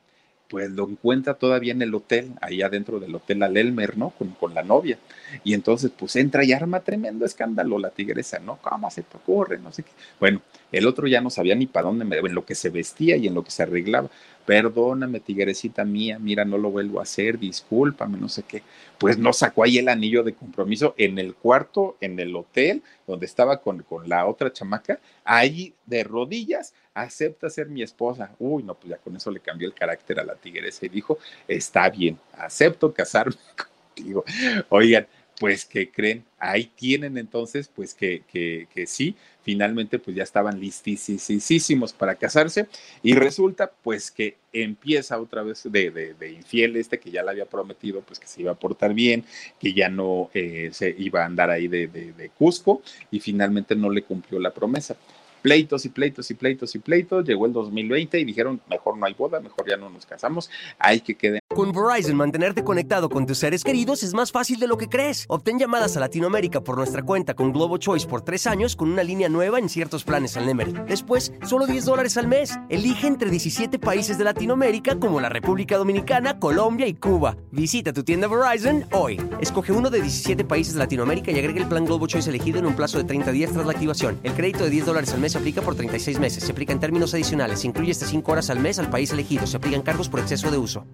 pues 0.53 0.71
lo 0.71 0.87
encuentra 0.87 1.33
todavía 1.33 1.73
en 1.73 1.81
el 1.81 1.95
hotel, 1.95 2.33
ahí 2.43 2.61
adentro 2.61 3.01
del 3.01 3.15
hotel 3.15 3.43
al 3.43 3.57
Elmer, 3.57 3.97
¿no? 3.97 4.11
Con, 4.11 4.33
con, 4.33 4.53
la 4.53 4.63
novia. 4.63 4.99
Y 5.45 5.55
entonces, 5.55 5.91
pues 5.99 6.15
entra 6.17 6.45
y 6.45 6.53
arma 6.53 6.81
tremendo 6.81 7.25
escándalo 7.25 7.79
la 7.79 7.89
tigresa, 7.89 8.39
¿no? 8.39 8.59
¿Cómo 8.61 8.91
se 8.91 9.01
te 9.03 9.17
ocurre? 9.17 9.59
No 9.59 9.73
sé 9.73 9.83
qué. 9.83 9.93
Bueno, 10.21 10.43
el 10.71 10.87
otro 10.87 11.07
ya 11.07 11.23
no 11.23 11.31
sabía 11.31 11.55
ni 11.55 11.65
para 11.67 11.87
dónde, 11.87 12.05
me, 12.05 12.19
en 12.19 12.35
lo 12.35 12.45
que 12.45 12.55
se 12.55 12.69
vestía 12.69 13.17
y 13.17 13.29
en 13.29 13.35
lo 13.35 13.43
que 13.43 13.51
se 13.51 13.63
arreglaba. 13.63 14.11
Perdóname, 14.45 15.21
tigrecita 15.21 15.87
mía, 15.87 16.19
mira, 16.19 16.45
no 16.45 16.59
lo 16.59 16.71
vuelvo 16.71 17.01
a 17.01 17.05
hacer, 17.05 17.39
discúlpame, 17.39 18.19
no 18.19 18.29
sé 18.29 18.43
qué. 18.43 18.63
Pues 18.99 19.17
no 19.17 19.33
sacó 19.33 19.65
ahí 19.65 19.79
el 19.79 19.89
anillo 19.89 20.23
de 20.23 20.35
compromiso 20.35 20.95
en 20.99 21.19
el 21.19 21.35
cuarto, 21.35 21.97
en 22.03 22.21
el 22.21 22.37
hotel, 22.37 22.83
donde 23.07 23.25
estaba 23.25 23.63
con, 23.63 23.83
con 23.85 24.07
la 24.07 24.27
otra 24.27 24.53
chamaca, 24.53 25.01
ahí 25.25 25.73
de 25.87 26.05
rodillas, 26.05 26.75
acepta 26.95 27.51
ser 27.51 27.69
mi 27.69 27.83
esposa. 27.83 28.35
Uy, 28.39 28.63
no, 28.63 28.75
pues 28.75 28.91
ya 28.91 28.99
con 28.99 29.17
eso 29.17 29.31
le 29.31 29.41
cambió 29.41 29.67
el 29.67 29.75
carácter 29.75 30.21
a 30.21 30.25
la 30.25 30.35
tigresa 30.35 30.87
y 30.87 30.89
dijo, 30.89 31.19
está 31.49 31.89
bien, 31.91 32.19
acepto 32.33 32.93
casarme 32.93 33.37
contigo. 33.95 34.25
Oigan, 34.69 35.07
pues 35.39 35.65
que 35.65 35.91
creen, 35.91 36.25
ahí 36.39 36.71
tienen 36.77 37.19
entonces, 37.19 37.69
pues 37.75 37.95
que, 37.95 38.23
que, 38.31 38.69
que 38.73 38.87
sí, 38.87 39.17
finalmente 39.43 39.99
pues 39.99 40.15
ya 40.15 40.23
estaban 40.23 40.61
listísimos 40.61 41.93
para 41.93 42.15
casarse 42.15 42.69
y 43.03 43.15
resulta 43.15 43.73
pues 43.83 44.11
que 44.13 44.37
empieza 44.53 45.19
otra 45.19 45.43
vez 45.43 45.63
de, 45.65 45.91
de, 45.91 46.31
infiel 46.31 46.77
este 46.77 47.01
que 47.01 47.11
ya 47.11 47.25
le 47.25 47.31
había 47.31 47.47
prometido 47.47 48.03
pues 48.03 48.21
que 48.21 48.29
se 48.29 48.43
iba 48.43 48.53
a 48.53 48.59
portar 48.59 48.95
bien, 48.95 49.25
que 49.59 49.73
ya 49.73 49.89
no 49.89 50.31
eh, 50.33 50.71
se 50.73 50.95
iba 50.97 51.23
a 51.23 51.27
andar 51.27 51.51
ahí 51.51 51.67
de, 51.67 51.89
de 51.89 52.31
Cusco 52.39 52.83
y 53.11 53.19
finalmente 53.19 53.75
no 53.75 53.91
le 53.91 54.03
cumplió 54.03 54.39
la 54.39 54.55
promesa 54.55 54.97
pleitos 55.43 55.85
y 55.85 55.89
pleitos 55.91 56.31
y 56.31 56.35
pleitos 56.35 56.75
y 56.75 56.79
pleitos. 56.79 57.27
Llegó 57.27 57.47
el 57.47 57.53
2020 57.53 58.19
y 58.19 58.25
dijeron, 58.25 58.61
mejor 58.71 58.97
no 58.97 59.07
hay 59.07 59.15
boda, 59.15 59.41
mejor 59.41 59.69
ya 59.69 59.77
no 59.77 59.91
nos 59.91 60.07
casamos, 60.07 60.49
hay 60.79 61.01
que 61.01 61.15
quede. 61.15 61.41
Con 61.55 61.73
Verizon, 61.73 62.17
mantenerte 62.17 62.65
conectado 62.65 63.11
con 63.11 63.27
tus 63.27 63.39
seres 63.39 63.63
queridos 63.63 64.03
es 64.03 64.15
más 64.15 64.33
fácil 64.33 64.59
de 64.59 64.67
lo 64.67 64.79
que 64.79 64.89
crees. 64.89 65.27
Obtén 65.29 65.59
llamadas 65.59 65.97
a 65.97 66.01
Latinoamérica 66.01 66.63
por 66.63 66.79
nuestra 66.79 67.03
cuenta 67.03 67.35
con 67.35 67.53
Globo 67.53 67.77
Choice 67.77 68.07
por 68.07 68.23
tres 68.23 68.47
años 68.47 68.75
con 68.75 68.91
una 68.91 69.03
línea 69.03 69.29
nueva 69.29 69.59
en 69.59 69.69
ciertos 69.69 70.05
planes 70.05 70.37
al 70.39 70.47
Nemer. 70.47 70.87
Después, 70.87 71.33
solo 71.47 71.67
10 71.67 71.85
dólares 71.85 72.17
al 72.17 72.27
mes. 72.27 72.59
Elige 72.71 73.07
entre 73.07 73.29
17 73.29 73.79
países 73.79 74.17
de 74.17 74.25
Latinoamérica 74.25 74.99
como 74.99 75.21
la 75.21 75.29
República 75.29 75.77
Dominicana, 75.77 76.39
Colombia 76.39 76.87
y 76.87 76.95
Cuba. 76.95 77.37
Visita 77.51 77.93
tu 77.93 78.03
tienda 78.03 78.29
Verizon 78.29 78.87
hoy. 78.93 79.21
Escoge 79.41 79.73
uno 79.73 79.91
de 79.91 80.01
17 80.01 80.45
países 80.45 80.73
de 80.73 80.79
Latinoamérica 80.79 81.33
y 81.33 81.39
agrega 81.39 81.61
el 81.61 81.69
plan 81.69 81.85
Globo 81.85 82.07
Choice 82.07 82.31
elegido 82.31 82.61
en 82.61 82.67
un 82.67 82.77
plazo 82.77 82.97
de 82.97 83.05
30 83.05 83.31
días 83.33 83.53
tras 83.53 83.67
la 83.67 83.73
activación. 83.73 84.19
El 84.23 84.33
crédito 84.33 84.65
de 84.65 84.71
10 84.71 84.87
dólares 84.87 85.13
al 85.13 85.21
mes 85.21 85.32
se 85.33 85.39
aplica 85.39 85.63
por 85.63 85.75
36 85.75 86.19
meses. 86.19 86.45
Se 86.45 86.53
aplica 86.53 86.73
en 86.73 86.81
términos 86.81 87.15
adicionales. 87.15 87.61
Se 87.61 87.67
incluye 87.67 87.91
hasta 87.91 88.07
5 88.07 88.31
horas 88.31 88.51
al 88.51 88.61
mes 88.61 88.79
al 88.79 88.91
país 88.91 89.11
elegido. 89.13 89.47
Se 89.47 89.57
aplican 89.57 89.83
cargos 89.83 90.09
por 90.09 90.21
exceso 90.21 90.51
de 90.51 90.59
uso. 90.59 90.85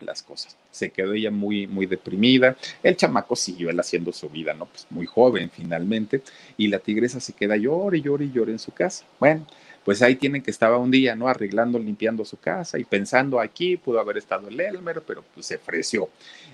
Las 0.00 0.22
cosas. 0.22 0.56
Se 0.70 0.90
quedó 0.90 1.12
ella 1.12 1.30
muy, 1.30 1.66
muy 1.66 1.86
deprimida. 1.86 2.56
El 2.82 2.96
chamaco 2.96 3.36
siguió 3.36 3.70
él 3.70 3.78
haciendo 3.78 4.12
su 4.12 4.28
vida, 4.28 4.54
¿no? 4.54 4.66
Pues 4.66 4.86
muy 4.90 5.06
joven 5.06 5.50
finalmente. 5.50 6.22
Y 6.56 6.68
la 6.68 6.78
tigresa 6.78 7.20
se 7.20 7.34
queda 7.34 7.56
llore, 7.56 8.00
llore 8.00 8.24
y 8.24 8.32
llore 8.32 8.52
en 8.52 8.58
su 8.58 8.72
casa. 8.72 9.04
Bueno, 9.20 9.46
pues 9.84 10.00
ahí 10.00 10.16
tienen 10.16 10.42
que 10.42 10.50
estaba 10.50 10.78
un 10.78 10.90
día, 10.90 11.16
¿no? 11.16 11.28
Arreglando, 11.28 11.78
limpiando 11.78 12.24
su 12.24 12.36
casa 12.38 12.78
y 12.78 12.84
pensando 12.84 13.40
aquí, 13.40 13.76
pudo 13.76 13.98
haber 14.00 14.16
estado 14.16 14.48
el 14.48 14.60
Elmer, 14.60 15.02
pero 15.06 15.24
pues 15.34 15.46
se 15.46 15.56
ofreció. 15.56 16.08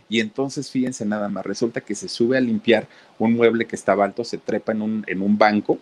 Y 0.08 0.20
entonces, 0.20 0.70
fíjense 0.70 1.04
nada 1.04 1.28
más, 1.28 1.44
resulta 1.44 1.82
que 1.82 1.94
se 1.94 2.08
sube 2.08 2.38
a 2.38 2.40
limpiar 2.40 2.88
un 3.18 3.34
mueble 3.34 3.66
que 3.66 3.76
estaba 3.76 4.04
alto, 4.04 4.24
se 4.24 4.38
trepa 4.38 4.72
en 4.72 4.82
un, 4.82 5.04
en 5.06 5.20
un 5.20 5.36
banco 5.36 5.78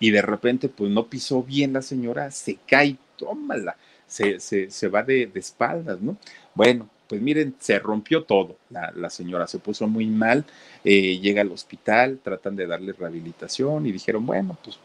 y 0.00 0.10
de 0.10 0.22
repente, 0.22 0.68
pues 0.68 0.90
no 0.90 1.06
pisó 1.06 1.42
bien 1.42 1.72
la 1.72 1.82
señora, 1.82 2.30
se 2.30 2.58
cae, 2.66 2.96
tómala, 3.16 3.76
se, 4.06 4.40
se, 4.40 4.70
se 4.70 4.88
va 4.88 5.02
de, 5.02 5.26
de, 5.26 5.40
espaldas, 5.40 6.00
¿no? 6.00 6.16
Bueno, 6.54 6.88
pues 7.08 7.20
miren, 7.20 7.54
se 7.58 7.78
rompió 7.78 8.24
todo, 8.24 8.56
la, 8.70 8.92
la 8.94 9.10
señora 9.10 9.46
se 9.46 9.58
puso 9.58 9.86
muy 9.86 10.06
mal, 10.06 10.44
eh, 10.84 11.18
llega 11.18 11.42
al 11.42 11.52
hospital, 11.52 12.18
tratan 12.22 12.56
de 12.56 12.66
darle 12.66 12.92
rehabilitación 12.92 13.86
y 13.86 13.92
dijeron, 13.92 14.26
bueno, 14.26 14.58
pues 14.62 14.78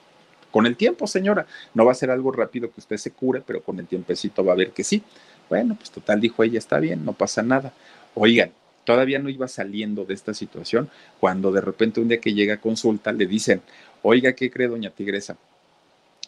con 0.52 0.66
el 0.66 0.76
tiempo, 0.76 1.08
señora, 1.08 1.48
no 1.74 1.86
va 1.86 1.94
a 1.94 1.96
ser 1.96 2.12
algo 2.12 2.32
rápido 2.32 2.72
que 2.72 2.82
usted 2.82 2.98
se 2.98 3.12
cure, 3.12 3.42
pero 3.46 3.64
con 3.64 3.80
el 3.80 3.88
tiempecito 3.88 4.44
va 4.44 4.54
a 4.54 4.58
ver 4.58 4.72
que 4.72 4.84
sí. 4.84 5.02
Bueno, 5.50 5.76
pues 5.76 5.92
total, 5.92 6.20
dijo 6.20 6.44
ella, 6.44 6.60
está 6.60 6.80
bien, 6.80 7.06
no 7.06 7.14
pasa 7.14 7.42
nada. 7.42 7.74
Oigan, 8.16 8.52
todavía 8.84 9.20
no 9.20 9.30
iba 9.30 9.48
saliendo 9.48 10.06
de 10.06 10.14
esta 10.14 10.34
situación 10.34 10.90
cuando 11.20 11.52
de 11.52 11.62
repente 11.62 12.02
un 12.02 12.10
día 12.10 12.20
que 12.20 12.34
llega 12.34 12.56
a 12.56 12.62
consulta 12.62 13.12
le 13.14 13.26
dicen, 13.26 13.62
oiga, 14.02 14.34
¿qué 14.34 14.50
cree 14.50 14.68
doña 14.68 14.90
Tigresa? 14.90 15.38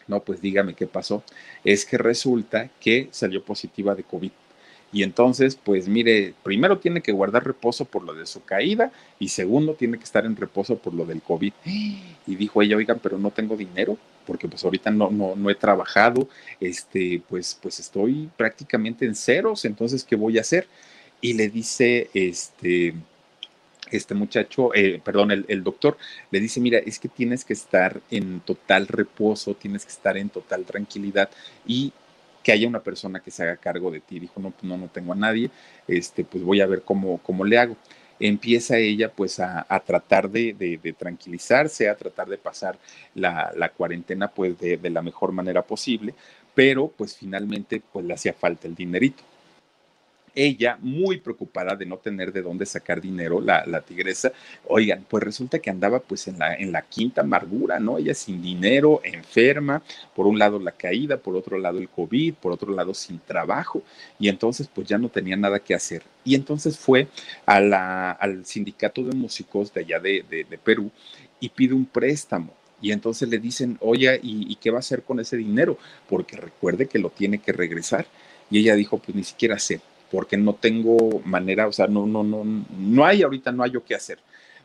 No, 0.06 0.20
pues 0.20 0.40
dígame 0.40 0.74
qué 0.74 0.86
pasó. 0.86 1.22
Es 1.64 1.84
que 1.84 1.98
resulta 1.98 2.70
que 2.80 3.08
salió 3.10 3.42
positiva 3.42 3.94
de 3.94 4.02
COVID 4.02 4.30
Y 4.92 5.02
entonces, 5.02 5.56
pues 5.56 5.88
mire, 5.88 6.34
primero 6.42 6.78
tiene 6.78 7.00
que 7.00 7.12
guardar 7.12 7.44
reposo 7.44 7.84
por 7.84 8.04
lo 8.04 8.14
de 8.14 8.26
su 8.26 8.44
caída 8.44 8.92
y 9.18 9.28
segundo 9.28 9.74
tiene 9.74 9.98
que 9.98 10.04
estar 10.04 10.24
en 10.26 10.36
reposo 10.36 10.78
por 10.78 10.94
lo 10.94 11.04
del 11.04 11.22
COVID. 11.22 11.52
Y 11.64 12.36
dijo 12.36 12.62
ella, 12.62 12.76
oigan, 12.76 13.00
pero 13.02 13.18
no 13.18 13.30
tengo 13.30 13.56
dinero 13.56 13.98
porque 14.26 14.48
pues 14.48 14.64
ahorita 14.64 14.90
no, 14.90 15.10
no, 15.10 15.34
no 15.36 15.50
he 15.50 15.54
trabajado, 15.54 16.28
este, 16.60 17.22
pues, 17.28 17.58
pues 17.60 17.78
estoy 17.80 18.28
prácticamente 18.36 19.04
en 19.04 19.14
ceros, 19.14 19.64
entonces, 19.64 20.04
¿qué 20.04 20.16
voy 20.16 20.38
a 20.38 20.42
hacer? 20.42 20.66
Y 21.20 21.34
le 21.34 21.48
dice, 21.48 22.10
este, 22.14 22.94
este 23.96 24.14
muchacho, 24.14 24.74
eh, 24.74 25.00
perdón, 25.04 25.30
el, 25.30 25.44
el, 25.48 25.62
doctor 25.62 25.96
le 26.30 26.40
dice, 26.40 26.60
mira, 26.60 26.78
es 26.78 26.98
que 26.98 27.08
tienes 27.08 27.44
que 27.44 27.52
estar 27.52 28.00
en 28.10 28.40
total 28.40 28.86
reposo, 28.86 29.54
tienes 29.54 29.84
que 29.84 29.92
estar 29.92 30.16
en 30.16 30.28
total 30.28 30.64
tranquilidad 30.64 31.30
y 31.66 31.92
que 32.44 32.52
haya 32.52 32.68
una 32.68 32.80
persona 32.80 33.20
que 33.20 33.30
se 33.30 33.42
haga 33.42 33.56
cargo 33.56 33.90
de 33.90 34.00
ti. 34.00 34.20
Dijo, 34.20 34.38
no, 34.38 34.50
pues 34.50 34.64
no, 34.64 34.76
no 34.76 34.88
tengo 34.88 35.14
a 35.14 35.16
nadie, 35.16 35.50
este, 35.88 36.24
pues 36.24 36.44
voy 36.44 36.60
a 36.60 36.66
ver 36.66 36.82
cómo, 36.82 37.18
cómo 37.18 37.44
le 37.44 37.58
hago. 37.58 37.76
Empieza 38.20 38.76
ella 38.76 39.10
pues 39.10 39.40
a, 39.40 39.66
tratar 39.84 40.30
de, 40.30 40.78
tranquilizarse, 40.96 41.88
a 41.88 41.96
tratar 41.96 42.28
de 42.28 42.38
pasar 42.38 42.78
la, 43.14 43.52
la 43.56 43.70
cuarentena 43.70 44.28
pues 44.28 44.58
de, 44.60 44.76
de 44.76 44.90
la 44.90 45.02
mejor 45.02 45.32
manera 45.32 45.62
posible, 45.62 46.14
pero 46.54 46.88
pues 46.88 47.16
finalmente 47.16 47.82
pues 47.92 48.04
le 48.04 48.14
hacía 48.14 48.32
falta 48.32 48.68
el 48.68 48.76
dinerito 48.76 49.24
ella 50.34 50.78
muy 50.80 51.18
preocupada 51.18 51.76
de 51.76 51.86
no 51.86 51.98
tener 51.98 52.32
de 52.32 52.42
dónde 52.42 52.66
sacar 52.66 53.00
dinero, 53.00 53.40
la, 53.40 53.64
la, 53.66 53.80
tigresa, 53.80 54.32
oigan, 54.66 55.04
pues 55.08 55.22
resulta 55.22 55.58
que 55.58 55.70
andaba 55.70 56.00
pues 56.00 56.26
en 56.28 56.38
la, 56.38 56.54
en 56.54 56.72
la 56.72 56.82
quinta 56.82 57.20
amargura, 57.20 57.78
¿no? 57.78 57.98
Ella 57.98 58.14
sin 58.14 58.42
dinero, 58.42 59.00
enferma, 59.04 59.82
por 60.14 60.26
un 60.26 60.38
lado 60.38 60.58
la 60.58 60.72
caída, 60.72 61.16
por 61.16 61.36
otro 61.36 61.58
lado 61.58 61.78
el 61.78 61.88
COVID, 61.88 62.34
por 62.34 62.52
otro 62.52 62.72
lado 62.72 62.94
sin 62.94 63.18
trabajo, 63.20 63.82
y 64.18 64.28
entonces 64.28 64.68
pues 64.72 64.88
ya 64.88 64.98
no 64.98 65.08
tenía 65.08 65.36
nada 65.36 65.60
que 65.60 65.74
hacer. 65.74 66.02
Y 66.24 66.34
entonces 66.34 66.78
fue 66.78 67.08
al 67.46 68.44
sindicato 68.44 69.02
de 69.04 69.14
músicos 69.14 69.72
de 69.72 69.80
allá 69.82 70.00
de, 70.00 70.24
de, 70.28 70.44
de 70.44 70.58
Perú 70.58 70.90
y 71.38 71.48
pide 71.48 71.74
un 71.74 71.86
préstamo. 71.86 72.52
Y 72.80 72.92
entonces 72.92 73.28
le 73.28 73.38
dicen, 73.38 73.78
oye, 73.80 74.20
¿y, 74.22 74.50
¿y, 74.52 74.56
qué 74.56 74.70
va 74.70 74.78
a 74.78 74.80
hacer 74.80 75.02
con 75.02 75.18
ese 75.20 75.36
dinero? 75.36 75.78
Porque 76.08 76.36
recuerde 76.36 76.86
que 76.86 76.98
lo 76.98 77.08
tiene 77.08 77.38
que 77.38 77.52
regresar. 77.52 78.06
Y 78.50 78.58
ella 78.58 78.74
dijo, 78.74 78.98
pues 78.98 79.14
ni 79.14 79.24
siquiera 79.24 79.58
sé 79.58 79.80
porque 80.10 80.36
no 80.36 80.54
tengo 80.54 81.20
manera, 81.24 81.66
o 81.66 81.72
sea, 81.72 81.86
no, 81.86 82.06
no, 82.06 82.22
no, 82.22 82.44
no 82.44 83.04
hay 83.04 83.22
ahorita, 83.22 83.52
no 83.52 83.62
hay 83.62 83.72
yo 83.72 83.84
qué 83.84 83.94
hacer. 83.94 84.18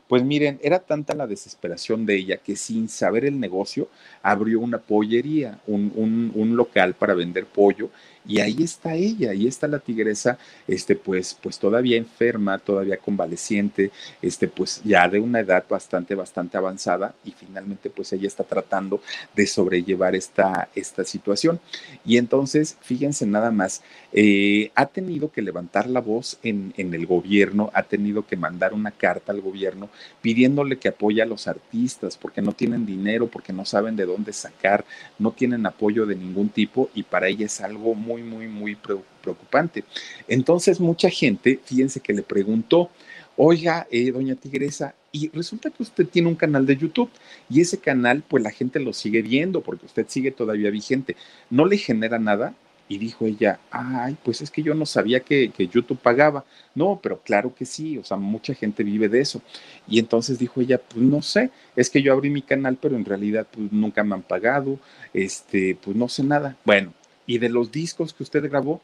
Pues 0.07 0.23
miren, 0.23 0.59
era 0.63 0.79
tanta 0.79 1.13
la 1.13 1.27
desesperación 1.27 2.05
de 2.07 2.15
ella 2.15 2.37
que 2.37 2.55
sin 2.55 2.89
saber 2.89 3.25
el 3.25 3.39
negocio 3.39 3.89
abrió 4.23 4.59
una 4.59 4.79
pollería, 4.79 5.59
un, 5.67 5.91
un, 5.95 6.31
un 6.33 6.55
local 6.55 6.95
para 6.95 7.13
vender 7.13 7.45
pollo 7.45 7.91
y 8.27 8.39
ahí 8.39 8.57
está 8.59 8.93
ella, 8.95 9.31
ahí 9.31 9.47
está 9.47 9.67
la 9.67 9.79
tigresa, 9.79 10.37
este, 10.67 10.95
pues, 10.95 11.37
pues 11.41 11.57
todavía 11.57 11.97
enferma, 11.97 12.59
todavía 12.59 12.97
convaleciente, 12.97 13.91
este, 14.21 14.47
pues 14.47 14.81
ya 14.83 15.07
de 15.07 15.19
una 15.19 15.39
edad 15.39 15.63
bastante, 15.69 16.15
bastante 16.15 16.57
avanzada 16.57 17.15
y 17.23 17.31
finalmente 17.31 17.89
pues 17.89 18.13
ella 18.13 18.27
está 18.27 18.43
tratando 18.43 19.01
de 19.35 19.47
sobrellevar 19.47 20.15
esta, 20.15 20.69
esta 20.75 21.03
situación. 21.03 21.59
Y 22.05 22.17
entonces, 22.17 22.77
fíjense 22.81 23.25
nada 23.25 23.51
más, 23.51 23.81
eh, 24.11 24.71
ha 24.75 24.87
tenido 24.87 25.31
que 25.31 25.41
levantar 25.41 25.87
la 25.87 26.01
voz 26.01 26.37
en, 26.43 26.73
en 26.77 26.93
el 26.93 27.05
gobierno, 27.05 27.71
ha 27.73 27.83
tenido 27.83 28.25
que 28.25 28.35
mandar 28.35 28.73
una 28.73 28.91
carta 28.91 29.31
al 29.31 29.41
gobierno 29.41 29.89
pidiéndole 30.21 30.77
que 30.77 30.89
apoye 30.89 31.21
a 31.21 31.25
los 31.25 31.47
artistas 31.47 32.17
porque 32.17 32.41
no 32.41 32.53
tienen 32.53 32.85
dinero, 32.85 33.27
porque 33.27 33.53
no 33.53 33.65
saben 33.65 33.95
de 33.95 34.05
dónde 34.05 34.33
sacar, 34.33 34.85
no 35.17 35.31
tienen 35.31 35.65
apoyo 35.65 36.05
de 36.05 36.15
ningún 36.15 36.49
tipo 36.49 36.89
y 36.93 37.03
para 37.03 37.27
ella 37.27 37.45
es 37.45 37.61
algo 37.61 37.95
muy 37.95 38.08
muy, 38.17 38.47
muy, 38.47 38.75
preocupante. 39.21 39.83
Entonces, 40.27 40.79
mucha 40.79 41.09
gente, 41.09 41.59
fíjense 41.63 41.99
que 41.99 42.13
le 42.13 42.23
preguntó, 42.23 42.89
oiga, 43.37 43.87
eh, 43.91 44.11
doña 44.11 44.35
Tigresa, 44.35 44.95
y 45.11 45.29
resulta 45.29 45.69
que 45.69 45.83
usted 45.83 46.07
tiene 46.07 46.27
un 46.27 46.35
canal 46.35 46.65
de 46.65 46.77
YouTube 46.77 47.09
y 47.49 47.61
ese 47.61 47.79
canal, 47.79 48.23
pues 48.27 48.43
la 48.43 48.51
gente 48.51 48.79
lo 48.79 48.93
sigue 48.93 49.21
viendo 49.21 49.61
porque 49.61 49.85
usted 49.85 50.05
sigue 50.07 50.31
todavía 50.31 50.69
vigente. 50.69 51.15
¿No 51.49 51.65
le 51.65 51.77
genera 51.77 52.19
nada? 52.19 52.53
Y 52.87 52.97
dijo 52.97 53.27
ella, 53.27 53.59
ay, 53.69 54.17
pues 54.23 54.41
es 54.41 54.49
que 54.49 54.63
yo 54.63 54.73
no 54.73 54.85
sabía 54.85 55.19
que, 55.19 55.51
que, 55.55 55.67
YouTube 55.67 55.99
pagaba. 55.99 56.43
No, 56.73 56.99
pero 57.01 57.21
claro 57.21 57.53
que 57.53 57.65
sí, 57.65 57.99
o 57.99 58.03
sea, 58.03 58.17
mucha 58.17 58.55
gente 58.55 58.83
vive 58.83 59.09
de 59.09 59.21
eso. 59.21 59.41
Y 59.87 59.99
entonces 59.99 60.39
dijo 60.39 60.59
ella, 60.59 60.79
pues 60.79 61.03
no 61.03 61.21
sé, 61.21 61.51
es 61.75 61.89
que 61.89 62.01
yo 62.01 62.13
abrí 62.13 62.31
mi 62.31 62.41
canal, 62.41 62.77
pero 62.81 62.95
en 62.95 63.05
realidad 63.05 63.47
pues 63.51 63.71
nunca 63.71 64.03
me 64.03 64.15
han 64.15 64.23
pagado, 64.23 64.79
este, 65.13 65.77
pues 65.81 65.95
no 65.95 66.09
sé 66.09 66.23
nada. 66.23 66.57
Bueno, 66.65 66.91
¿Y 67.29 67.37
de 67.37 67.47
los 67.47 67.71
discos 67.71 68.11
que 68.11 68.23
usted 68.23 68.49
grabó? 68.49 68.81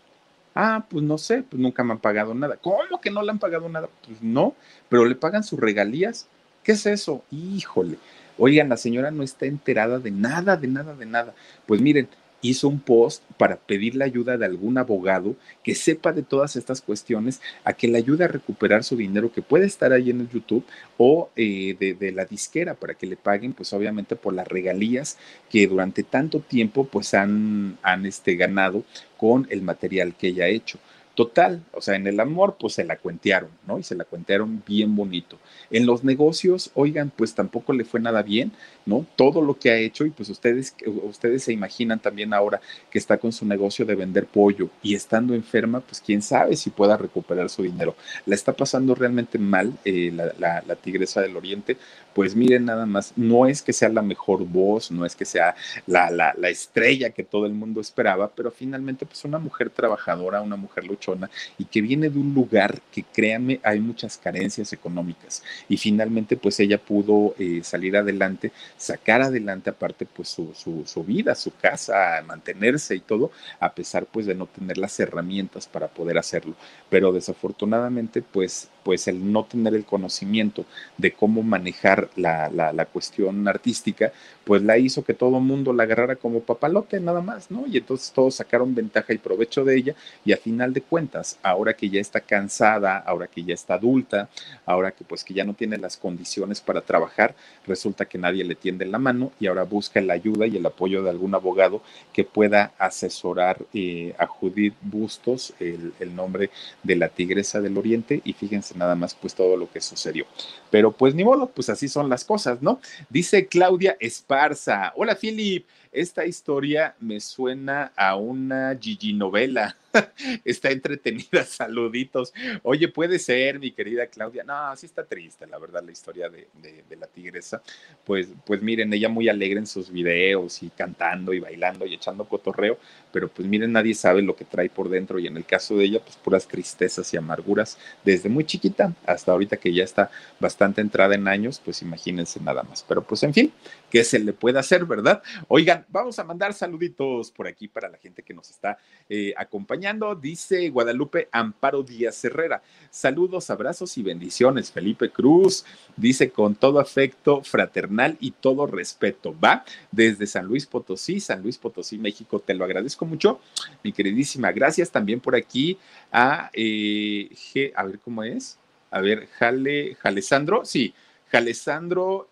Ah, 0.54 0.86
pues 0.88 1.04
no 1.04 1.18
sé, 1.18 1.42
pues 1.42 1.60
nunca 1.60 1.84
me 1.84 1.94
han 1.94 1.98
pagado 1.98 2.36
nada. 2.36 2.58
¿Cómo 2.58 3.02
que 3.02 3.10
no 3.10 3.24
le 3.24 3.32
han 3.32 3.40
pagado 3.40 3.68
nada? 3.70 3.90
Pues 4.06 4.22
no, 4.22 4.54
pero 4.88 5.04
le 5.06 5.16
pagan 5.16 5.44
sus 5.44 5.60
regalías. 5.60 6.28
¿Qué 6.64 6.74
es 6.74 6.86
eso? 6.86 7.24
Híjole. 7.32 7.98
Oigan, 8.38 8.70
la 8.70 8.78
señora 8.78 9.10
no 9.10 9.24
está 9.24 9.48
enterada 9.48 9.98
de 9.98 10.12
nada, 10.12 10.58
de 10.58 10.68
nada, 10.68 10.94
de 10.94 11.08
nada. 11.08 11.34
Pues 11.66 11.82
miren, 11.82 12.08
hizo 12.50 12.68
un 12.68 12.80
post 12.80 13.24
para 13.38 13.58
pedir 13.58 13.96
la 13.96 14.06
ayuda 14.06 14.38
de 14.38 14.46
algún 14.46 14.78
abogado 14.78 15.36
que 15.64 15.76
sepa 15.76 16.14
de 16.14 16.24
todas 16.24 16.56
estas 16.56 16.82
cuestiones, 16.82 17.42
a 17.64 17.74
que 17.74 17.88
le 17.88 17.98
ayude 17.98 18.24
a 18.24 18.28
recuperar 18.28 18.84
su 18.84 18.96
dinero 18.96 19.32
que 19.32 19.42
puede 19.42 19.66
estar 19.66 19.92
ahí 19.94 20.10
en 20.10 20.22
el 20.22 20.30
YouTube 20.30 20.66
o 20.98 21.30
eh, 21.36 21.76
de, 21.80 21.94
de, 21.94 22.12
la 22.12 22.26
disquera 22.26 22.76
para 22.76 22.94
que 22.94 23.08
le 23.08 23.18
paguen, 23.18 23.54
pues 23.54 23.74
obviamente 23.74 24.16
por 24.16 24.34
las 24.34 24.48
regalías 24.48 25.18
que 25.50 25.68
durante 25.68 26.04
tanto 26.04 26.40
tiempo 26.40 26.86
pues 26.86 27.14
han, 27.14 27.78
han 27.82 28.06
este, 28.06 28.36
ganado 28.36 28.84
con 29.18 29.48
el 29.50 29.62
material 29.62 30.16
que 30.16 30.28
ella 30.28 30.46
ha 30.46 30.50
hecho. 30.50 30.80
Total, 31.16 31.64
o 31.72 31.80
sea, 31.80 31.96
en 31.96 32.08
el 32.08 32.20
amor, 32.20 32.58
pues 32.60 32.74
se 32.74 32.84
la 32.84 32.98
cuentearon, 32.98 33.50
¿no? 33.66 33.80
Y 33.80 33.84
se 33.84 33.96
la 33.96 34.04
cuentearon 34.04 34.62
bien 34.68 34.98
bonito. 34.98 35.40
En 35.72 35.86
los 35.86 36.04
negocios, 36.04 36.72
oigan, 36.74 37.10
pues 37.10 37.34
tampoco 37.34 37.72
le 37.72 37.86
fue 37.86 38.02
nada 38.02 38.22
bien, 38.22 38.52
¿no? 38.86 39.06
Todo 39.16 39.42
lo 39.42 39.58
que 39.58 39.72
ha 39.72 39.78
hecho, 39.78 40.06
y 40.06 40.12
pues 40.12 40.30
ustedes, 40.30 40.76
ustedes 41.04 41.44
se 41.44 41.54
imaginan 41.54 42.00
también 42.00 42.34
ahora 42.34 42.62
que 42.90 43.00
está 43.00 43.18
con 43.18 43.32
su 43.32 43.46
negocio 43.46 43.86
de 43.86 43.96
vender 43.96 44.26
pollo 44.26 44.70
y 44.84 44.96
estando 44.96 45.34
enferma, 45.34 45.82
pues 45.82 46.02
quién 46.02 46.22
sabe 46.22 46.56
si 46.56 46.70
pueda 46.70 46.98
recuperar 46.98 47.50
su 47.50 47.64
dinero. 47.64 47.96
La 48.26 48.36
está 48.36 48.54
pasando 48.54 48.96
realmente 48.96 49.38
mal 49.40 49.74
eh, 49.86 50.12
la, 50.14 50.64
la, 50.66 50.76
tigresa 50.76 51.22
del 51.22 51.36
oriente, 51.36 51.78
pues 52.14 52.36
miren 52.36 52.66
nada 52.66 52.86
más, 52.86 53.14
no 53.16 53.48
es 53.48 53.62
que 53.62 53.74
sea 53.74 53.90
la 53.90 54.02
mejor 54.02 54.46
voz, 54.46 54.92
no 54.92 55.06
es 55.06 55.16
que 55.16 55.26
sea 55.26 55.56
la, 55.88 56.10
la, 56.12 56.34
la, 56.38 56.50
estrella 56.50 57.10
que 57.10 57.24
todo 57.24 57.46
el 57.46 57.54
mundo 57.54 57.82
esperaba, 57.82 58.32
pero 58.34 58.52
finalmente 58.52 59.06
pues 59.06 59.26
una 59.26 59.40
mujer 59.40 59.70
trabajadora, 59.70 60.42
una 60.42 60.56
mujer 60.56 60.86
luchona 60.86 61.30
y 61.58 61.66
que 61.66 61.82
viene 61.82 62.10
de 62.10 62.20
un 62.20 62.34
lugar 62.34 62.80
que 62.92 63.04
créanme 63.04 63.60
hay 63.64 63.80
muchas 63.80 64.18
carencias 64.18 64.72
económicas 64.74 65.44
y 65.68 65.78
finalmente 65.78 66.38
pues 66.38 66.60
ella 66.60 66.78
pudo 66.78 67.36
eh, 67.40 67.62
salir 67.64 67.98
adelante, 67.98 68.52
sacar 68.78 69.22
adelante 69.22 69.70
aparte 69.70 70.06
pues 70.06 70.30
su, 70.30 70.54
su, 70.54 70.84
su 70.86 71.04
vida, 71.04 71.36
su 71.36 71.52
casa, 71.56 72.22
mantenerse 72.26 72.96
y 72.96 73.00
todo, 73.00 73.32
a 73.60 73.74
pesar 73.74 74.06
pues 74.06 74.26
de 74.26 74.36
no 74.36 74.48
tener 74.48 74.78
las 74.78 75.00
herramientas 75.00 75.68
para 75.68 75.88
poder 75.88 76.18
hacerlo, 76.18 76.56
pero 76.90 77.12
desafortunadamente 77.12 78.22
pues 78.22 78.70
pues 78.86 79.08
el 79.08 79.32
no 79.32 79.46
tener 79.46 79.74
el 79.74 79.84
conocimiento 79.84 80.64
de 81.00 81.12
cómo 81.12 81.42
manejar 81.42 82.08
la, 82.16 82.50
la, 82.52 82.72
la 82.72 82.86
cuestión 82.86 83.48
artística, 83.48 84.14
pues 84.44 84.62
la 84.62 84.78
hizo 84.78 85.04
que 85.04 85.16
todo 85.16 85.38
el 85.40 85.44
mundo 85.44 85.74
la 85.74 85.84
agarrara 85.84 86.16
como 86.16 86.42
papalote 86.42 87.00
nada 87.00 87.20
más, 87.22 87.50
¿no? 87.50 87.66
Y 87.66 87.78
entonces 87.78 88.12
todos 88.12 88.36
sacaron 88.36 88.76
ventaja 88.76 89.12
y 89.12 89.18
provecho 89.18 89.66
de 89.66 89.76
ella 89.76 89.96
y 90.24 90.34
a 90.34 90.38
final 90.38 90.72
de 90.72 90.82
cuentas, 90.82 91.40
ahora 91.42 91.74
que 91.74 91.90
ya 91.90 92.00
está 92.00 92.20
cansada, 92.22 93.00
ahora 93.00 93.26
que 93.26 93.44
ya 93.44 93.56
está 93.56 93.74
adulta, 93.74 94.30
ahora 94.68 94.92
que 94.92 95.04
pues 95.04 95.24
que 95.24 95.34
ya 95.34 95.44
no 95.44 95.56
tiene 95.56 95.80
las 95.80 95.98
condiciones 95.98 96.62
para 96.62 96.82
trabajar, 96.82 97.34
resulta 97.66 98.06
que 98.06 98.20
nadie 98.20 98.44
le 98.44 98.54
tiende 98.54 98.86
la 98.86 99.00
mano 99.00 99.32
y 99.40 99.48
ahora 99.48 99.64
busca 99.64 100.00
la 100.00 100.14
ayuda 100.14 100.46
y 100.46 100.58
el 100.58 100.66
apoyo 100.66 101.02
de 101.02 101.10
algún 101.10 101.34
abogado 101.34 101.82
que 102.14 102.24
pueda 102.24 102.72
asesorar 102.78 103.58
eh, 103.74 104.14
a 104.20 104.28
Judith 104.28 104.76
Bustos, 104.84 105.56
el, 105.60 105.94
el 106.00 106.16
nombre 106.16 106.52
de 106.84 106.96
la 106.96 107.10
tigresa 107.10 107.62
del 107.62 107.80
oriente, 107.80 108.22
y 108.24 108.34
fíjense 108.34 108.75
nada 108.76 108.96
más 108.96 109.16
pues 109.16 109.34
todo 109.34 109.58
lo 109.58 109.72
que 109.72 109.82
sucedió. 109.82 110.26
Pero 110.70 110.92
pues 110.92 111.16
ni 111.16 111.24
modo, 111.24 111.48
pues 111.48 111.70
así 111.70 111.88
son 111.88 112.10
las 112.10 112.24
cosas, 112.24 112.62
¿no? 112.62 112.80
Dice 113.10 113.48
Claudia 113.48 113.98
Esparza, 114.00 114.94
hola 114.96 115.16
Philip, 115.16 115.66
esta 115.92 116.26
historia 116.26 116.96
me 117.00 117.20
suena 117.20 117.92
a 117.96 118.16
una 118.16 118.78
Gigi 118.80 119.14
novela. 119.14 119.78
está 120.46 120.72
entretenida, 120.72 121.44
saluditos. 121.46 122.34
Oye, 122.64 122.88
puede 122.88 123.20
ser, 123.20 123.60
mi 123.60 123.72
querida 123.72 124.08
Claudia. 124.08 124.44
No, 124.44 124.76
sí 124.76 124.86
está 124.86 125.06
triste, 125.06 125.48
la 125.48 125.58
verdad, 125.58 125.84
la 125.84 125.92
historia 125.92 126.30
de, 126.30 126.48
la 126.96 127.08
tigresa. 127.08 127.62
Pues, 128.06 128.28
pues 128.46 128.62
miren, 128.62 128.94
ella 128.94 129.10
muy 129.10 129.28
alegre 129.30 129.60
en 129.60 129.68
sus 129.68 129.92
videos 129.92 130.64
y 130.64 130.70
cantando 130.70 131.34
y 131.34 131.40
bailando 131.40 131.86
y 131.86 131.94
echando 131.94 132.26
cotorreo, 132.26 132.78
pero 133.12 133.28
pues 133.28 133.48
miren, 133.48 133.72
nadie 133.72 133.94
sabe 133.94 134.22
lo 134.22 134.36
que 134.36 134.46
trae 134.46 134.70
por 134.70 134.90
dentro 134.90 135.20
y 135.20 135.28
en 135.28 135.38
el 135.38 135.46
caso 135.46 135.78
de 135.78 135.86
ella, 135.86 136.00
pues 136.00 136.16
puras 136.18 136.48
tristezas 136.48 137.14
y 137.14 137.18
amarguras 137.18 137.78
desde 138.04 138.30
muy 138.30 138.46
chiquita 138.46 138.94
hasta 139.06 139.32
ahorita 139.32 139.58
que 139.58 139.74
ya 139.74 139.84
está 139.84 140.10
bastante 140.40 140.82
entrada 140.82 141.16
en 141.16 141.28
años, 141.28 141.62
pues 141.64 141.82
imagínense 141.82 142.40
nada 142.40 142.64
más. 142.64 142.84
Pero 142.88 143.04
pues 143.04 143.24
en 143.24 143.34
fin, 143.34 143.54
¿qué 143.96 144.04
se 144.04 144.20
le 144.20 144.34
puede 144.34 144.60
hacer, 144.60 144.84
verdad? 144.84 145.24
Oigan, 145.48 145.86
vamos 145.88 146.20
a 146.20 146.26
mandar 146.26 146.54
saluditos 146.54 147.32
por 147.32 147.48
aquí 147.48 147.70
para 147.70 147.88
la 147.88 147.98
gente 147.98 148.24
que 148.24 148.34
nos 148.34 148.50
está 148.50 148.78
eh, 149.08 149.34
acompañando 149.38 150.16
dice 150.16 150.68
Guadalupe 150.68 151.30
Amparo 151.32 151.82
Díaz 151.82 152.26
Herrera. 152.26 152.62
Saludos, 152.90 153.50
abrazos 153.50 153.98
y 153.98 154.04
bendiciones. 154.04 154.70
Felipe 154.70 155.12
Cruz 155.12 155.64
dice 155.96 156.30
con 156.30 156.56
todo 156.56 156.82
afecto 156.82 157.42
fraternal 157.42 158.18
y 158.20 158.32
todo 158.32 158.68
respeto. 158.68 159.34
Va 159.42 159.64
desde 159.94 160.28
San 160.28 160.46
Luis 160.46 160.66
Potosí, 160.66 161.22
San 161.22 161.42
Luis 161.42 161.58
Potosí, 161.58 161.98
México. 161.98 162.42
Te 162.42 162.54
lo 162.54 162.66
agradezco 162.66 163.06
mucho, 163.06 163.40
mi 163.82 163.94
queridísima. 163.94 164.52
Gracias 164.52 164.92
también 164.92 165.22
por 165.22 165.38
aquí 165.38 165.78
a, 166.12 166.50
eh, 166.52 167.30
a 167.74 167.84
ver 167.86 168.00
cómo 168.00 168.24
es. 168.24 168.60
A 168.92 169.00
ver, 169.00 169.30
Jale, 169.40 169.96
Jalesandro, 169.96 170.66
sí, 170.66 170.94
Jalesandro 171.32 172.28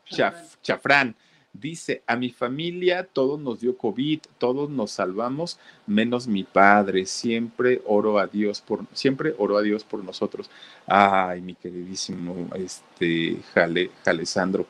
Chafrán. 0.61 1.15
Dice, 1.53 2.01
a 2.07 2.15
mi 2.15 2.31
familia 2.31 3.03
todos 3.03 3.39
nos 3.39 3.61
dio 3.61 3.77
COVID, 3.77 4.21
todos 4.39 4.71
nos 4.71 4.91
salvamos, 4.91 5.59
menos 5.85 6.27
mi 6.27 6.43
padre. 6.43 7.05
Siempre 7.05 7.79
oro 7.85 8.17
a 8.17 8.25
Dios 8.25 8.59
por, 8.59 8.85
siempre 8.93 9.35
oro 9.37 9.57
a 9.57 9.61
Dios 9.61 9.83
por 9.83 10.03
nosotros. 10.03 10.49
Ay, 10.87 11.41
mi 11.41 11.53
queridísimo, 11.53 12.49
este, 12.55 13.37
Jale, 13.53 13.91
Jalesandro. 14.03 14.65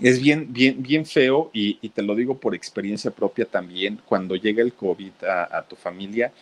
Es 0.00 0.20
bien, 0.20 0.52
bien, 0.52 0.82
bien 0.82 1.06
feo 1.06 1.50
y, 1.54 1.88
te 1.90 2.02
lo 2.02 2.16
digo 2.16 2.38
por 2.38 2.54
experiencia 2.54 3.10
propia 3.12 3.46
también, 3.46 4.00
cuando 4.04 4.34
llega 4.34 4.62
el 4.62 4.74
COVID 4.74 5.12
a 5.24 5.64
tu 5.66 5.76
familia, 5.76 6.32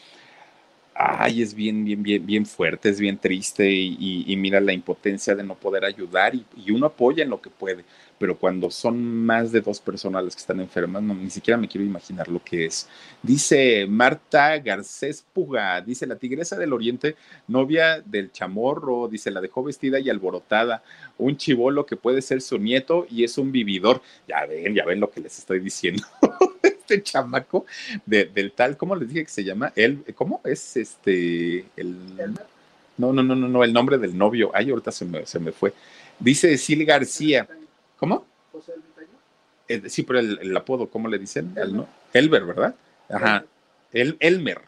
ay, 0.94 1.42
es 1.42 1.54
bien, 1.54 1.84
bien, 1.84 2.02
bien, 2.02 2.24
bien 2.24 2.46
fuerte, 2.46 2.88
es 2.88 3.00
bien 3.00 3.18
triste 3.18 3.68
y, 3.70 4.34
mira 4.36 4.60
la 4.60 4.72
impotencia 4.72 5.34
de 5.34 5.42
no 5.42 5.54
poder 5.54 5.84
ayudar 5.84 6.34
y, 6.34 6.44
uno 6.70 6.86
apoya 6.86 7.24
en 7.24 7.30
lo 7.30 7.40
que 7.40 7.50
puede, 7.50 7.84
pero 8.18 8.38
cuando 8.38 8.70
son 8.70 9.02
más 9.24 9.50
de 9.50 9.60
dos 9.60 9.80
personas 9.80 10.24
las 10.24 10.34
que 10.36 10.40
están 10.40 10.60
enfermas, 10.60 11.02
no, 11.02 11.14
ni 11.14 11.30
siquiera 11.30 11.58
me 11.58 11.68
quiero 11.68 11.84
imaginar 11.84 12.28
lo 12.28 12.42
que 12.42 12.66
es. 12.66 12.88
Dice 13.22 13.86
Marta 13.88 14.58
Garcés 14.58 15.24
Puga, 15.32 15.80
dice 15.80 16.06
la 16.06 16.16
tigresa 16.16 16.56
del 16.56 16.72
oriente, 16.72 17.16
novia 17.48 18.00
del 18.00 18.30
chamorro, 18.30 19.08
dice 19.08 19.30
la 19.30 19.40
dejó 19.40 19.64
vestida 19.64 19.98
y 19.98 20.10
alborotada, 20.10 20.82
un 21.18 21.36
chivolo 21.36 21.86
que 21.86 21.96
puede 21.96 22.22
ser 22.22 22.40
su 22.40 22.58
nieto 22.58 23.06
y 23.10 23.24
es 23.24 23.36
un 23.38 23.50
vividor. 23.52 24.00
Ya 24.28 24.46
ven, 24.46 24.74
ya 24.74 24.84
ven 24.84 25.00
lo 25.00 25.10
que 25.10 25.20
les 25.20 25.38
estoy 25.38 25.60
diciendo. 25.60 26.04
este 26.86 27.02
chamaco 27.02 27.64
del 28.04 28.52
tal, 28.52 28.76
¿cómo 28.76 28.94
les 28.94 29.08
dije 29.08 29.24
que 29.24 29.30
se 29.30 29.44
llama? 29.44 29.72
Él, 29.74 30.04
¿cómo 30.14 30.40
es 30.44 30.76
este? 30.76 31.64
El, 31.76 31.96
no, 32.98 33.12
no, 33.12 33.22
no, 33.22 33.34
no, 33.34 33.48
no, 33.48 33.64
el 33.64 33.72
nombre 33.72 33.98
del 33.98 34.16
novio. 34.16 34.50
Ay, 34.54 34.70
ahorita 34.70 34.92
se 34.92 35.04
me, 35.04 35.26
se 35.26 35.38
me 35.38 35.52
fue. 35.52 35.72
Dice 36.18 36.56
Sil 36.58 36.84
García. 36.84 37.48
¿Cómo? 37.98 38.26
José 38.52 38.72
eh, 39.66 39.82
sí, 39.88 40.02
pero 40.02 40.18
el, 40.18 40.56
apodo, 40.56 40.88
¿cómo 40.88 41.08
le 41.08 41.18
dicen? 41.18 41.52
El, 41.56 41.74
¿no? 41.74 41.88
Elber, 42.12 42.44
¿verdad? 42.44 42.74
Ajá. 43.08 43.44
El, 43.94 44.16
Elmer. 44.18 44.60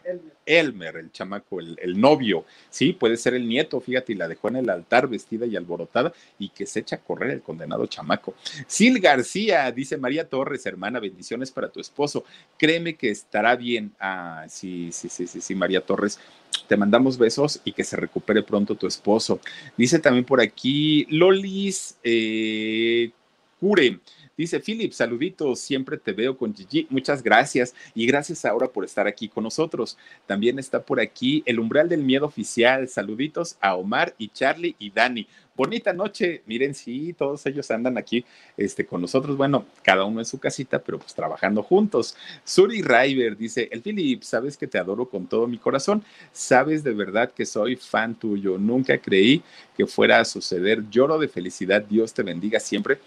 Elmer. 0.45 0.95
el 0.95 1.11
chamaco, 1.11 1.59
el, 1.59 1.77
el, 1.81 1.99
novio. 1.99 2.45
Sí, 2.69 2.93
puede 2.93 3.17
ser 3.17 3.33
el 3.33 3.47
nieto, 3.47 3.81
fíjate, 3.81 4.13
y 4.13 4.15
la 4.15 4.29
dejó 4.29 4.47
en 4.47 4.55
el 4.55 4.69
altar 4.69 5.09
vestida 5.09 5.45
y 5.45 5.57
alborotada 5.57 6.13
y 6.39 6.49
que 6.49 6.65
se 6.65 6.79
echa 6.79 6.95
a 6.95 6.99
correr 6.99 7.31
el 7.31 7.41
condenado 7.41 7.85
chamaco. 7.87 8.33
Sil 8.71 8.97
García, 8.99 9.69
dice 9.71 9.97
María 9.97 10.29
Torres, 10.29 10.65
hermana, 10.65 10.99
bendiciones 10.99 11.51
para 11.51 11.69
tu 11.69 11.81
esposo. 11.81 12.23
Créeme 12.57 12.95
que 12.95 13.09
estará 13.09 13.57
bien. 13.57 13.93
Ah, 13.99 14.45
sí, 14.47 14.89
sí, 14.93 15.09
sí, 15.09 15.27
sí, 15.27 15.41
sí, 15.41 15.55
María 15.55 15.81
Torres. 15.81 16.19
Te 16.67 16.77
mandamos 16.77 17.17
besos 17.17 17.59
y 17.65 17.73
que 17.73 17.83
se 17.83 17.97
recupere 17.97 18.43
pronto 18.43 18.75
tu 18.75 18.87
esposo. 18.87 19.41
Dice 19.75 19.99
también 19.99 20.23
por 20.23 20.39
aquí 20.39 21.05
Lolis 21.09 21.97
eh, 22.03 23.11
Cure. 23.59 23.99
Dice 24.37 24.59
Philip, 24.59 24.91
saluditos, 24.91 25.59
siempre 25.59 25.97
te 25.97 26.11
veo 26.11 26.37
con 26.37 26.53
Gigi. 26.53 26.85
Muchas 26.91 27.23
gracias 27.23 27.73
y 27.95 28.05
gracias 28.05 28.45
ahora 28.45 28.67
por 28.67 28.85
estar 28.85 29.07
aquí 29.07 29.27
con 29.27 29.43
nosotros. 29.43 29.97
También 30.27 30.59
está 30.59 30.83
por 30.83 30.99
aquí 30.99 31.41
el 31.47 31.59
umbral 31.59 31.89
del 31.89 32.03
miedo 32.03 32.27
oficial. 32.27 32.87
Saluditos 32.87 33.57
a 33.59 33.73
Omar 33.73 34.13
y 34.19 34.27
Charlie 34.29 34.75
y 34.77 34.91
Dani. 34.91 35.27
Bonita 35.55 35.91
noche. 35.91 36.43
Miren, 36.45 36.75
sí, 36.75 37.13
todos 37.13 37.43
ellos 37.47 37.71
andan 37.71 37.97
aquí 37.97 38.23
este, 38.57 38.85
con 38.85 39.01
nosotros. 39.01 39.35
Bueno, 39.35 39.65
cada 39.81 40.05
uno 40.05 40.19
en 40.19 40.25
su 40.27 40.39
casita, 40.39 40.83
pero 40.83 40.99
pues 40.99 41.15
trabajando 41.15 41.63
juntos. 41.63 42.15
Suri 42.43 42.83
River 42.83 43.35
dice, 43.35 43.67
el 43.71 43.81
Philip, 43.81 44.21
sabes 44.21 44.55
que 44.55 44.67
te 44.67 44.77
adoro 44.77 45.09
con 45.09 45.25
todo 45.25 45.47
mi 45.47 45.57
corazón. 45.57 46.03
Sabes 46.31 46.83
de 46.83 46.93
verdad 46.93 47.31
que 47.31 47.43
soy 47.43 47.75
fan 47.75 48.13
tuyo. 48.13 48.59
Nunca 48.59 48.99
creí 48.99 49.41
que 49.75 49.87
fuera 49.87 50.19
a 50.19 50.25
suceder. 50.25 50.87
Lloro 50.91 51.17
de 51.17 51.27
felicidad. 51.27 51.81
Dios 51.81 52.13
te 52.13 52.21
bendiga 52.21 52.59
siempre 52.59 52.99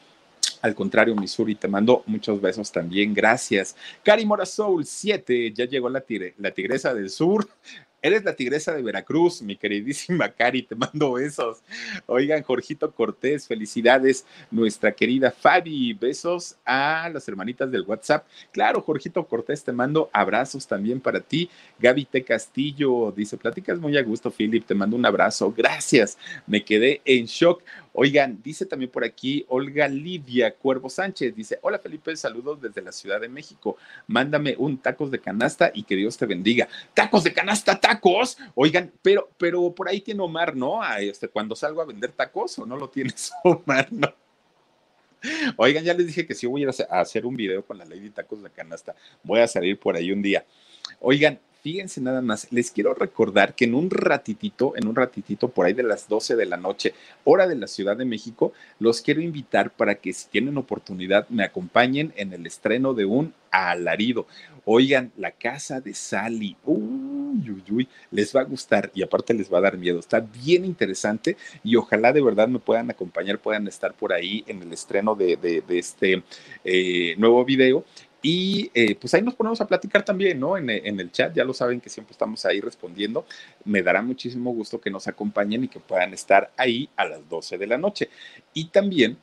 al 0.63 0.75
contrario, 0.75 1.15
Missouri, 1.15 1.55
te 1.55 1.69
mando 1.69 2.03
muchos 2.07 2.41
besos 2.41 2.71
también. 2.71 3.15
Gracias. 3.15 3.77
Cari 4.03 4.27
Mora 4.27 4.47
Soul 4.47 4.85
7, 4.85 5.53
ya 5.53 5.65
llegó 5.65 5.89
la, 5.89 6.05
la 6.39 6.51
tigresa 6.51 6.95
del 6.95 7.11
sur. 7.11 7.49
Eres 8.03 8.25
la 8.25 8.35
tigresa 8.35 8.73
de 8.73 8.83
Veracruz, 8.83 9.43
mi 9.43 9.57
queridísima 9.57 10.31
Cari, 10.31 10.63
te 10.63 10.75
mando 10.75 11.13
besos. 11.13 11.59
Oigan, 12.07 12.43
Jorgito 12.43 12.91
Cortés, 12.93 13.47
felicidades. 13.47 14.25
Nuestra 14.51 14.93
querida 14.93 15.31
Fabi, 15.31 15.93
besos 15.93 16.57
a 16.65 17.11
las 17.13 17.29
hermanitas 17.29 17.71
del 17.71 17.83
WhatsApp. 17.83 18.27
Claro, 18.53 18.81
Jorgito 18.81 19.27
Cortés, 19.27 19.63
te 19.65 19.73
mando 19.73 20.09
abrazos 20.15 20.67
también 20.67 20.99
para 20.99 21.21
ti. 21.21 21.51
Gaby 21.79 22.07
T. 22.07 22.25
Castillo 22.25 23.13
dice, 23.15 23.37
platicas 23.37 23.79
muy 23.79 23.99
a 23.99 24.03
gusto, 24.03 24.31
Philip, 24.31 24.65
te 24.65 24.75
mando 24.75 24.97
un 24.97 25.05
abrazo. 25.05 25.53
Gracias, 25.55 26.17
me 26.47 26.65
quedé 26.65 27.03
en 27.05 27.27
shock. 27.27 27.63
Oigan, 27.93 28.41
dice 28.43 28.67
también 28.67 28.91
por 28.91 29.05
aquí 29.05 29.45
Olga 29.49 29.89
Lidia 29.89 30.55
Cuervo 30.55 30.89
Sánchez, 30.89 31.35
dice, 31.35 31.59
hola 31.63 31.79
Felipe, 31.79 32.15
saludos 32.17 32.61
desde 32.61 32.83
la 32.83 32.93
Ciudad 32.93 33.21
de 33.21 33.29
México, 33.29 33.77
mándame 34.07 34.55
un 34.59 34.79
tacos 34.79 35.11
de 35.11 35.19
canasta 35.19 35.71
y 35.75 35.83
que 35.83 35.97
Dios 35.97 36.17
te 36.17 36.27
bendiga. 36.27 36.69
Tacos 36.95 37.25
de 37.25 37.33
canasta, 37.33 37.81
tacos. 37.81 38.39
Oigan, 38.55 38.93
pero, 39.03 39.31
pero 39.37 39.75
por 39.75 39.89
ahí 39.89 40.01
tiene 40.01 40.23
Omar, 40.23 40.55
¿no? 40.55 40.81
este, 40.99 41.29
cuando 41.29 41.57
salgo 41.57 41.83
a 41.83 41.87
vender 41.87 42.13
tacos 42.13 42.59
o 42.59 42.67
no 42.67 42.77
lo 42.77 42.89
tienes 42.89 43.33
Omar, 43.45 43.89
¿no? 43.93 44.13
Oigan, 45.57 45.85
ya 45.85 45.93
les 45.93 46.07
dije 46.07 46.27
que 46.27 46.35
sí 46.35 46.47
voy 46.47 46.65
a 46.65 47.01
hacer 47.01 47.27
un 47.27 47.37
video 47.37 47.63
con 47.65 47.77
la 47.77 47.85
Lady 47.85 48.11
Tacos 48.11 48.43
de 48.43 48.51
Canasta. 48.51 48.95
Voy 49.23 49.41
a 49.41 49.47
salir 49.47 49.79
por 49.79 49.95
ahí 49.95 50.13
un 50.13 50.23
día. 50.23 50.47
Oigan, 50.99 51.39
fíjense 51.63 52.01
nada 52.01 52.23
más, 52.23 52.47
les 52.51 52.71
quiero 52.71 52.95
recordar 52.95 53.55
que 53.55 53.65
en 53.65 53.75
un 53.75 53.91
ratitito, 53.91 54.75
en 54.77 54.89
un 54.89 54.97
ratitito 54.97 55.49
por 55.49 55.67
ahí 55.67 55.73
de 55.73 55.83
las 55.83 56.09
12 56.09 56.37
de 56.37 56.47
la 56.47 56.57
noche, 56.57 56.95
hora 57.25 57.47
de 57.47 57.57
la 57.57 57.67
Ciudad 57.67 57.97
de 57.97 58.05
México, 58.05 58.53
los 58.79 59.01
quiero 59.01 59.21
invitar 59.21 59.71
para 59.71 59.97
que 59.97 60.13
si 60.13 60.29
tienen 60.29 60.57
oportunidad 60.57 61.29
me 61.29 61.45
acompañen 61.45 62.13
en 62.17 62.33
el 62.33 62.47
estreno 62.47 62.95
de 62.95 63.05
un 63.05 63.35
alarido. 63.51 64.27
Oigan, 64.65 65.11
la 65.17 65.33
casa 65.33 65.81
de 65.81 65.95
Sally, 65.95 66.57
uy, 66.65 67.51
uy, 67.51 67.65
uy, 67.71 67.89
les 68.11 68.35
va 68.35 68.43
a 68.43 68.45
gustar 68.45 68.91
y 68.95 69.03
aparte 69.03 69.35
les 69.35 69.53
va 69.53 69.59
a 69.59 69.63
dar 69.63 69.77
miedo. 69.77 69.99
Está 69.99 70.21
bien 70.21 70.65
interesante 70.65 71.37
y 71.65 71.77
ojalá 71.77 72.13
de 72.13 72.23
verdad 72.23 72.49
me 72.49 72.59
puedan 72.59 72.91
acompañar, 72.91 73.39
puedan 73.39 73.67
estar 73.67 73.95
por 73.95 74.13
ahí 74.13 74.45
en 74.47 74.63
el 74.63 74.73
estreno 74.73 75.15
de, 75.15 75.63
este 75.69 76.23
eh, 76.65 77.15
nuevo 77.17 77.45
video 77.45 77.85
y 78.23 78.71
eh, 78.75 78.97
pues 78.97 79.15
ahí 79.15 79.23
nos 79.23 79.35
ponemos 79.35 79.61
a 79.61 79.67
platicar 79.67 80.05
también, 80.05 80.39
¿no? 80.39 80.57
En, 80.57 80.69
el 80.69 81.11
chat, 81.11 81.35
ya 81.35 81.45
lo 81.45 81.55
saben 81.55 81.81
que 81.81 81.89
siempre 81.89 82.13
estamos 82.13 82.45
ahí 82.45 82.61
respondiendo. 82.61 83.25
Me 83.65 83.83
dará 83.83 84.03
muchísimo 84.03 84.53
gusto 84.53 84.81
que 84.81 84.91
nos 84.91 85.09
acompañen 85.09 85.65
y 85.65 85.69
que 85.69 85.81
puedan 85.81 86.13
estar 86.13 86.51
ahí 86.57 86.89
a 86.97 87.07
las 87.07 87.27
12 87.29 87.57
de 87.57 87.67
la 87.67 87.79
noche. 87.79 88.11
Y 88.53 88.67
también 88.67 89.17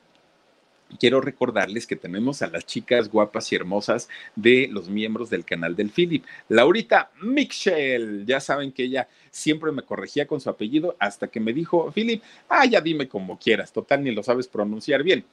quiero 1.00 1.22
recordarles 1.22 1.86
que 1.86 1.96
tenemos 1.96 2.42
a 2.42 2.48
las 2.48 2.66
chicas 2.66 3.10
guapas 3.10 3.52
y 3.52 3.56
hermosas 3.56 4.10
de 4.36 4.68
los 4.72 4.90
miembros 4.90 5.30
del 5.30 5.46
canal 5.46 5.76
del 5.76 5.92
Philip. 5.92 6.26
Laurita 6.50 7.12
Michelle, 7.22 8.26
ya 8.26 8.40
saben 8.40 8.72
que 8.72 8.84
ella 8.84 9.08
siempre 9.30 9.72
me 9.72 9.84
corregía 9.84 10.26
con 10.26 10.42
su 10.42 10.50
apellido 10.50 10.96
hasta 10.98 11.28
que 11.28 11.40
me 11.40 11.54
dijo, 11.54 11.92
Philip, 11.92 12.24
ah, 12.50 12.66
ya 12.66 12.82
dime 12.82 13.08
como 13.08 13.38
quieras, 13.38 13.72
total 13.72 14.04
ni 14.04 14.12
lo 14.12 14.24
sabes 14.24 14.48
pronunciar 14.48 15.04
bien 15.04 15.24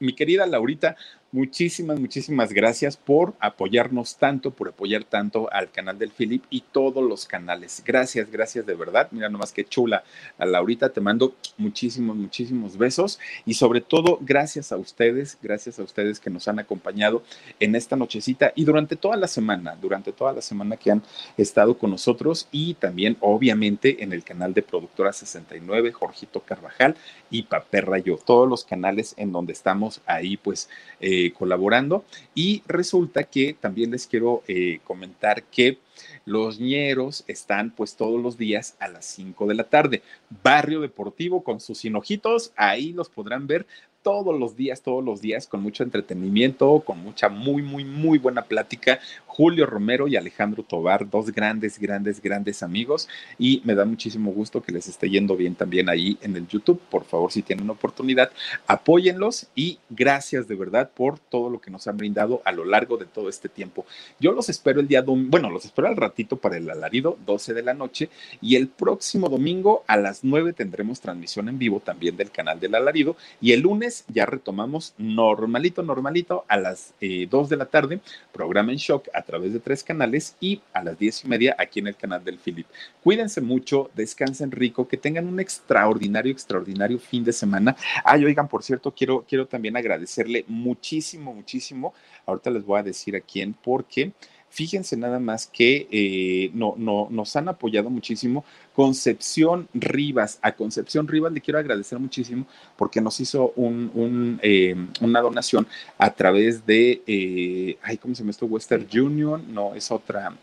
mi 0.00 0.14
querida 0.14 0.46
Laurita, 0.46 0.96
muchísimas, 1.32 2.00
muchísimas 2.00 2.52
gracias 2.52 2.96
por 2.96 3.34
apoyarnos 3.38 4.16
tanto, 4.16 4.50
por 4.50 4.68
apoyar 4.68 5.04
tanto 5.04 5.52
al 5.52 5.70
canal 5.70 5.98
del 5.98 6.10
Philip 6.10 6.42
y 6.50 6.62
todos 6.72 7.04
los 7.04 7.26
canales. 7.26 7.82
Gracias, 7.86 8.30
gracias 8.30 8.66
de 8.66 8.74
verdad. 8.74 9.08
Mira 9.12 9.28
nomás 9.28 9.52
qué 9.52 9.64
chula. 9.64 10.02
A 10.38 10.44
Laurita 10.44 10.88
te 10.88 11.00
mando 11.00 11.34
muchísimos, 11.56 12.16
muchísimos 12.16 12.76
besos 12.76 13.20
y 13.46 13.54
sobre 13.54 13.80
todo 13.80 14.18
gracias 14.20 14.72
a 14.72 14.76
ustedes, 14.76 15.38
gracias 15.40 15.78
a 15.78 15.82
ustedes 15.82 16.18
que 16.18 16.30
nos 16.30 16.48
han 16.48 16.58
acompañado 16.58 17.22
en 17.60 17.76
esta 17.76 17.96
nochecita 17.96 18.52
y 18.56 18.64
durante 18.64 18.96
toda 18.96 19.16
la 19.16 19.28
semana, 19.28 19.76
durante 19.80 20.12
toda 20.12 20.32
la 20.32 20.42
semana 20.42 20.76
que 20.76 20.90
han 20.90 21.02
estado 21.36 21.78
con 21.78 21.90
nosotros 21.90 22.48
y 22.50 22.74
también 22.74 23.16
obviamente 23.20 24.02
en 24.02 24.12
el 24.12 24.24
canal 24.24 24.52
de 24.54 24.62
Productora 24.62 25.12
69, 25.12 25.92
Jorgito 25.92 26.40
Carvajal 26.40 26.96
y 27.30 27.44
Paperra 27.44 27.98
Yo, 27.98 28.16
todos 28.16 28.48
los 28.48 28.64
canales 28.64 29.14
en 29.16 29.32
donde 29.32 29.52
estamos 29.52 30.00
ahí 30.06 30.36
pues 30.36 30.68
eh, 31.00 31.19
colaborando. 31.28 32.04
Y 32.34 32.62
resulta 32.66 33.24
que 33.24 33.54
también 33.58 33.90
les 33.90 34.06
quiero 34.06 34.42
eh, 34.48 34.80
comentar 34.84 35.42
que 35.44 35.78
los 36.24 36.60
ñeros 36.60 37.24
están 37.26 37.70
pues 37.70 37.96
todos 37.96 38.20
los 38.20 38.38
días 38.38 38.76
a 38.80 38.88
las 38.88 39.04
5 39.06 39.46
de 39.46 39.54
la 39.54 39.64
tarde. 39.64 40.02
Barrio 40.42 40.80
Deportivo 40.80 41.42
con 41.42 41.60
sus 41.60 41.84
hinojitos, 41.84 42.52
ahí 42.56 42.92
los 42.92 43.08
podrán 43.08 43.46
ver 43.46 43.66
todos 44.02 44.38
los 44.38 44.56
días, 44.56 44.82
todos 44.82 45.04
los 45.04 45.20
días, 45.20 45.46
con 45.46 45.62
mucho 45.62 45.82
entretenimiento, 45.82 46.80
con 46.80 47.02
mucha 47.02 47.28
muy, 47.28 47.62
muy, 47.62 47.84
muy 47.84 48.18
buena 48.18 48.42
plática 48.42 48.98
Julio 49.26 49.66
Romero 49.66 50.08
y 50.08 50.16
Alejandro 50.16 50.62
Tobar, 50.62 51.08
dos 51.08 51.30
grandes, 51.30 51.78
grandes, 51.78 52.20
grandes 52.20 52.62
amigos 52.62 53.08
y 53.38 53.62
me 53.64 53.74
da 53.74 53.84
muchísimo 53.84 54.32
gusto 54.32 54.62
que 54.62 54.72
les 54.72 54.88
esté 54.88 55.08
yendo 55.08 55.36
bien 55.36 55.54
también 55.54 55.88
ahí 55.88 56.18
en 56.20 56.36
el 56.36 56.46
YouTube. 56.46 56.80
Por 56.90 57.04
favor, 57.04 57.30
si 57.32 57.42
tienen 57.42 57.70
oportunidad, 57.70 58.30
apóyenlos 58.66 59.46
y 59.54 59.78
gracias 59.88 60.48
de 60.48 60.56
verdad 60.56 60.90
por 60.94 61.18
todo 61.18 61.48
lo 61.48 61.60
que 61.60 61.70
nos 61.70 61.86
han 61.86 61.96
brindado 61.96 62.42
a 62.44 62.52
lo 62.52 62.64
largo 62.64 62.96
de 62.96 63.06
todo 63.06 63.28
este 63.28 63.48
tiempo. 63.48 63.86
Yo 64.18 64.32
los 64.32 64.48
espero 64.48 64.80
el 64.80 64.88
día 64.88 65.02
domingo, 65.02 65.30
bueno, 65.30 65.50
los 65.50 65.64
espero 65.64 65.88
al 65.90 65.96
ratito 65.96 66.36
para 66.36 66.56
el 66.56 66.70
alarido, 66.70 67.18
12 67.26 67.54
de 67.54 67.62
la 67.62 67.74
noche, 67.74 68.08
y 68.40 68.56
el 68.56 68.68
próximo 68.68 69.28
domingo 69.28 69.84
a 69.86 69.96
las 69.96 70.24
9 70.24 70.52
tendremos 70.52 71.00
transmisión 71.00 71.48
en 71.48 71.58
vivo 71.58 71.80
también 71.80 72.16
del 72.16 72.30
canal 72.30 72.58
del 72.58 72.74
alarido, 72.74 73.16
y 73.40 73.52
el 73.52 73.60
lunes 73.60 74.04
ya 74.08 74.26
retomamos 74.26 74.94
normalito, 74.98 75.82
normalito, 75.82 76.44
a 76.48 76.56
las 76.56 76.94
2 77.00 77.00
eh, 77.00 77.28
de 77.28 77.56
la 77.56 77.66
tarde, 77.66 78.00
programa 78.32 78.72
en 78.72 78.78
shock 78.78 79.08
a 79.12 79.22
través 79.22 79.52
de 79.52 79.60
tres 79.60 79.84
canales 79.84 80.36
y 80.40 80.60
a 80.72 80.82
las 80.82 80.98
10 80.98 81.24
y 81.24 81.28
media 81.28 81.56
aquí 81.58 81.80
en 81.80 81.88
el 81.88 81.96
canal 81.96 82.24
del 82.24 82.38
Philip. 82.38 82.66
Cuídense 83.02 83.40
mucho, 83.40 83.90
descansen 83.94 84.50
rico, 84.50 84.88
que 84.88 84.96
tengan 84.96 85.26
un 85.26 85.40
extraordinario, 85.40 86.32
extraordinario 86.32 86.98
fin 86.98 87.24
de 87.24 87.32
semana. 87.32 87.76
Ay, 88.04 88.24
oigan, 88.24 88.48
por 88.48 88.62
cierto, 88.62 88.92
quiero, 88.92 89.24
quiero 89.28 89.46
también 89.46 89.76
agradecerle 89.76 90.44
muchísimo, 90.48 91.34
muchísimo. 91.34 91.94
Ahorita 92.26 92.50
les 92.50 92.64
voy 92.64 92.80
a 92.80 92.82
decir 92.82 93.16
a 93.16 93.20
quién, 93.20 93.54
porque 93.54 94.12
fíjense 94.50 94.96
nada 94.96 95.18
más 95.18 95.46
que 95.46 95.88
eh, 95.90 96.50
no, 96.52 96.74
no, 96.76 97.08
nos 97.10 97.34
han 97.36 97.48
apoyado 97.48 97.88
muchísimo. 97.88 98.44
Concepción 98.74 99.68
Rivas, 99.72 100.38
a 100.42 100.52
Concepción 100.52 101.08
Rivas 101.08 101.32
le 101.32 101.40
quiero 101.40 101.58
agradecer 101.58 101.98
muchísimo 101.98 102.46
porque 102.76 103.00
nos 103.00 103.18
hizo 103.20 103.52
un, 103.56 104.38
eh, 104.42 104.74
una 105.00 105.20
donación 105.20 105.66
a 105.96 106.12
través 106.12 106.66
de, 106.66 107.02
eh, 107.06 107.78
ay, 107.82 107.96
¿cómo 107.96 108.14
se 108.14 108.22
llama 108.22 108.32
esto? 108.32 108.46
Western 108.46 108.86
Union, 108.92 109.44
no, 109.52 109.74
es 109.74 109.90
otra. 109.90 110.36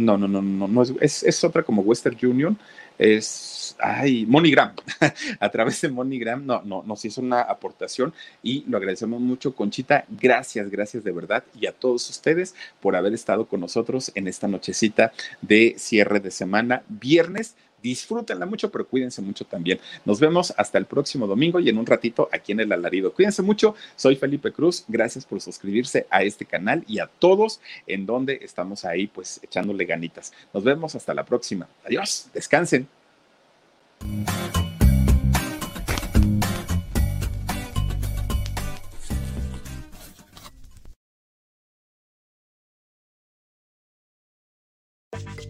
No, 0.00 0.18
no, 0.18 0.28
no, 0.28 0.42
no, 0.42 0.68
no 0.68 0.82
es, 0.82 1.22
es 1.22 1.44
otra 1.44 1.62
como 1.62 1.82
Western 1.82 2.16
Union 2.22 2.58
es, 3.00 3.76
ay, 3.78 4.26
MoneyGram, 4.26 4.74
a 5.40 5.48
través 5.48 5.80
de 5.80 5.88
MoneyGram 5.88 6.44
no, 6.44 6.60
no, 6.62 6.82
nos 6.86 7.02
hizo 7.06 7.22
una 7.22 7.40
aportación 7.40 8.12
y 8.42 8.62
lo 8.68 8.76
agradecemos 8.76 9.22
mucho, 9.22 9.54
Conchita, 9.54 10.04
gracias, 10.20 10.68
gracias 10.70 11.02
de 11.02 11.10
verdad 11.10 11.42
y 11.58 11.66
a 11.66 11.72
todos 11.72 12.10
ustedes 12.10 12.54
por 12.82 12.96
haber 12.96 13.14
estado 13.14 13.46
con 13.46 13.60
nosotros 13.60 14.12
en 14.14 14.28
esta 14.28 14.48
nochecita 14.48 15.12
de 15.40 15.76
cierre 15.78 16.20
de 16.20 16.30
semana, 16.30 16.82
viernes. 16.88 17.54
Disfrútenla 17.82 18.46
mucho, 18.46 18.70
pero 18.70 18.86
cuídense 18.86 19.22
mucho 19.22 19.44
también. 19.44 19.78
Nos 20.04 20.20
vemos 20.20 20.52
hasta 20.56 20.78
el 20.78 20.86
próximo 20.86 21.26
domingo 21.26 21.60
y 21.60 21.68
en 21.68 21.78
un 21.78 21.86
ratito 21.86 22.28
aquí 22.32 22.52
en 22.52 22.60
el 22.60 22.72
alarido. 22.72 23.12
Cuídense 23.12 23.42
mucho. 23.42 23.74
Soy 23.96 24.16
Felipe 24.16 24.52
Cruz. 24.52 24.84
Gracias 24.88 25.24
por 25.24 25.40
suscribirse 25.40 26.06
a 26.10 26.22
este 26.22 26.44
canal 26.44 26.84
y 26.86 26.98
a 26.98 27.06
todos 27.06 27.60
en 27.86 28.06
donde 28.06 28.40
estamos 28.42 28.84
ahí, 28.84 29.06
pues 29.06 29.40
echándole 29.42 29.84
ganitas. 29.84 30.32
Nos 30.52 30.64
vemos 30.64 30.94
hasta 30.94 31.14
la 31.14 31.24
próxima. 31.24 31.68
Adiós. 31.84 32.28
Descansen. 32.34 32.88